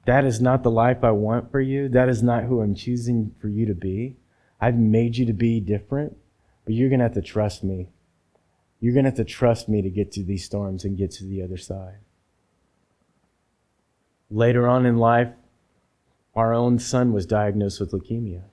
that 0.06 0.24
is 0.24 0.40
not 0.40 0.64
the 0.64 0.72
life 0.72 1.04
I 1.04 1.12
want 1.12 1.52
for 1.52 1.60
you. 1.60 1.90
That 1.90 2.08
is 2.08 2.24
not 2.24 2.46
who 2.46 2.62
I'm 2.62 2.74
choosing 2.74 3.36
for 3.42 3.50
you 3.50 3.66
to 3.66 3.76
be. 3.76 4.16
I've 4.62 4.78
made 4.78 5.18
you 5.18 5.26
to 5.26 5.34
be 5.34 5.60
different, 5.60 6.16
but 6.64 6.74
you're 6.74 6.88
going 6.88 7.00
to 7.00 7.06
have 7.06 7.16
to 7.16 7.22
trust 7.22 7.66
me. 7.66 7.90
You're 8.80 8.94
going 8.94 9.04
to 9.04 9.10
have 9.10 9.18
to 9.18 9.26
trust 9.26 9.68
me 9.68 9.82
to 9.82 9.90
get 9.90 10.12
to 10.14 10.24
these 10.24 10.46
storms 10.46 10.86
and 10.86 10.98
get 10.98 11.12
to 11.12 11.26
the 11.26 11.42
other 11.42 11.58
side. 11.58 11.98
Later 14.32 14.68
on 14.68 14.86
in 14.86 14.98
life, 14.98 15.34
our 16.36 16.54
own 16.54 16.80
son 16.80 17.12
was 17.12 17.26
diagnosed 17.26 17.80
with 17.80 17.92
leukemia. 17.92 18.44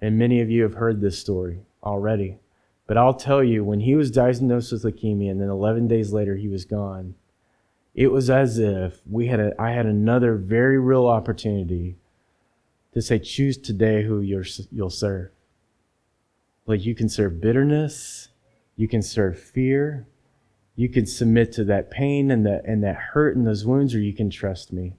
And 0.00 0.18
many 0.18 0.40
of 0.40 0.50
you 0.50 0.62
have 0.62 0.74
heard 0.74 1.00
this 1.00 1.18
story 1.18 1.60
already. 1.82 2.38
But 2.86 2.98
I'll 2.98 3.14
tell 3.14 3.42
you, 3.42 3.64
when 3.64 3.80
he 3.80 3.94
was 3.94 4.10
diagnosed 4.10 4.72
with 4.72 4.84
leukemia 4.84 5.30
and 5.30 5.40
then 5.40 5.48
11 5.48 5.88
days 5.88 6.12
later 6.12 6.36
he 6.36 6.48
was 6.48 6.64
gone, 6.64 7.14
it 7.94 8.08
was 8.08 8.30
as 8.30 8.58
if 8.58 9.00
we 9.08 9.26
had 9.26 9.40
a, 9.40 9.60
I 9.60 9.70
had 9.70 9.86
another 9.86 10.34
very 10.36 10.78
real 10.78 11.06
opportunity 11.06 11.96
to 12.94 13.02
say, 13.02 13.18
choose 13.18 13.56
today 13.56 14.02
who 14.04 14.20
you 14.20 14.44
you'll 14.70 14.90
serve. 14.90 15.30
Like 16.66 16.84
you 16.84 16.94
can 16.94 17.08
serve 17.08 17.40
bitterness, 17.40 18.28
you 18.76 18.88
can 18.88 19.02
serve 19.02 19.38
fear, 19.38 20.06
you 20.74 20.88
can 20.88 21.06
submit 21.06 21.52
to 21.52 21.64
that 21.64 21.90
pain 21.90 22.30
and 22.30 22.46
that 22.46 22.64
and 22.64 22.82
that 22.82 22.96
hurt 22.96 23.36
and 23.36 23.46
those 23.46 23.64
wounds, 23.64 23.94
or 23.94 24.00
you 24.00 24.14
can 24.14 24.30
trust 24.30 24.72
me. 24.72 24.94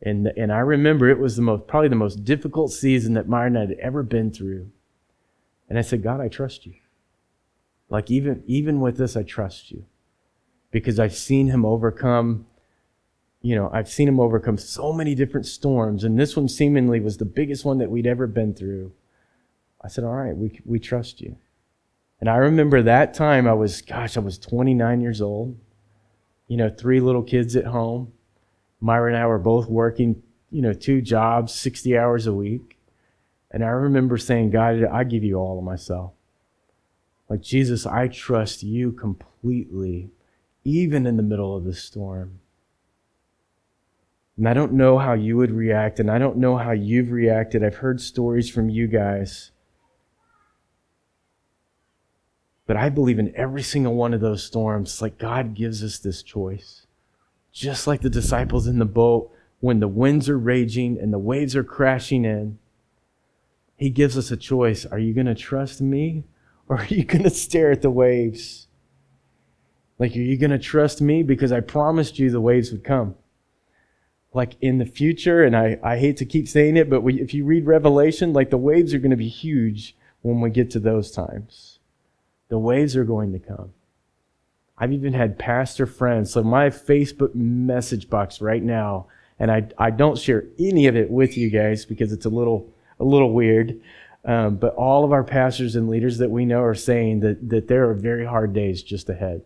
And 0.00 0.28
and 0.36 0.52
I 0.52 0.58
remember 0.58 1.08
it 1.08 1.18
was 1.18 1.36
the 1.36 1.42
most 1.42 1.66
probably 1.66 1.88
the 1.88 1.96
most 1.96 2.24
difficult 2.24 2.72
season 2.72 3.14
that 3.14 3.28
Myron 3.28 3.54
had 3.54 3.72
ever 3.80 4.02
been 4.02 4.30
through. 4.30 4.70
And 5.68 5.78
I 5.78 5.82
said, 5.82 6.02
God, 6.02 6.20
I 6.20 6.28
trust 6.28 6.66
you. 6.66 6.74
Like 7.88 8.10
even 8.10 8.42
even 8.46 8.80
with 8.80 8.96
this, 8.96 9.16
I 9.16 9.22
trust 9.22 9.70
you 9.70 9.86
because 10.70 10.98
I've 10.98 11.14
seen 11.14 11.46
him 11.46 11.64
overcome, 11.64 12.46
you 13.40 13.54
know, 13.54 13.70
I've 13.72 13.88
seen 13.88 14.08
him 14.08 14.18
overcome 14.18 14.58
so 14.58 14.92
many 14.92 15.14
different 15.14 15.46
storms, 15.46 16.02
and 16.02 16.18
this 16.18 16.36
one 16.36 16.48
seemingly 16.48 16.98
was 16.98 17.16
the 17.16 17.24
biggest 17.24 17.64
one 17.64 17.78
that 17.78 17.90
we'd 17.90 18.08
ever 18.08 18.26
been 18.26 18.54
through. 18.54 18.92
I 19.80 19.88
said, 19.88 20.02
All 20.02 20.14
right, 20.14 20.36
we, 20.36 20.60
we 20.64 20.80
trust 20.80 21.20
you. 21.20 21.36
And 22.20 22.30
I 22.30 22.36
remember 22.36 22.82
that 22.82 23.14
time 23.14 23.46
I 23.46 23.52
was, 23.52 23.82
gosh, 23.82 24.16
I 24.16 24.20
was 24.20 24.38
29 24.38 25.00
years 25.00 25.20
old, 25.20 25.58
you 26.48 26.56
know, 26.56 26.70
three 26.70 27.00
little 27.00 27.22
kids 27.22 27.56
at 27.56 27.66
home. 27.66 28.12
Myra 28.80 29.08
and 29.08 29.16
I 29.16 29.26
were 29.26 29.38
both 29.38 29.68
working, 29.68 30.22
you 30.50 30.62
know, 30.62 30.72
two 30.72 31.00
jobs, 31.00 31.52
60 31.54 31.96
hours 31.98 32.26
a 32.26 32.32
week. 32.32 32.78
And 33.50 33.64
I 33.64 33.68
remember 33.68 34.16
saying, 34.18 34.50
God, 34.50 34.84
I 34.84 35.04
give 35.04 35.24
you 35.24 35.36
all 35.36 35.58
of 35.58 35.64
myself. 35.64 36.12
Like, 37.28 37.40
Jesus, 37.40 37.86
I 37.86 38.08
trust 38.08 38.62
you 38.62 38.92
completely 38.92 40.10
even 40.64 41.06
in 41.06 41.16
the 41.16 41.22
middle 41.22 41.56
of 41.56 41.64
the 41.64 41.74
storm. 41.74 42.40
And 44.36 44.48
I 44.48 44.54
don't 44.54 44.72
know 44.72 44.98
how 44.98 45.12
you 45.12 45.36
would 45.36 45.52
react, 45.52 46.00
and 46.00 46.10
I 46.10 46.18
don't 46.18 46.38
know 46.38 46.56
how 46.56 46.72
you've 46.72 47.12
reacted. 47.12 47.62
I've 47.62 47.76
heard 47.76 48.00
stories 48.00 48.50
from 48.50 48.68
you 48.68 48.88
guys. 48.88 49.52
But 52.66 52.76
I 52.76 52.88
believe 52.88 53.18
in 53.18 53.34
every 53.36 53.62
single 53.62 53.94
one 53.94 54.14
of 54.14 54.20
those 54.20 54.42
storms, 54.42 55.02
like 55.02 55.18
God 55.18 55.54
gives 55.54 55.84
us 55.84 55.98
this 55.98 56.22
choice. 56.22 56.86
Just 57.52 57.86
like 57.86 58.00
the 58.00 58.10
disciples 58.10 58.66
in 58.66 58.78
the 58.78 58.84
boat, 58.84 59.30
when 59.60 59.80
the 59.80 59.88
winds 59.88 60.28
are 60.28 60.38
raging 60.38 60.98
and 60.98 61.12
the 61.12 61.18
waves 61.18 61.54
are 61.54 61.64
crashing 61.64 62.24
in, 62.24 62.58
He 63.76 63.90
gives 63.90 64.16
us 64.16 64.30
a 64.30 64.36
choice. 64.36 64.86
Are 64.86 64.98
you 64.98 65.12
going 65.12 65.26
to 65.26 65.34
trust 65.34 65.80
me 65.80 66.24
or 66.68 66.78
are 66.78 66.86
you 66.86 67.04
going 67.04 67.24
to 67.24 67.30
stare 67.30 67.70
at 67.70 67.82
the 67.82 67.90
waves? 67.90 68.66
Like, 69.98 70.16
are 70.16 70.20
you 70.20 70.36
going 70.36 70.50
to 70.50 70.58
trust 70.58 71.00
me? 71.00 71.22
Because 71.22 71.52
I 71.52 71.60
promised 71.60 72.18
you 72.18 72.30
the 72.30 72.40
waves 72.40 72.72
would 72.72 72.82
come. 72.82 73.14
Like 74.32 74.56
in 74.60 74.78
the 74.78 74.86
future, 74.86 75.44
and 75.44 75.56
I, 75.56 75.78
I 75.82 75.98
hate 75.98 76.16
to 76.16 76.24
keep 76.24 76.48
saying 76.48 76.76
it, 76.76 76.90
but 76.90 77.02
we, 77.02 77.20
if 77.20 77.32
you 77.32 77.44
read 77.44 77.66
Revelation, 77.66 78.32
like 78.32 78.50
the 78.50 78.56
waves 78.56 78.92
are 78.92 78.98
going 78.98 79.12
to 79.12 79.16
be 79.16 79.28
huge 79.28 79.96
when 80.22 80.40
we 80.40 80.50
get 80.50 80.70
to 80.72 80.80
those 80.80 81.12
times. 81.12 81.73
The 82.54 82.60
waves 82.60 82.94
are 82.94 83.02
going 83.02 83.32
to 83.32 83.40
come. 83.40 83.72
I've 84.78 84.92
even 84.92 85.12
had 85.12 85.40
pastor 85.40 85.86
friends. 85.86 86.30
So 86.30 86.44
my 86.44 86.70
Facebook 86.70 87.34
message 87.34 88.08
box 88.08 88.40
right 88.40 88.62
now, 88.62 89.08
and 89.40 89.50
I, 89.50 89.66
I 89.76 89.90
don't 89.90 90.16
share 90.16 90.44
any 90.56 90.86
of 90.86 90.94
it 90.94 91.10
with 91.10 91.36
you 91.36 91.50
guys 91.50 91.84
because 91.84 92.12
it's 92.12 92.26
a 92.26 92.28
little 92.28 92.72
a 93.00 93.04
little 93.04 93.32
weird. 93.32 93.80
Um, 94.24 94.54
but 94.54 94.72
all 94.76 95.02
of 95.04 95.10
our 95.10 95.24
pastors 95.24 95.74
and 95.74 95.88
leaders 95.88 96.18
that 96.18 96.30
we 96.30 96.44
know 96.44 96.62
are 96.62 96.76
saying 96.76 97.18
that, 97.20 97.48
that 97.48 97.66
there 97.66 97.90
are 97.90 97.94
very 97.94 98.24
hard 98.24 98.52
days 98.52 98.84
just 98.84 99.10
ahead 99.10 99.42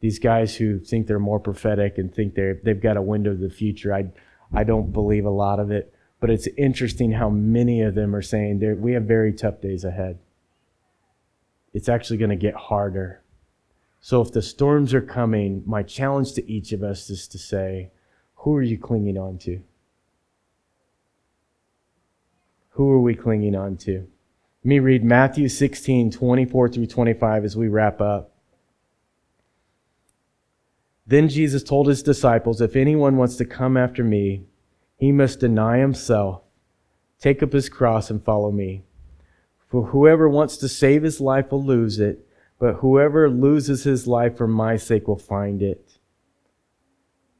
these 0.00 0.18
guys 0.18 0.56
who 0.56 0.78
think 0.78 1.06
they're 1.06 1.18
more 1.18 1.40
prophetic 1.40 1.98
and 1.98 2.14
think 2.14 2.34
they're, 2.34 2.58
they've 2.64 2.80
got 2.80 2.96
a 2.96 3.02
window 3.02 3.32
to 3.32 3.36
the 3.36 3.50
future. 3.50 3.92
I, 3.92 4.06
I 4.50 4.64
don't 4.64 4.94
believe 4.94 5.26
a 5.26 5.30
lot 5.30 5.60
of 5.60 5.70
it, 5.70 5.92
but 6.20 6.30
it's 6.30 6.48
interesting 6.56 7.12
how 7.12 7.28
many 7.28 7.82
of 7.82 7.94
them 7.94 8.16
are 8.16 8.22
saying 8.22 8.80
we 8.80 8.94
have 8.94 9.02
very 9.02 9.34
tough 9.34 9.60
days 9.60 9.84
ahead. 9.84 10.18
It's 11.72 11.88
actually 11.88 12.16
going 12.18 12.30
to 12.30 12.36
get 12.36 12.54
harder. 12.54 13.22
So 14.00 14.20
if 14.22 14.32
the 14.32 14.42
storms 14.42 14.94
are 14.94 15.00
coming, 15.00 15.62
my 15.66 15.82
challenge 15.82 16.32
to 16.34 16.50
each 16.50 16.72
of 16.72 16.82
us 16.82 17.10
is 17.10 17.28
to 17.28 17.38
say, 17.38 17.90
who 18.36 18.56
are 18.56 18.62
you 18.62 18.78
clinging 18.78 19.18
on 19.18 19.36
to? 19.38 19.62
Who 22.70 22.90
are 22.90 23.00
we 23.00 23.14
clinging 23.14 23.54
on 23.54 23.76
to? 23.78 24.06
Let 24.62 24.68
me 24.68 24.78
read 24.78 25.04
Matthew 25.04 25.48
16, 25.48 26.10
24 26.10 26.68
through 26.70 26.86
25 26.86 27.44
as 27.44 27.56
we 27.56 27.68
wrap 27.68 28.00
up. 28.00 28.32
Then 31.06 31.28
Jesus 31.28 31.62
told 31.62 31.88
his 31.88 32.02
disciples, 32.02 32.60
If 32.60 32.76
anyone 32.76 33.16
wants 33.18 33.36
to 33.36 33.44
come 33.44 33.76
after 33.76 34.04
me, 34.04 34.44
he 34.96 35.12
must 35.12 35.40
deny 35.40 35.78
himself, 35.78 36.42
take 37.18 37.42
up 37.42 37.52
his 37.52 37.68
cross, 37.68 38.10
and 38.10 38.22
follow 38.22 38.50
me. 38.50 38.84
For 39.70 39.86
whoever 39.86 40.28
wants 40.28 40.56
to 40.58 40.68
save 40.68 41.04
his 41.04 41.20
life 41.20 41.52
will 41.52 41.64
lose 41.64 42.00
it, 42.00 42.26
but 42.58 42.74
whoever 42.74 43.30
loses 43.30 43.84
his 43.84 44.06
life 44.06 44.36
for 44.36 44.48
my 44.48 44.76
sake 44.76 45.06
will 45.06 45.18
find 45.18 45.62
it. 45.62 45.98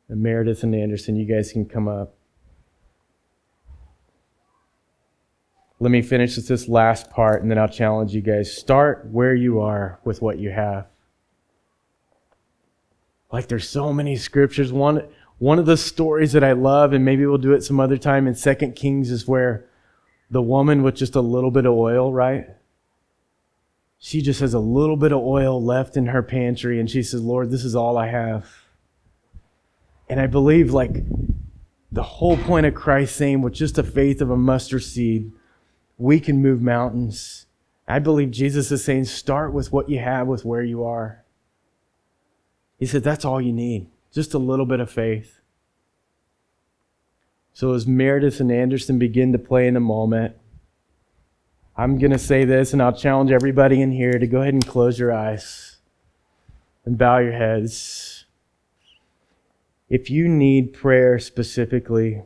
And 0.09 0.23
Meredith 0.23 0.63
and 0.63 0.75
Anderson, 0.75 1.17
you 1.17 1.25
guys 1.25 1.53
can 1.53 1.67
come 1.67 1.89
up. 1.89 2.15
Let 5.81 5.91
me 5.91 6.03
finish 6.03 6.37
with 6.37 6.47
this 6.47 6.69
last 6.69 7.11
part, 7.11 7.43
and 7.43 7.51
then 7.51 7.59
I'll 7.59 7.69
challenge 7.69 8.15
you 8.15 8.21
guys. 8.21 8.55
Start 8.55 9.07
where 9.11 9.35
you 9.35 9.61
are 9.61 9.99
with 10.05 10.23
what 10.23 10.39
you 10.39 10.51
have. 10.51 10.87
Like 13.33 13.49
there's 13.49 13.69
so 13.69 13.93
many 13.93 14.17
scriptures. 14.17 14.73
One, 14.73 15.09
one 15.39 15.59
of 15.59 15.67
the 15.67 15.77
stories 15.77 16.33
that 16.33 16.45
I 16.45 16.53
love, 16.53 16.93
and 16.93 17.05
maybe 17.05 17.25
we'll 17.25 17.39
do 17.39 17.55
it 17.55 17.65
some 17.65 17.81
other 17.81 17.97
time 17.97 18.27
in 18.27 18.35
Second 18.35 18.77
Kings, 18.77 19.11
is 19.11 19.27
where 19.27 19.70
the 20.31 20.43
woman 20.43 20.83
with 20.83 20.95
just 20.95 21.17
a 21.17 21.21
little 21.21 21.51
bit 21.51 21.67
of 21.67 21.73
oil, 21.73 22.13
right? 22.13 22.49
She 23.99 24.23
just 24.23 24.41
has 24.41 24.55
a 24.55 24.61
little 24.61 24.97
bit 24.97 25.13
of 25.13 25.21
oil 25.21 25.63
left 25.63 25.97
in 25.97 26.07
her 26.07 26.23
pantry, 26.23 26.81
and 26.81 26.91
she 26.91 27.03
says, 27.03 27.23
Lord, 27.23 27.51
this 27.51 27.65
is 27.65 27.75
all 27.75 27.99
I 27.99 28.07
have. 28.07 28.47
And 30.09 30.21
I 30.21 30.27
believe, 30.27 30.73
like, 30.73 31.05
the 31.93 32.03
whole 32.03 32.37
point 32.37 32.67
of 32.67 32.75
Christ 32.75 33.17
saying, 33.17 33.43
with 33.43 33.53
just 33.53 33.75
the 33.75 33.83
faith 33.83 34.21
of 34.21 34.31
a 34.31 34.37
mustard 34.37 34.85
seed, 34.85 35.33
we 35.99 36.21
can 36.21 36.41
move 36.41 36.63
mountains. 36.63 37.47
I 37.87 37.99
believe 37.99 38.31
Jesus 38.31 38.71
is 38.71 38.85
saying, 38.85 39.05
start 39.05 39.53
with 39.53 39.73
what 39.73 39.91
you 39.91 39.99
have, 39.99 40.29
with 40.29 40.45
where 40.45 40.63
you 40.63 40.85
are. 40.85 41.25
He 42.79 42.87
said, 42.87 43.03
that's 43.03 43.25
all 43.25 43.41
you 43.41 43.53
need, 43.53 43.89
just 44.13 44.33
a 44.33 44.39
little 44.39 44.65
bit 44.65 44.81
of 44.81 44.91
faith. 44.91 45.40
So 47.53 47.73
as 47.75 47.87
Meredith 47.87 48.41
and 48.41 48.51
Anderson 48.51 48.99
begin 48.99 49.33
to 49.33 49.39
play 49.39 49.67
in 49.67 49.77
a 49.77 49.81
moment, 49.81 50.37
I'm 51.77 51.99
going 51.99 52.11
to 52.11 52.19
say 52.19 52.45
this, 52.45 52.73
and 52.73 52.83
I'll 52.83 52.97
challenge 52.97 53.31
everybody 53.31 53.81
in 53.81 53.91
here 53.91 54.19
to 54.19 54.27
go 54.27 54.43
ahead 54.43 54.55
and 54.55 54.67
close 54.67 54.99
your 54.99 55.13
eyes 55.13 55.77
and 56.85 56.99
bow 56.99 57.19
your 57.19 57.33
heads. 57.33 58.27
If 59.89 60.11
you 60.11 60.29
need 60.29 60.73
prayer 60.73 61.19
specifically, 61.19 62.23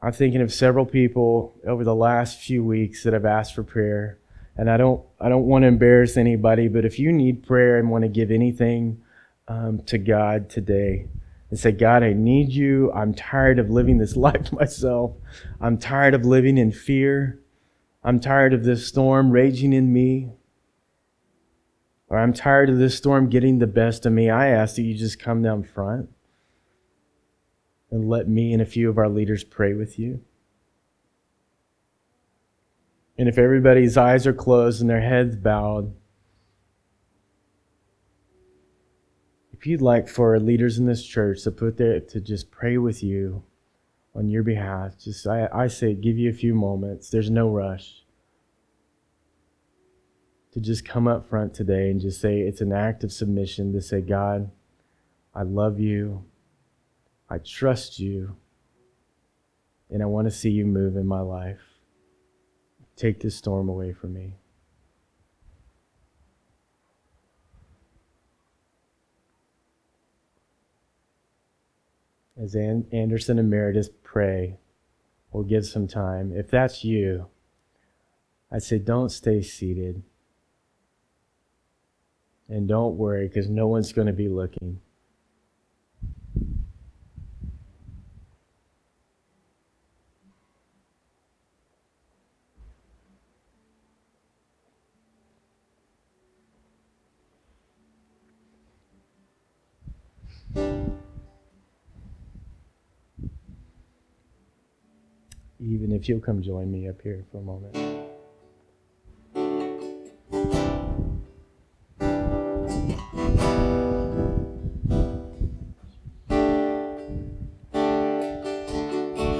I'm 0.00 0.12
thinking 0.12 0.40
of 0.40 0.52
several 0.52 0.86
people 0.86 1.54
over 1.66 1.84
the 1.84 1.94
last 1.94 2.38
few 2.38 2.64
weeks 2.64 3.02
that 3.02 3.12
have 3.12 3.24
asked 3.24 3.54
for 3.54 3.62
prayer. 3.62 4.18
And 4.56 4.70
I 4.70 4.76
don't, 4.76 5.04
I 5.20 5.28
don't 5.28 5.44
want 5.44 5.62
to 5.62 5.66
embarrass 5.68 6.16
anybody, 6.16 6.68
but 6.68 6.84
if 6.84 6.98
you 6.98 7.12
need 7.12 7.46
prayer 7.46 7.78
and 7.78 7.90
want 7.90 8.02
to 8.02 8.08
give 8.08 8.30
anything 8.30 9.02
um, 9.46 9.82
to 9.86 9.98
God 9.98 10.50
today, 10.50 11.06
and 11.50 11.58
say, 11.58 11.72
God, 11.72 12.02
I 12.02 12.12
need 12.12 12.50
you. 12.50 12.92
I'm 12.92 13.14
tired 13.14 13.58
of 13.58 13.70
living 13.70 13.98
this 13.98 14.16
life 14.28 14.52
myself. 14.52 15.12
I'm 15.60 15.78
tired 15.78 16.14
of 16.14 16.24
living 16.24 16.58
in 16.58 16.72
fear. 16.72 17.40
I'm 18.04 18.20
tired 18.20 18.54
of 18.54 18.64
this 18.64 18.86
storm 18.86 19.30
raging 19.30 19.72
in 19.72 19.92
me. 19.92 20.30
Or 22.08 22.18
I'm 22.18 22.32
tired 22.32 22.70
of 22.70 22.78
this 22.78 22.96
storm 22.96 23.28
getting 23.28 23.58
the 23.58 23.66
best 23.66 24.06
of 24.06 24.12
me. 24.12 24.30
I 24.30 24.48
ask 24.48 24.76
that 24.76 24.82
you 24.82 24.94
just 24.94 25.20
come 25.20 25.42
down 25.42 25.62
front 25.62 26.08
and 27.90 28.08
let 28.08 28.28
me 28.28 28.52
and 28.52 28.62
a 28.62 28.66
few 28.66 28.88
of 28.88 28.98
our 28.98 29.08
leaders 29.08 29.44
pray 29.44 29.74
with 29.74 29.98
you. 29.98 30.20
And 33.18 33.28
if 33.28 33.36
everybody's 33.36 33.96
eyes 33.96 34.26
are 34.26 34.32
closed 34.32 34.80
and 34.80 34.88
their 34.88 35.00
heads 35.00 35.36
bowed, 35.36 35.92
if 39.58 39.66
you'd 39.66 39.82
like 39.82 40.08
for 40.08 40.38
leaders 40.38 40.78
in 40.78 40.86
this 40.86 41.04
church 41.04 41.42
to 41.42 41.50
put 41.50 41.78
there 41.78 41.98
to 41.98 42.20
just 42.20 42.48
pray 42.48 42.78
with 42.78 43.02
you 43.02 43.42
on 44.14 44.28
your 44.28 44.44
behalf, 44.44 44.96
just 44.96 45.26
I, 45.26 45.48
I 45.52 45.66
say 45.66 45.94
give 45.94 46.16
you 46.16 46.30
a 46.30 46.34
few 46.34 46.54
moments. 46.54 47.10
There's 47.10 47.28
no 47.28 47.48
rush. 47.50 48.04
To 50.52 50.60
just 50.60 50.84
come 50.84 51.08
up 51.08 51.28
front 51.28 51.54
today 51.54 51.90
and 51.90 52.00
just 52.00 52.20
say 52.20 52.38
it's 52.38 52.60
an 52.60 52.72
act 52.72 53.02
of 53.02 53.10
submission 53.10 53.72
to 53.72 53.82
say, 53.82 54.00
God, 54.00 54.48
I 55.34 55.42
love 55.42 55.80
you. 55.80 56.24
I 57.28 57.38
trust 57.38 57.98
you. 57.98 58.36
And 59.90 60.04
I 60.04 60.06
want 60.06 60.28
to 60.28 60.30
see 60.30 60.50
you 60.50 60.66
move 60.66 60.96
in 60.96 61.06
my 61.06 61.20
life. 61.20 61.80
Take 62.94 63.20
this 63.20 63.36
storm 63.36 63.68
away 63.68 63.92
from 63.92 64.12
me. 64.12 64.34
As 72.40 72.54
Anderson 72.54 73.38
and 73.38 73.50
Meredith 73.50 74.02
pray, 74.04 74.58
we'll 75.32 75.42
give 75.42 75.66
some 75.66 75.88
time. 75.88 76.32
If 76.32 76.50
that's 76.50 76.84
you, 76.84 77.26
I'd 78.52 78.62
say 78.62 78.78
don't 78.78 79.10
stay 79.10 79.42
seated. 79.42 80.02
And 82.48 82.68
don't 82.68 82.96
worry 82.96 83.26
because 83.26 83.50
no 83.50 83.66
one's 83.66 83.92
going 83.92 84.06
to 84.06 84.12
be 84.12 84.28
looking. 84.28 84.80
Even 105.70 105.92
if 105.92 106.08
you'll 106.08 106.18
come 106.18 106.40
join 106.40 106.72
me 106.72 106.88
up 106.88 107.02
here 107.02 107.24
for 107.30 107.38
a 107.38 107.42
moment. 107.42 107.76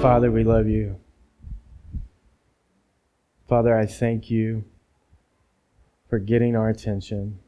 Father, 0.03 0.29
we 0.31 0.43
love 0.43 0.67
you. 0.67 0.97
Father, 3.47 3.75
I 3.75 3.87
thank 3.87 4.29
you 4.29 4.63
for 6.09 6.19
getting 6.19 6.55
our 6.55 6.69
attention, 6.69 7.39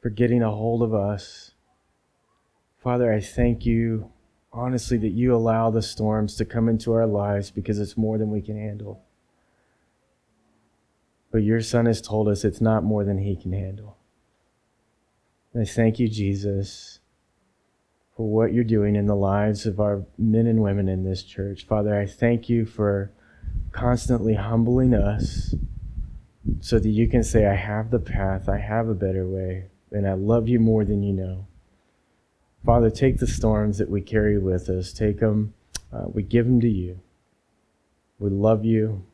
for 0.00 0.08
getting 0.08 0.42
a 0.42 0.50
hold 0.50 0.82
of 0.82 0.94
us. 0.94 1.50
Father, 2.80 3.12
I 3.12 3.20
thank 3.20 3.66
you 3.66 4.12
honestly 4.52 4.96
that 4.98 5.12
you 5.12 5.34
allow 5.34 5.70
the 5.70 5.82
storms 5.82 6.36
to 6.36 6.44
come 6.44 6.68
into 6.68 6.92
our 6.92 7.06
lives 7.06 7.50
because 7.50 7.78
it's 7.78 7.96
more 7.96 8.18
than 8.18 8.30
we 8.30 8.40
can 8.40 8.56
handle. 8.56 9.02
But 11.30 11.38
your 11.38 11.60
son 11.60 11.86
has 11.86 12.00
told 12.00 12.28
us 12.28 12.44
it's 12.44 12.60
not 12.60 12.84
more 12.84 13.04
than 13.04 13.18
he 13.18 13.36
can 13.36 13.52
handle. 13.52 13.96
And 15.52 15.62
I 15.62 15.66
thank 15.66 15.98
you, 15.98 16.08
Jesus, 16.08 17.00
for 18.16 18.28
what 18.28 18.52
you're 18.52 18.64
doing 18.64 18.96
in 18.96 19.06
the 19.06 19.16
lives 19.16 19.66
of 19.66 19.80
our 19.80 20.04
men 20.16 20.46
and 20.46 20.62
women 20.62 20.88
in 20.88 21.04
this 21.04 21.22
church. 21.22 21.66
Father, 21.66 21.98
I 21.98 22.06
thank 22.06 22.48
you 22.48 22.64
for 22.64 23.12
constantly 23.72 24.34
humbling 24.34 24.94
us 24.94 25.54
so 26.60 26.78
that 26.78 26.88
you 26.88 27.08
can 27.08 27.22
say, 27.22 27.46
I 27.46 27.54
have 27.54 27.90
the 27.90 27.98
path, 27.98 28.48
I 28.48 28.58
have 28.58 28.88
a 28.88 28.94
better 28.94 29.26
way, 29.28 29.66
and 29.90 30.08
I 30.08 30.14
love 30.14 30.48
you 30.48 30.60
more 30.60 30.84
than 30.84 31.02
you 31.02 31.12
know. 31.12 31.47
Father, 32.64 32.90
take 32.90 33.18
the 33.18 33.26
storms 33.26 33.78
that 33.78 33.90
we 33.90 34.00
carry 34.00 34.38
with 34.38 34.68
us, 34.68 34.92
take 34.92 35.20
them, 35.20 35.54
uh, 35.92 36.04
we 36.06 36.22
give 36.22 36.46
them 36.46 36.60
to 36.60 36.68
you. 36.68 37.00
We 38.18 38.30
love 38.30 38.64
you. 38.64 39.04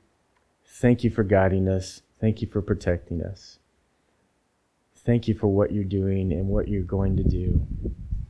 Thank 0.67 1.05
you 1.05 1.11
for 1.11 1.23
guiding 1.23 1.69
us. 1.69 2.03
Thank 2.21 2.41
you 2.41 2.49
for 2.49 2.63
protecting 2.63 3.23
us. 3.23 3.59
Thank 4.97 5.29
you 5.29 5.35
for 5.35 5.49
what 5.49 5.73
you're 5.73 5.85
doing 5.85 6.33
and 6.33 6.49
what 6.49 6.69
you're 6.69 6.83
going 6.83 7.17
to 7.19 7.23
do 7.23 7.67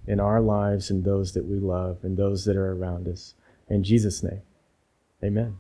in 0.06 0.18
our 0.18 0.40
lives 0.40 0.90
and 0.90 1.04
those 1.04 1.32
that 1.32 1.46
we 1.46 1.58
love 1.58 1.98
and 2.02 2.16
those 2.16 2.44
that 2.44 2.56
are 2.56 2.72
around 2.72 3.06
us. 3.06 3.34
In 3.68 3.84
Jesus' 3.84 4.22
name, 4.22 4.42
amen. 5.22 5.56